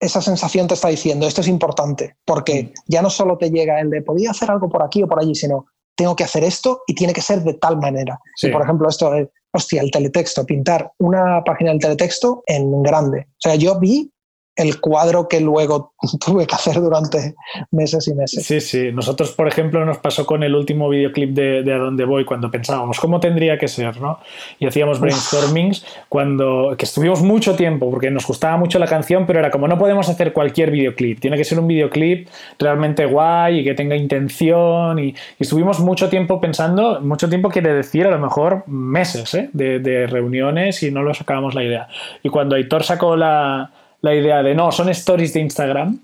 esa 0.00 0.20
sensación 0.20 0.68
te 0.68 0.74
está 0.74 0.88
diciendo, 0.88 1.26
esto 1.26 1.40
es 1.40 1.48
importante, 1.48 2.16
porque 2.24 2.64
mm. 2.64 2.72
ya 2.86 3.02
no 3.02 3.10
solo 3.10 3.38
te 3.38 3.50
llega 3.50 3.80
el 3.80 3.90
de 3.90 4.02
podía 4.02 4.30
hacer 4.30 4.50
algo 4.50 4.68
por 4.68 4.82
aquí 4.82 5.02
o 5.02 5.08
por 5.08 5.20
allí, 5.20 5.34
sino 5.34 5.66
tengo 5.96 6.16
que 6.16 6.24
hacer 6.24 6.44
esto 6.44 6.82
y 6.86 6.94
tiene 6.94 7.12
que 7.12 7.20
ser 7.20 7.42
de 7.42 7.54
tal 7.54 7.78
manera. 7.78 8.18
Sí. 8.36 8.48
Y 8.48 8.50
por 8.50 8.62
ejemplo, 8.62 8.88
esto 8.88 9.10
de, 9.10 9.30
hostia, 9.52 9.80
el 9.80 9.90
teletexto, 9.90 10.44
pintar 10.44 10.92
una 10.98 11.42
página 11.44 11.70
del 11.70 11.80
teletexto 11.80 12.42
en 12.46 12.82
grande. 12.82 13.28
O 13.28 13.40
sea, 13.40 13.54
yo 13.54 13.78
vi 13.78 14.10
el 14.56 14.80
cuadro 14.80 15.28
que 15.28 15.40
luego 15.40 15.94
tuve 16.24 16.46
que 16.46 16.54
hacer 16.54 16.80
durante 16.80 17.34
meses 17.70 18.06
y 18.08 18.14
meses. 18.14 18.46
Sí, 18.46 18.60
sí. 18.60 18.92
Nosotros, 18.92 19.32
por 19.32 19.48
ejemplo, 19.48 19.84
nos 19.84 19.98
pasó 19.98 20.26
con 20.26 20.42
el 20.42 20.54
último 20.54 20.88
videoclip 20.88 21.30
de, 21.30 21.62
de 21.62 21.72
A 21.72 21.78
Dónde 21.78 22.04
Voy 22.04 22.24
cuando 22.24 22.50
pensábamos 22.50 23.00
cómo 23.00 23.20
tendría 23.20 23.58
que 23.58 23.68
ser, 23.68 24.00
¿no? 24.00 24.18
Y 24.58 24.66
hacíamos 24.66 25.00
brainstormings 25.00 25.84
cuando 26.08 26.74
que 26.78 26.84
estuvimos 26.84 27.22
mucho 27.22 27.56
tiempo 27.56 27.90
porque 27.90 28.10
nos 28.10 28.26
gustaba 28.26 28.56
mucho 28.56 28.78
la 28.78 28.86
canción, 28.86 29.26
pero 29.26 29.40
era 29.40 29.50
como 29.50 29.68
no 29.68 29.78
podemos 29.78 30.08
hacer 30.08 30.32
cualquier 30.32 30.70
videoclip, 30.70 31.20
tiene 31.20 31.36
que 31.36 31.44
ser 31.44 31.58
un 31.58 31.66
videoclip 31.66 32.28
realmente 32.58 33.06
guay 33.06 33.60
y 33.60 33.64
que 33.64 33.74
tenga 33.74 33.96
intención 33.96 34.98
y, 34.98 35.08
y 35.08 35.14
estuvimos 35.38 35.80
mucho 35.80 36.08
tiempo 36.08 36.40
pensando, 36.40 37.00
mucho 37.00 37.28
tiempo 37.28 37.48
quiere 37.48 37.72
decir 37.72 38.06
a 38.06 38.10
lo 38.10 38.18
mejor 38.18 38.64
meses 38.66 39.34
¿eh? 39.34 39.50
de, 39.52 39.78
de 39.78 40.06
reuniones 40.06 40.82
y 40.82 40.90
no 40.90 41.02
lo 41.02 41.14
sacábamos 41.14 41.54
la 41.54 41.64
idea. 41.64 41.88
Y 42.22 42.28
cuando 42.28 42.56
Aitor 42.56 42.84
sacó 42.84 43.16
la 43.16 43.70
la 44.04 44.14
idea 44.14 44.42
de 44.42 44.54
no, 44.54 44.70
son 44.70 44.90
stories 44.90 45.32
de 45.32 45.40
Instagram, 45.40 45.98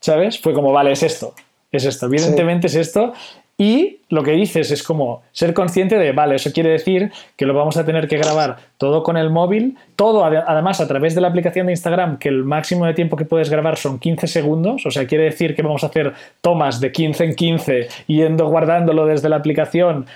¿sabes? 0.00 0.40
Fue 0.40 0.52
como, 0.52 0.72
vale, 0.72 0.90
es 0.90 1.04
esto, 1.04 1.34
es 1.70 1.84
esto, 1.84 2.06
evidentemente 2.06 2.68
sí. 2.68 2.80
es 2.80 2.88
esto. 2.88 3.12
Y 3.56 3.98
lo 4.08 4.22
que 4.22 4.32
dices 4.32 4.70
es 4.70 4.82
como 4.82 5.22
ser 5.32 5.54
consciente 5.54 5.98
de, 5.98 6.12
vale, 6.12 6.36
eso 6.36 6.52
quiere 6.52 6.70
decir 6.70 7.12
que 7.36 7.44
lo 7.44 7.54
vamos 7.54 7.76
a 7.76 7.84
tener 7.84 8.06
que 8.08 8.16
grabar 8.16 8.56
todo 8.76 9.02
con 9.02 9.16
el 9.16 9.30
móvil, 9.30 9.76
todo 9.94 10.24
además 10.24 10.80
a 10.80 10.86
través 10.86 11.14
de 11.14 11.20
la 11.20 11.28
aplicación 11.28 11.66
de 11.66 11.72
Instagram, 11.72 12.18
que 12.18 12.28
el 12.28 12.44
máximo 12.44 12.86
de 12.86 12.94
tiempo 12.94 13.16
que 13.16 13.24
puedes 13.24 13.50
grabar 13.50 13.76
son 13.76 13.98
15 13.98 14.26
segundos, 14.28 14.86
o 14.86 14.90
sea, 14.90 15.06
quiere 15.06 15.24
decir 15.24 15.54
que 15.56 15.62
vamos 15.62 15.82
a 15.82 15.88
hacer 15.88 16.14
tomas 16.40 16.80
de 16.80 16.92
15 16.92 17.24
en 17.24 17.34
15, 17.34 17.88
yendo 18.06 18.48
guardándolo 18.48 19.06
desde 19.06 19.28
la 19.28 19.36
aplicación 19.36 20.06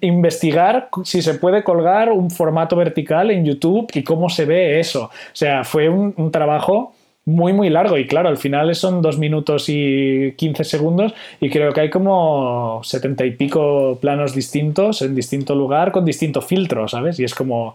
investigar 0.00 0.88
si 1.04 1.22
se 1.22 1.34
puede 1.34 1.64
colgar 1.64 2.12
un 2.12 2.30
formato 2.30 2.76
vertical 2.76 3.30
en 3.30 3.44
YouTube 3.44 3.90
y 3.94 4.02
cómo 4.02 4.28
se 4.28 4.44
ve 4.44 4.80
eso. 4.80 5.04
O 5.04 5.10
sea, 5.34 5.64
fue 5.64 5.88
un, 5.88 6.14
un 6.16 6.30
trabajo 6.30 6.94
muy, 7.24 7.52
muy 7.52 7.70
largo. 7.70 7.96
Y 7.98 8.06
claro, 8.06 8.28
al 8.28 8.36
final 8.36 8.74
son 8.74 9.02
dos 9.02 9.18
minutos 9.18 9.66
y 9.68 10.32
15 10.36 10.64
segundos 10.64 11.14
y 11.40 11.50
creo 11.50 11.72
que 11.72 11.82
hay 11.82 11.90
como 11.90 12.80
setenta 12.82 13.24
y 13.24 13.32
pico 13.32 13.98
planos 14.00 14.34
distintos 14.34 15.02
en 15.02 15.14
distinto 15.14 15.54
lugar 15.54 15.92
con 15.92 16.04
distinto 16.04 16.40
filtro, 16.42 16.88
¿sabes? 16.88 17.18
Y 17.20 17.24
es 17.24 17.34
como, 17.34 17.74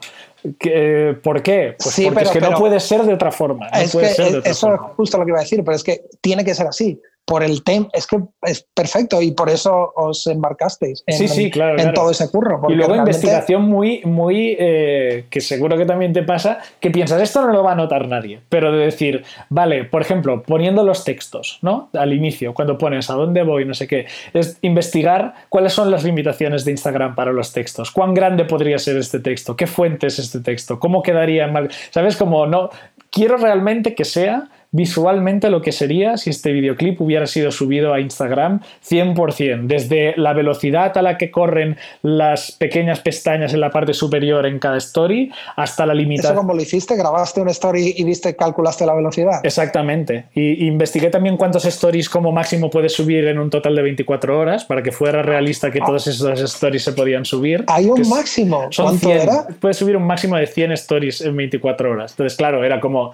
¿qué, 0.59 1.15
¿por 1.21 1.41
qué? 1.41 1.75
Pues 1.77 1.95
sí, 1.95 2.05
porque 2.05 2.15
pero, 2.15 2.27
es 2.27 2.33
que 2.33 2.39
pero, 2.39 2.51
no 2.51 2.57
puede 2.57 2.79
ser 2.79 3.03
de 3.03 3.13
otra 3.13 3.31
forma. 3.31 3.69
No 3.69 3.79
es 3.79 3.91
puede 3.91 4.09
que 4.09 4.13
ser 4.13 4.31
de 4.31 4.37
otra 4.39 4.51
eso 4.51 4.67
forma. 4.67 4.87
es 4.87 4.95
justo 4.95 5.17
lo 5.17 5.25
que 5.25 5.31
iba 5.31 5.39
a 5.39 5.43
decir, 5.43 5.63
pero 5.63 5.75
es 5.75 5.83
que 5.83 6.01
tiene 6.21 6.43
que 6.43 6.53
ser 6.53 6.67
así. 6.67 6.99
Por 7.27 7.43
el 7.43 7.61
tema, 7.61 7.89
es 7.91 8.07
que 8.07 8.17
es 8.43 8.65
perfecto 8.73 9.21
y 9.21 9.31
por 9.31 9.49
eso 9.49 9.91
os 9.97 10.25
embarcasteis 10.27 11.03
en, 11.05 11.17
sí, 11.17 11.27
sí, 11.27 11.51
claro, 11.51 11.73
en 11.73 11.79
claro. 11.79 11.93
todo 11.93 12.11
ese 12.11 12.31
curro. 12.31 12.61
Y 12.69 12.75
luego 12.75 12.93
realmente... 12.93 13.17
investigación 13.17 13.63
muy, 13.63 14.01
muy 14.05 14.55
eh, 14.57 15.25
que 15.29 15.41
seguro 15.41 15.77
que 15.77 15.85
también 15.85 16.13
te 16.13 16.23
pasa, 16.23 16.59
que 16.79 16.89
piensas, 16.89 17.21
esto 17.21 17.45
no 17.45 17.51
lo 17.51 17.63
va 17.63 17.73
a 17.73 17.75
notar 17.75 18.07
nadie, 18.07 18.39
pero 18.47 18.71
de 18.71 18.85
decir, 18.85 19.25
vale, 19.49 19.83
por 19.83 20.01
ejemplo, 20.01 20.41
poniendo 20.41 20.83
los 20.83 21.03
textos, 21.03 21.59
¿no? 21.61 21.89
Al 21.93 22.13
inicio, 22.13 22.53
cuando 22.53 22.77
pones 22.77 23.09
a 23.09 23.15
dónde 23.15 23.43
voy, 23.43 23.65
no 23.65 23.73
sé 23.73 23.87
qué, 23.87 24.05
es 24.33 24.57
investigar 24.61 25.33
cuáles 25.49 25.73
son 25.73 25.91
las 25.91 26.05
limitaciones 26.05 26.63
de 26.63 26.71
Instagram 26.71 27.13
para 27.13 27.33
los 27.33 27.51
textos, 27.51 27.91
cuán 27.91 28.13
grande 28.13 28.45
podría 28.45 28.79
ser 28.79 28.95
este 28.95 29.19
texto, 29.19 29.57
qué 29.57 29.67
fuente 29.67 30.07
es 30.07 30.17
este 30.17 30.39
texto, 30.39 30.79
cómo 30.79 31.03
quedaría 31.03 31.47
mal, 31.47 31.69
¿sabes? 31.91 32.15
Como 32.15 32.45
no, 32.45 32.69
quiero 33.11 33.37
realmente 33.37 33.95
que 33.95 34.05
sea 34.05 34.49
visualmente 34.71 35.49
lo 35.49 35.61
que 35.61 35.71
sería 35.71 36.17
si 36.17 36.29
este 36.29 36.51
videoclip 36.51 36.99
hubiera 37.01 37.25
sido 37.27 37.51
subido 37.51 37.93
a 37.93 37.99
Instagram 37.99 38.61
100%, 38.87 39.67
desde 39.67 40.13
la 40.17 40.33
velocidad 40.33 40.97
a 40.97 41.01
la 41.01 41.17
que 41.17 41.31
corren 41.31 41.77
las 42.01 42.51
pequeñas 42.51 42.99
pestañas 42.99 43.53
en 43.53 43.61
la 43.61 43.71
parte 43.71 43.93
superior 43.93 44.45
en 44.45 44.59
cada 44.59 44.77
story 44.77 45.31
hasta 45.55 45.85
la 45.85 45.93
limitación. 45.93 46.33
¿Eso 46.33 46.41
como 46.41 46.53
lo 46.53 46.61
hiciste? 46.61 46.95
¿Grabaste 46.95 47.41
una 47.41 47.51
story 47.51 47.93
y 47.97 48.03
viste, 48.03 48.35
calculaste 48.35 48.85
la 48.85 48.93
velocidad? 48.93 49.39
Exactamente. 49.43 50.25
Y, 50.33 50.65
y 50.65 50.67
investigué 50.67 51.09
también 51.09 51.37
cuántos 51.37 51.65
stories 51.65 52.09
como 52.09 52.31
máximo 52.31 52.69
puedes 52.69 52.93
subir 52.93 53.27
en 53.27 53.39
un 53.39 53.49
total 53.49 53.75
de 53.75 53.81
24 53.81 54.39
horas 54.39 54.65
para 54.65 54.83
que 54.83 54.91
fuera 54.91 55.21
realista 55.21 55.71
que 55.71 55.79
todas 55.79 56.07
esas 56.07 56.39
stories 56.41 56.83
se 56.83 56.93
podían 56.93 57.25
subir. 57.25 57.63
¿Hay 57.67 57.85
un 57.85 58.07
máximo? 58.09 58.67
Son 58.71 58.85
¿Cuánto 58.85 59.07
100. 59.07 59.21
era? 59.21 59.47
Puedes 59.59 59.77
subir 59.77 59.97
un 59.97 60.05
máximo 60.05 60.37
de 60.37 60.47
100 60.47 60.71
stories 60.73 61.21
en 61.21 61.35
24 61.35 61.91
horas. 61.91 62.11
Entonces, 62.11 62.37
claro, 62.37 62.63
era 62.63 62.79
como 62.79 63.13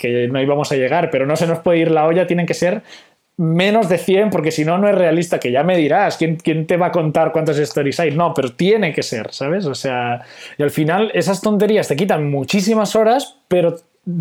que 0.00 0.28
no 0.28 0.40
íbamos 0.40 0.72
a 0.72 0.76
llegar, 0.76 1.10
pero 1.10 1.26
no 1.26 1.36
se 1.36 1.46
nos 1.46 1.60
puede 1.60 1.78
ir 1.78 1.90
la 1.90 2.06
olla, 2.06 2.26
tienen 2.26 2.46
que 2.46 2.54
ser 2.54 2.82
menos 3.36 3.88
de 3.88 3.98
100, 3.98 4.30
porque 4.30 4.50
si 4.50 4.64
no, 4.64 4.78
no 4.78 4.88
es 4.88 4.94
realista, 4.94 5.40
que 5.40 5.50
ya 5.50 5.62
me 5.62 5.76
dirás, 5.76 6.16
¿quién, 6.16 6.36
¿quién, 6.36 6.66
te 6.66 6.76
va 6.76 6.86
a 6.86 6.92
contar 6.92 7.32
cuántos 7.32 7.58
stories 7.58 7.98
hay? 8.00 8.10
No, 8.10 8.34
pero 8.34 8.52
tiene 8.52 8.92
que 8.92 9.02
ser, 9.02 9.32
¿sabes? 9.32 9.66
O 9.66 9.74
sea, 9.74 10.22
y 10.58 10.62
al 10.62 10.70
final 10.70 11.10
esas 11.14 11.40
tonterías 11.40 11.88
te 11.88 11.96
quitan 11.96 12.30
muchísimas 12.30 12.94
horas, 12.94 13.38
pero 13.48 13.76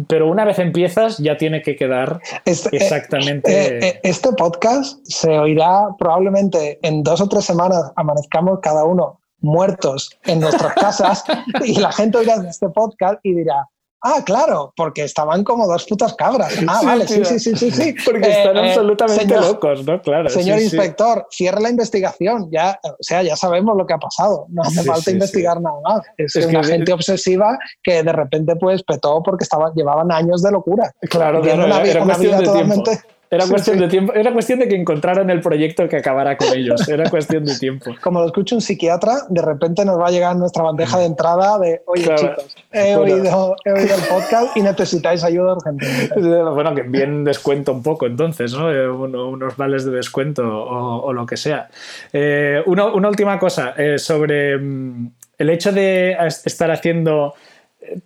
pero 0.07 0.29
una 0.29 0.45
vez 0.45 0.59
empiezas 0.59 1.17
ya 1.17 1.37
tiene 1.37 1.63
que 1.63 1.75
quedar 1.75 2.21
este, 2.45 2.75
exactamente. 2.77 3.51
Eh, 3.51 3.87
eh, 3.87 3.99
este 4.03 4.31
podcast 4.33 4.99
se 5.03 5.39
oirá 5.39 5.87
probablemente 5.97 6.77
en 6.83 7.01
dos 7.01 7.19
o 7.19 7.27
tres 7.27 7.45
semanas, 7.45 7.91
amanezcamos 7.95 8.59
cada 8.61 8.85
uno 8.85 9.19
muertos 9.39 10.15
en 10.25 10.39
nuestras 10.39 10.75
casas 10.75 11.23
y 11.65 11.79
la 11.79 11.91
gente 11.91 12.19
oirá 12.19 12.35
este 12.47 12.69
podcast 12.69 13.19
y 13.23 13.33
dirá, 13.33 13.67
Ah, 14.03 14.23
claro, 14.25 14.73
porque 14.75 15.03
estaban 15.03 15.43
como 15.43 15.67
dos 15.67 15.85
putas 15.85 16.15
cabras. 16.15 16.53
Ah, 16.67 16.77
sí, 16.79 16.85
vale, 16.85 17.05
tío. 17.05 17.23
sí, 17.23 17.39
sí, 17.39 17.55
sí, 17.55 17.71
sí, 17.71 17.71
sí. 17.71 17.95
Porque 18.05 18.27
eh, 18.27 18.31
están 18.31 18.57
absolutamente 18.57 19.23
señor, 19.23 19.41
locos, 19.41 19.85
¿no? 19.85 20.01
Claro. 20.01 20.29
Señor 20.29 20.57
sí, 20.57 20.65
inspector, 20.65 21.27
sí. 21.29 21.43
cierre 21.43 21.61
la 21.61 21.69
investigación. 21.69 22.49
Ya, 22.51 22.79
o 22.83 22.95
sea, 22.99 23.21
ya 23.21 23.35
sabemos 23.35 23.77
lo 23.77 23.85
que 23.85 23.93
ha 23.93 23.99
pasado. 23.99 24.47
No 24.49 24.63
hace 24.63 24.83
falta 24.83 25.11
investigar 25.11 25.61
nada 25.61 25.79
más. 25.83 26.01
Es, 26.17 26.35
es 26.35 26.47
una 26.47 26.61
que, 26.61 26.67
gente 26.67 26.93
obsesiva 26.93 27.59
que 27.83 28.01
de 28.01 28.11
repente 28.11 28.55
pues 28.55 28.83
petó 28.83 29.21
porque 29.23 29.43
estaban, 29.43 29.73
llevaban 29.75 30.11
años 30.11 30.41
de 30.41 30.51
locura. 30.51 30.91
Claro, 31.01 31.41
claro 31.41 31.65
una, 31.65 31.81
era, 31.83 32.03
una 32.03 32.17
vida 32.17 32.39
de 32.39 32.45
totalmente. 32.45 32.91
Tiempo. 32.91 33.07
Era 33.33 33.47
cuestión 33.47 33.77
sí, 33.77 33.79
sí. 33.79 33.85
de 33.85 33.87
tiempo, 33.87 34.13
era 34.13 34.33
cuestión 34.33 34.59
de 34.59 34.67
que 34.67 34.75
encontraran 34.75 35.29
el 35.29 35.39
proyecto 35.39 35.87
que 35.87 35.95
acabara 35.95 36.35
con 36.35 36.49
ellos, 36.53 36.85
era 36.89 37.09
cuestión 37.09 37.45
de 37.45 37.57
tiempo. 37.57 37.95
Como 38.01 38.19
lo 38.19 38.25
escucha 38.25 38.55
un 38.55 38.61
psiquiatra, 38.61 39.19
de 39.29 39.41
repente 39.41 39.85
nos 39.85 39.97
va 39.97 40.07
a 40.07 40.11
llegar 40.11 40.35
nuestra 40.35 40.63
bandeja 40.63 40.99
de 40.99 41.05
entrada 41.05 41.57
de, 41.57 41.81
oye 41.85 42.03
claro. 42.03 42.21
chicos, 42.21 42.57
he, 42.73 42.93
bueno. 42.97 43.15
oído, 43.15 43.55
he, 43.63 43.71
oído, 43.71 43.95
el 43.95 44.01
podcast 44.01 44.57
y 44.57 44.61
necesitáis 44.61 45.23
ayuda 45.23 45.53
urgentemente. 45.53 46.19
Bueno, 46.51 46.75
que 46.75 46.81
bien 46.81 47.23
descuento 47.23 47.71
un 47.71 47.81
poco 47.81 48.05
entonces, 48.05 48.53
¿no? 48.53 48.69
Eh, 48.69 48.89
Uno, 48.89 49.29
unos 49.29 49.55
vales 49.55 49.85
de 49.85 49.91
descuento 49.91 50.43
o, 50.43 51.01
o 51.01 51.13
lo 51.13 51.25
que 51.25 51.37
sea. 51.37 51.69
Eh, 52.11 52.61
uno, 52.65 52.93
una 52.93 53.07
última 53.07 53.39
cosa 53.39 53.73
eh, 53.77 53.97
sobre 53.97 54.57
mm, 54.57 55.11
el 55.37 55.49
hecho 55.49 55.71
de 55.71 56.17
estar 56.45 56.69
haciendo 56.69 57.33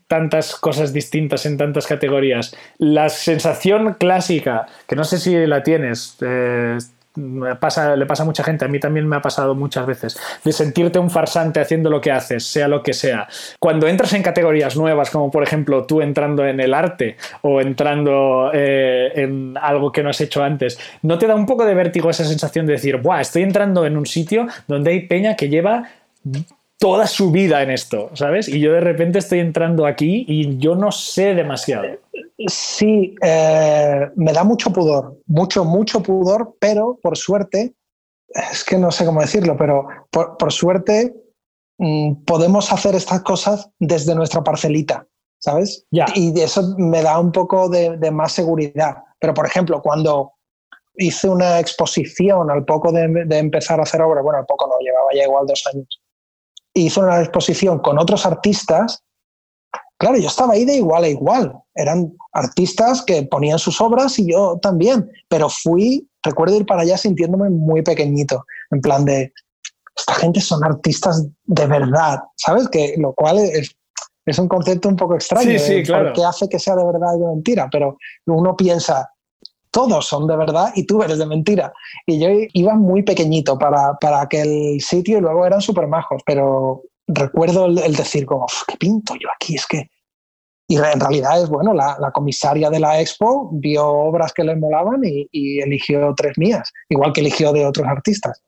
tantas 0.08 0.56
cosas 0.56 0.94
distintas 0.94 1.46
en 1.46 1.58
tantas 1.58 1.88
categorías. 1.88 2.56
La 2.78 3.10
sensación 3.10 3.96
clásica, 3.96 4.68
que 4.88 4.96
no 4.96 5.04
sé 5.04 5.20
si 5.20 5.46
la 5.46 5.64
tienes, 5.64 6.18
eh, 6.22 6.78
pasa, 7.60 7.96
le 7.96 8.06
pasa 8.06 8.24
a 8.24 8.26
mucha 8.26 8.44
gente, 8.44 8.66
a 8.66 8.68
mí 8.68 8.80
también 8.80 9.08
me 9.08 9.16
ha 9.16 9.22
pasado 9.22 9.56
muchas 9.56 9.86
veces, 9.86 10.20
de 10.44 10.52
sentirte 10.52 11.00
un 11.00 11.10
farsante 11.10 11.60
haciendo 11.60 11.90
lo 11.90 12.02
que 12.02 12.12
haces, 12.12 12.46
sea 12.46 12.68
lo 12.68 12.84
que 12.84 12.94
sea. 12.94 13.28
Cuando 13.60 13.88
entras 13.88 14.14
en 14.14 14.24
categorías 14.24 14.76
nuevas, 14.76 15.10
como 15.10 15.32
por 15.32 15.44
ejemplo 15.44 15.86
tú 15.86 16.02
entrando 16.02 16.46
en 16.46 16.60
el 16.60 16.74
arte 16.74 17.18
o 17.42 17.62
entrando 17.62 18.52
eh, 18.54 19.12
en 19.16 19.58
algo 19.62 19.92
que 19.92 20.04
no 20.04 20.10
has 20.10 20.22
hecho 20.22 20.44
antes, 20.44 20.78
¿no 21.02 21.18
te 21.18 21.28
da 21.28 21.36
un 21.36 21.46
poco 21.46 21.66
de 21.66 21.74
vértigo 21.74 22.10
esa 22.10 22.26
sensación 22.26 22.66
de 22.66 22.74
decir, 22.74 22.98
Buah, 22.98 23.22
estoy 23.22 23.44
entrando 23.44 23.86
en 23.86 23.98
un 23.98 24.06
sitio 24.06 24.48
donde 24.68 24.92
hay 24.92 25.08
peña 25.08 25.36
que 25.36 25.50
lleva 25.50 25.90
toda 26.78 27.08
su 27.08 27.32
vida 27.32 27.62
en 27.62 27.72
esto, 27.72 28.10
¿sabes? 28.14 28.48
Y 28.48 28.60
yo 28.60 28.74
de 28.74 28.82
repente 28.82 29.20
estoy 29.20 29.40
entrando 29.40 29.86
aquí 29.86 30.26
y 30.28 30.58
yo 30.58 30.76
no 30.76 30.92
sé 30.92 31.34
demasiado. 31.34 31.88
Sí, 32.48 33.16
eh, 33.22 34.10
me 34.16 34.34
da 34.34 34.44
mucho 34.44 34.72
pudor, 34.72 35.20
mucho, 35.26 35.64
mucho 35.64 36.02
pudor, 36.02 36.56
pero 36.60 37.00
por 37.02 37.18
suerte, 37.18 37.74
es 38.52 38.64
que 38.64 38.78
no 38.78 38.92
sé 38.92 39.06
cómo 39.06 39.22
decirlo, 39.22 39.56
pero 39.58 39.88
por, 40.12 40.38
por 40.38 40.52
suerte 40.52 41.16
mmm, 41.78 42.24
podemos 42.26 42.72
hacer 42.72 42.96
estas 42.96 43.22
cosas 43.22 43.70
desde 43.80 44.14
nuestra 44.14 44.44
parcelita, 44.44 45.08
¿sabes? 45.40 45.86
Yeah. 45.92 46.08
Y 46.14 46.38
eso 46.40 46.76
me 46.78 47.02
da 47.02 47.18
un 47.20 47.32
poco 47.32 47.70
de, 47.70 47.98
de, 47.98 48.12
más 48.12 48.34
seguridad. 48.34 48.98
Pero, 49.20 49.34
por 49.34 49.46
ejemplo, 49.46 49.82
cuando 49.82 50.34
hice 50.98 51.30
una 51.30 51.60
exposición 51.60 52.52
al 52.52 52.66
poco 52.66 52.92
de, 52.92 53.26
de 53.26 53.38
empezar 53.38 53.80
a 53.80 53.84
hacer 53.84 54.02
obra, 54.02 54.22
bueno, 54.22 54.40
al 54.40 54.46
poco 54.46 54.68
no, 54.68 54.74
llevaba 54.80 55.10
ya 55.14 55.24
igual 55.24 55.46
dos 55.48 55.64
años, 55.74 55.88
hizo 56.76 57.02
una 57.02 57.22
exposición 57.22 57.80
con 57.80 57.98
otros 57.98 58.26
artistas, 58.26 59.04
claro, 59.98 60.18
yo 60.18 60.28
estaba 60.28 60.54
ahí 60.54 60.66
de 60.66 60.76
igual 60.76 61.06
a 61.06 61.08
igual. 61.08 61.54
Eran 61.74 62.14
artistas 62.34 63.02
que 63.02 63.24
ponían 63.24 63.60
sus 63.60 63.80
obras 63.82 64.20
y 64.20 64.32
yo 64.32 64.60
también, 64.62 65.10
pero 65.30 65.50
fui, 65.50 66.08
recuerdo 66.24 66.58
ir 66.58 66.66
para 66.66 66.82
allá 66.82 66.98
sintiéndome 66.98 67.50
muy 67.50 67.82
pequeñito, 67.82 68.46
en 68.72 68.82
plan 68.82 69.06
de, 69.06 69.34
esta 69.98 70.14
gente 70.16 70.42
son 70.42 70.64
artistas 70.64 71.26
de 71.46 71.68
verdad, 71.68 72.20
¿sabes? 72.36 72.68
Que 72.68 72.96
lo 72.98 73.14
cual 73.14 73.40
es, 73.40 73.76
es 74.26 74.40
un 74.40 74.48
concepto 74.48 74.90
un 74.90 74.96
poco 74.96 75.16
extraño, 75.16 75.52
sí, 75.52 75.60
sí, 75.60 75.74
¿eh? 75.74 75.84
claro. 75.84 76.06
porque 76.06 76.26
hace 76.26 76.50
que 76.50 76.60
sea 76.60 76.76
de 76.76 76.86
verdad 76.86 77.16
y 77.16 77.20
de 77.20 77.28
mentira, 77.28 77.70
pero 77.72 77.98
uno 78.26 78.56
piensa, 78.56 79.10
todos 79.76 80.08
son 80.08 80.26
de 80.26 80.38
verdad 80.38 80.72
y 80.74 80.86
tú 80.86 81.04
eres 81.04 81.18
de 81.18 81.26
mentira. 81.26 81.74
Y 82.06 82.18
yo 82.18 82.30
iba 82.54 82.76
muy 82.76 83.04
pequeñito 83.04 83.60
para, 83.60 83.96
para 84.00 84.22
aquel 84.22 84.80
sitio 84.80 85.18
y 85.18 85.22
luego 85.22 85.46
eran 85.46 85.60
súper 85.60 85.88
majos, 85.88 86.22
pero 86.26 86.84
recuerdo 87.06 87.66
el, 87.66 87.94
decir 87.94 88.26
como, 88.26 88.46
"Uf, 88.46 88.64
¿qué 88.66 88.78
pinto 88.78 89.16
yo 89.16 89.28
aquí? 89.36 89.56
Es 89.56 89.68
que... 89.68 89.90
Y 90.70 90.78
en 90.78 91.00
realidad 91.00 91.44
es, 91.44 91.50
bueno, 91.50 91.74
la, 91.74 92.10
comisaria 92.14 92.70
de 92.70 92.80
la 92.80 93.02
expo 93.02 93.50
vio 93.52 93.86
obras 93.86 94.32
que 94.32 94.46
le 94.46 94.56
molaban 94.56 95.02
y, 95.04 95.28
y 95.34 95.60
eligió 95.60 96.14
tres 96.16 96.38
mías, 96.38 96.72
igual 96.88 97.12
que 97.12 97.20
eligió 97.20 97.52
de 97.52 97.66
otros 97.66 97.86
artistas. 97.86 98.42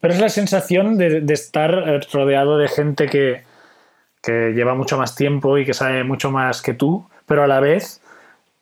Pero 0.00 0.12
es 0.12 0.20
la 0.20 0.28
sensación 0.28 0.98
de, 0.98 1.22
de 1.22 1.34
estar 1.34 1.72
eh, 1.72 2.00
rodeado 2.12 2.58
de 2.58 2.68
gente 2.68 3.06
que, 3.06 3.44
que 4.22 4.52
lleva 4.54 4.74
mucho 4.74 4.98
más 4.98 5.16
tiempo 5.16 5.56
y 5.56 5.64
que 5.64 5.72
sabe 5.72 6.04
mucho 6.04 6.30
más 6.30 6.60
que 6.60 6.74
tú, 6.74 7.08
pero 7.24 7.42
a 7.42 7.46
la 7.46 7.60
vez 7.60 8.02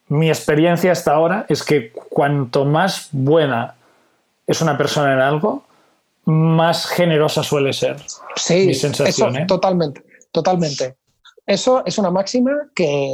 mi 0.08 0.28
experiencia 0.28 0.92
hasta 0.92 1.12
ahora 1.12 1.46
es 1.48 1.62
que 1.62 1.90
cuanto 1.92 2.64
más 2.64 3.08
buena 3.12 3.74
es 4.46 4.60
una 4.60 4.76
persona 4.76 5.12
en 5.14 5.20
algo, 5.20 5.64
más 6.26 6.86
generosa 6.86 7.42
suele 7.42 7.72
ser. 7.72 7.96
Sí, 8.36 8.66
Mi 8.66 8.74
sensación, 8.74 9.30
eso, 9.30 9.38
¿eh? 9.42 9.44
totalmente, 9.46 10.02
totalmente. 10.32 10.96
Eso 11.46 11.82
es 11.84 11.98
una 11.98 12.10
máxima 12.10 12.52
que 12.74 13.10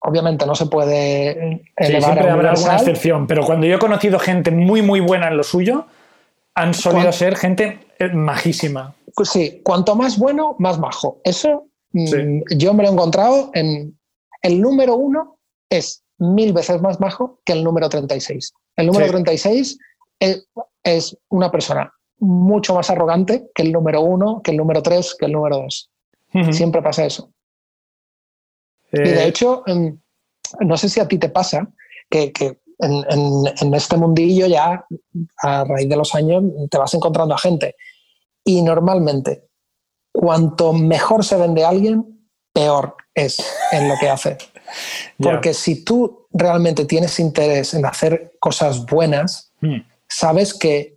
obviamente 0.00 0.46
no 0.46 0.54
se 0.54 0.66
puede 0.66 1.32
Sí, 1.58 1.72
elevar 1.76 2.02
siempre 2.12 2.30
a 2.30 2.32
habrá 2.34 2.50
alguna 2.52 2.76
excepción, 2.76 3.26
pero 3.26 3.44
cuando 3.44 3.66
yo 3.66 3.76
he 3.76 3.78
conocido 3.78 4.18
gente 4.18 4.50
muy, 4.50 4.82
muy 4.82 5.00
buena 5.00 5.28
en 5.28 5.36
lo 5.36 5.42
suyo, 5.42 5.86
han 6.54 6.72
solido 6.74 7.02
¿Cuán- 7.04 7.12
ser 7.12 7.36
gente 7.36 7.78
eh, 7.98 8.08
majísima. 8.08 8.94
Pues 9.14 9.30
sí, 9.30 9.60
cuanto 9.64 9.94
más 9.94 10.18
bueno, 10.18 10.56
más 10.58 10.78
majo. 10.78 11.20
Eso 11.24 11.66
mm, 11.92 12.06
Sí. 12.06 12.42
yo 12.56 12.72
me 12.74 12.82
lo 12.82 12.90
he 12.90 12.92
encontrado 12.92 13.50
en 13.54 13.98
el 14.42 14.60
número 14.60 14.94
uno 14.96 15.38
es 15.70 16.02
mil 16.18 16.52
veces 16.52 16.80
más 16.80 17.00
majo 17.00 17.40
que 17.44 17.52
el 17.52 17.62
número 17.64 17.88
36. 17.88 18.52
El 18.76 18.86
número 18.86 19.06
Sí. 19.06 19.10
36 19.12 19.78
es, 20.20 20.48
es 20.82 21.16
una 21.28 21.50
persona 21.50 21.92
mucho 22.18 22.74
más 22.74 22.88
arrogante 22.90 23.50
que 23.54 23.62
el 23.62 23.72
número 23.72 24.00
uno, 24.00 24.40
que 24.42 24.50
el 24.52 24.56
número 24.56 24.82
tres, 24.82 25.14
que 25.18 25.26
el 25.26 25.32
número 25.32 25.58
dos. 25.58 25.90
Ujú. 26.34 26.52
Siempre 26.52 26.80
pasa 26.82 27.04
eso. 27.04 27.30
Y 28.92 28.98
Eh, 29.00 29.02
de 29.02 29.26
hecho, 29.26 29.62
em, 29.66 29.98
no 30.60 30.76
sé 30.76 30.88
si 30.88 31.00
a 31.00 31.08
ti 31.08 31.18
te 31.18 31.28
pasa 31.28 31.68
que, 32.08 32.32
que 32.32 32.60
en, 32.78 32.92
en- 33.10 33.54
en 33.60 33.74
este 33.74 33.96
mundillo 33.96 34.46
ya 34.46 34.84
a 35.42 35.64
raíz 35.64 35.88
de 35.88 35.96
los 35.96 36.14
años 36.14 36.42
te 36.70 36.78
vas 36.78 36.94
encontrando 36.94 37.34
a 37.34 37.38
gente. 37.38 37.74
Y 38.44 38.62
normalmente, 38.62 39.48
cuanto 40.12 40.72
mejor 40.72 41.24
se 41.24 41.36
vende 41.36 41.64
alguien, 41.64 42.28
peor 42.52 42.96
es 43.14 43.38
en 43.72 43.88
lo 43.88 43.94
que 44.00 44.08
hace. 44.08 44.38
Porque 45.18 45.54
si 45.54 45.84
tú 45.84 46.26
realmente 46.32 46.84
tienes 46.84 47.18
interés 47.20 47.74
en 47.74 47.86
hacer 47.86 48.36
cosas 48.40 48.84
buenas, 48.86 49.46
Mm. 49.60 49.78
sabes 50.08 50.54
que 50.54 50.96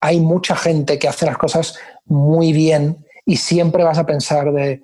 hay 0.00 0.20
mucha 0.20 0.56
gente 0.56 0.98
que 0.98 1.08
hace 1.08 1.26
las 1.26 1.38
cosas 1.38 1.78
muy 2.06 2.52
bien 2.52 3.06
y 3.24 3.36
siempre 3.36 3.84
vas 3.84 3.98
a 3.98 4.06
pensar 4.06 4.52
de 4.52 4.82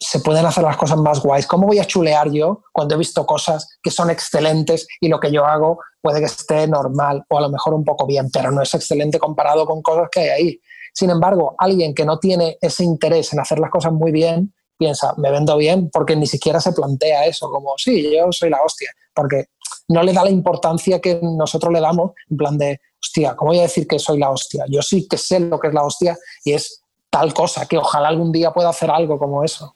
se 0.00 0.20
pueden 0.20 0.46
hacer 0.46 0.62
las 0.62 0.76
cosas 0.76 0.98
más 0.98 1.20
guays. 1.20 1.46
¿Cómo 1.46 1.66
voy 1.66 1.80
a 1.80 1.84
chulear 1.84 2.30
yo 2.30 2.62
cuando 2.72 2.94
he 2.94 2.98
visto 2.98 3.26
cosas 3.26 3.78
que 3.82 3.90
son 3.90 4.10
excelentes 4.10 4.86
y 5.00 5.08
lo 5.08 5.18
que 5.18 5.32
yo 5.32 5.44
hago 5.44 5.80
puede 6.00 6.20
que 6.20 6.26
esté 6.26 6.68
normal 6.68 7.24
o 7.28 7.38
a 7.38 7.40
lo 7.40 7.50
mejor 7.50 7.74
un 7.74 7.84
poco 7.84 8.06
bien, 8.06 8.30
pero 8.30 8.52
no 8.52 8.62
es 8.62 8.72
excelente 8.74 9.18
comparado 9.18 9.66
con 9.66 9.82
cosas 9.82 10.08
que 10.10 10.20
hay 10.20 10.28
ahí? 10.28 10.60
Sin 10.94 11.10
embargo, 11.10 11.56
alguien 11.58 11.94
que 11.94 12.04
no 12.04 12.18
tiene 12.18 12.58
ese 12.60 12.84
interés 12.84 13.32
en 13.32 13.40
hacer 13.40 13.58
las 13.58 13.70
cosas 13.70 13.92
muy 13.92 14.12
bien, 14.12 14.54
piensa, 14.78 15.14
me 15.16 15.30
vendo 15.30 15.56
bien, 15.56 15.90
porque 15.90 16.16
ni 16.16 16.26
siquiera 16.26 16.60
se 16.60 16.72
plantea 16.72 17.26
eso, 17.26 17.50
como, 17.50 17.74
sí, 17.76 18.14
yo 18.14 18.28
soy 18.30 18.50
la 18.50 18.62
hostia, 18.62 18.90
porque 19.14 19.46
no 19.88 20.02
le 20.02 20.12
da 20.12 20.24
la 20.24 20.30
importancia 20.30 21.00
que 21.00 21.18
nosotros 21.22 21.72
le 21.72 21.80
damos, 21.80 22.12
en 22.30 22.36
plan 22.36 22.56
de, 22.56 22.80
hostia, 23.02 23.34
¿cómo 23.34 23.50
voy 23.50 23.58
a 23.58 23.62
decir 23.62 23.86
que 23.86 23.98
soy 23.98 24.18
la 24.18 24.30
hostia? 24.30 24.64
Yo 24.68 24.82
sí 24.82 25.06
que 25.08 25.18
sé 25.18 25.40
lo 25.40 25.58
que 25.58 25.68
es 25.68 25.74
la 25.74 25.84
hostia 25.84 26.16
y 26.44 26.52
es 26.52 26.82
tal 27.10 27.34
cosa, 27.34 27.66
que 27.66 27.78
ojalá 27.78 28.08
algún 28.08 28.32
día 28.32 28.52
pueda 28.52 28.68
hacer 28.68 28.90
algo 28.90 29.18
como 29.18 29.44
eso. 29.44 29.74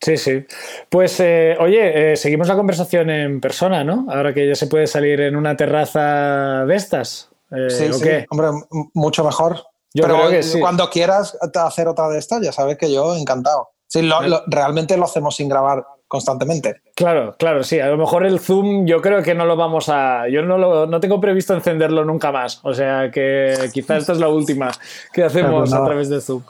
Sí, 0.00 0.18
sí. 0.18 0.44
Pues, 0.90 1.18
eh, 1.20 1.56
oye, 1.58 2.12
eh, 2.12 2.16
seguimos 2.16 2.48
la 2.48 2.56
conversación 2.56 3.08
en 3.08 3.40
persona, 3.40 3.84
¿no? 3.84 4.06
Ahora 4.10 4.34
que 4.34 4.46
ya 4.46 4.54
se 4.54 4.66
puede 4.66 4.86
salir 4.86 5.20
en 5.22 5.34
una 5.34 5.56
terraza 5.56 6.66
de 6.66 6.76
estas. 6.76 7.30
Eh, 7.50 7.70
sí, 7.70 7.84
¿o 7.86 7.94
sí, 7.94 8.04
qué? 8.04 8.26
hombre, 8.28 8.48
mucho 8.92 9.24
mejor. 9.24 9.64
Yo 9.94 10.02
Pero 10.02 10.16
creo 10.16 10.30
que 10.30 10.42
sí. 10.42 10.60
cuando 10.60 10.90
quieras 10.90 11.38
hacer 11.54 11.88
otra 11.88 12.08
de 12.08 12.18
estas, 12.18 12.42
ya 12.42 12.52
sabes 12.52 12.76
que 12.76 12.92
yo 12.92 13.14
encantado. 13.14 13.70
Sí, 14.00 14.02
lo- 14.02 14.22
lo- 14.22 14.42
realmente 14.46 14.96
lo 14.96 15.04
hacemos 15.04 15.36
sin 15.36 15.48
grabar 15.48 15.84
constantemente. 16.06 16.82
Claro, 16.94 17.34
claro, 17.38 17.64
sí. 17.64 17.80
A 17.80 17.88
lo 17.88 17.96
mejor 17.96 18.24
el 18.24 18.38
Zoom 18.38 18.86
yo 18.86 19.00
creo 19.02 19.22
que 19.22 19.34
no 19.34 19.46
lo 19.46 19.56
vamos 19.56 19.88
a... 19.88 20.28
Yo 20.28 20.42
no, 20.42 20.58
lo, 20.58 20.86
no 20.86 21.00
tengo 21.00 21.20
previsto 21.20 21.54
encenderlo 21.54 22.04
nunca 22.04 22.30
más. 22.30 22.60
O 22.62 22.72
sea 22.72 23.10
que 23.10 23.54
quizás 23.72 24.02
esta 24.02 24.12
es 24.12 24.18
la 24.20 24.28
última 24.28 24.70
que 25.12 25.24
hacemos 25.24 25.72
a 25.72 25.84
través 25.84 26.08
de 26.08 26.20
Zoom. 26.20 26.42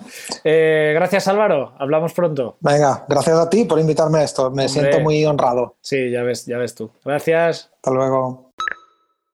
Eh, 0.42 0.92
gracias 0.94 1.28
Álvaro. 1.28 1.72
Hablamos 1.78 2.12
pronto. 2.12 2.56
Venga, 2.60 3.04
gracias 3.08 3.38
a 3.38 3.48
ti 3.48 3.64
por 3.64 3.78
invitarme 3.78 4.18
a 4.18 4.24
esto. 4.24 4.44
Me 4.50 4.66
Hombre. 4.66 4.68
siento 4.68 5.00
muy 5.00 5.24
honrado. 5.24 5.76
Sí, 5.80 6.10
ya 6.10 6.22
ves, 6.22 6.44
ya 6.44 6.58
ves 6.58 6.74
tú. 6.74 6.90
Gracias. 7.04 7.70
Hasta 7.76 7.90
luego. 7.90 8.43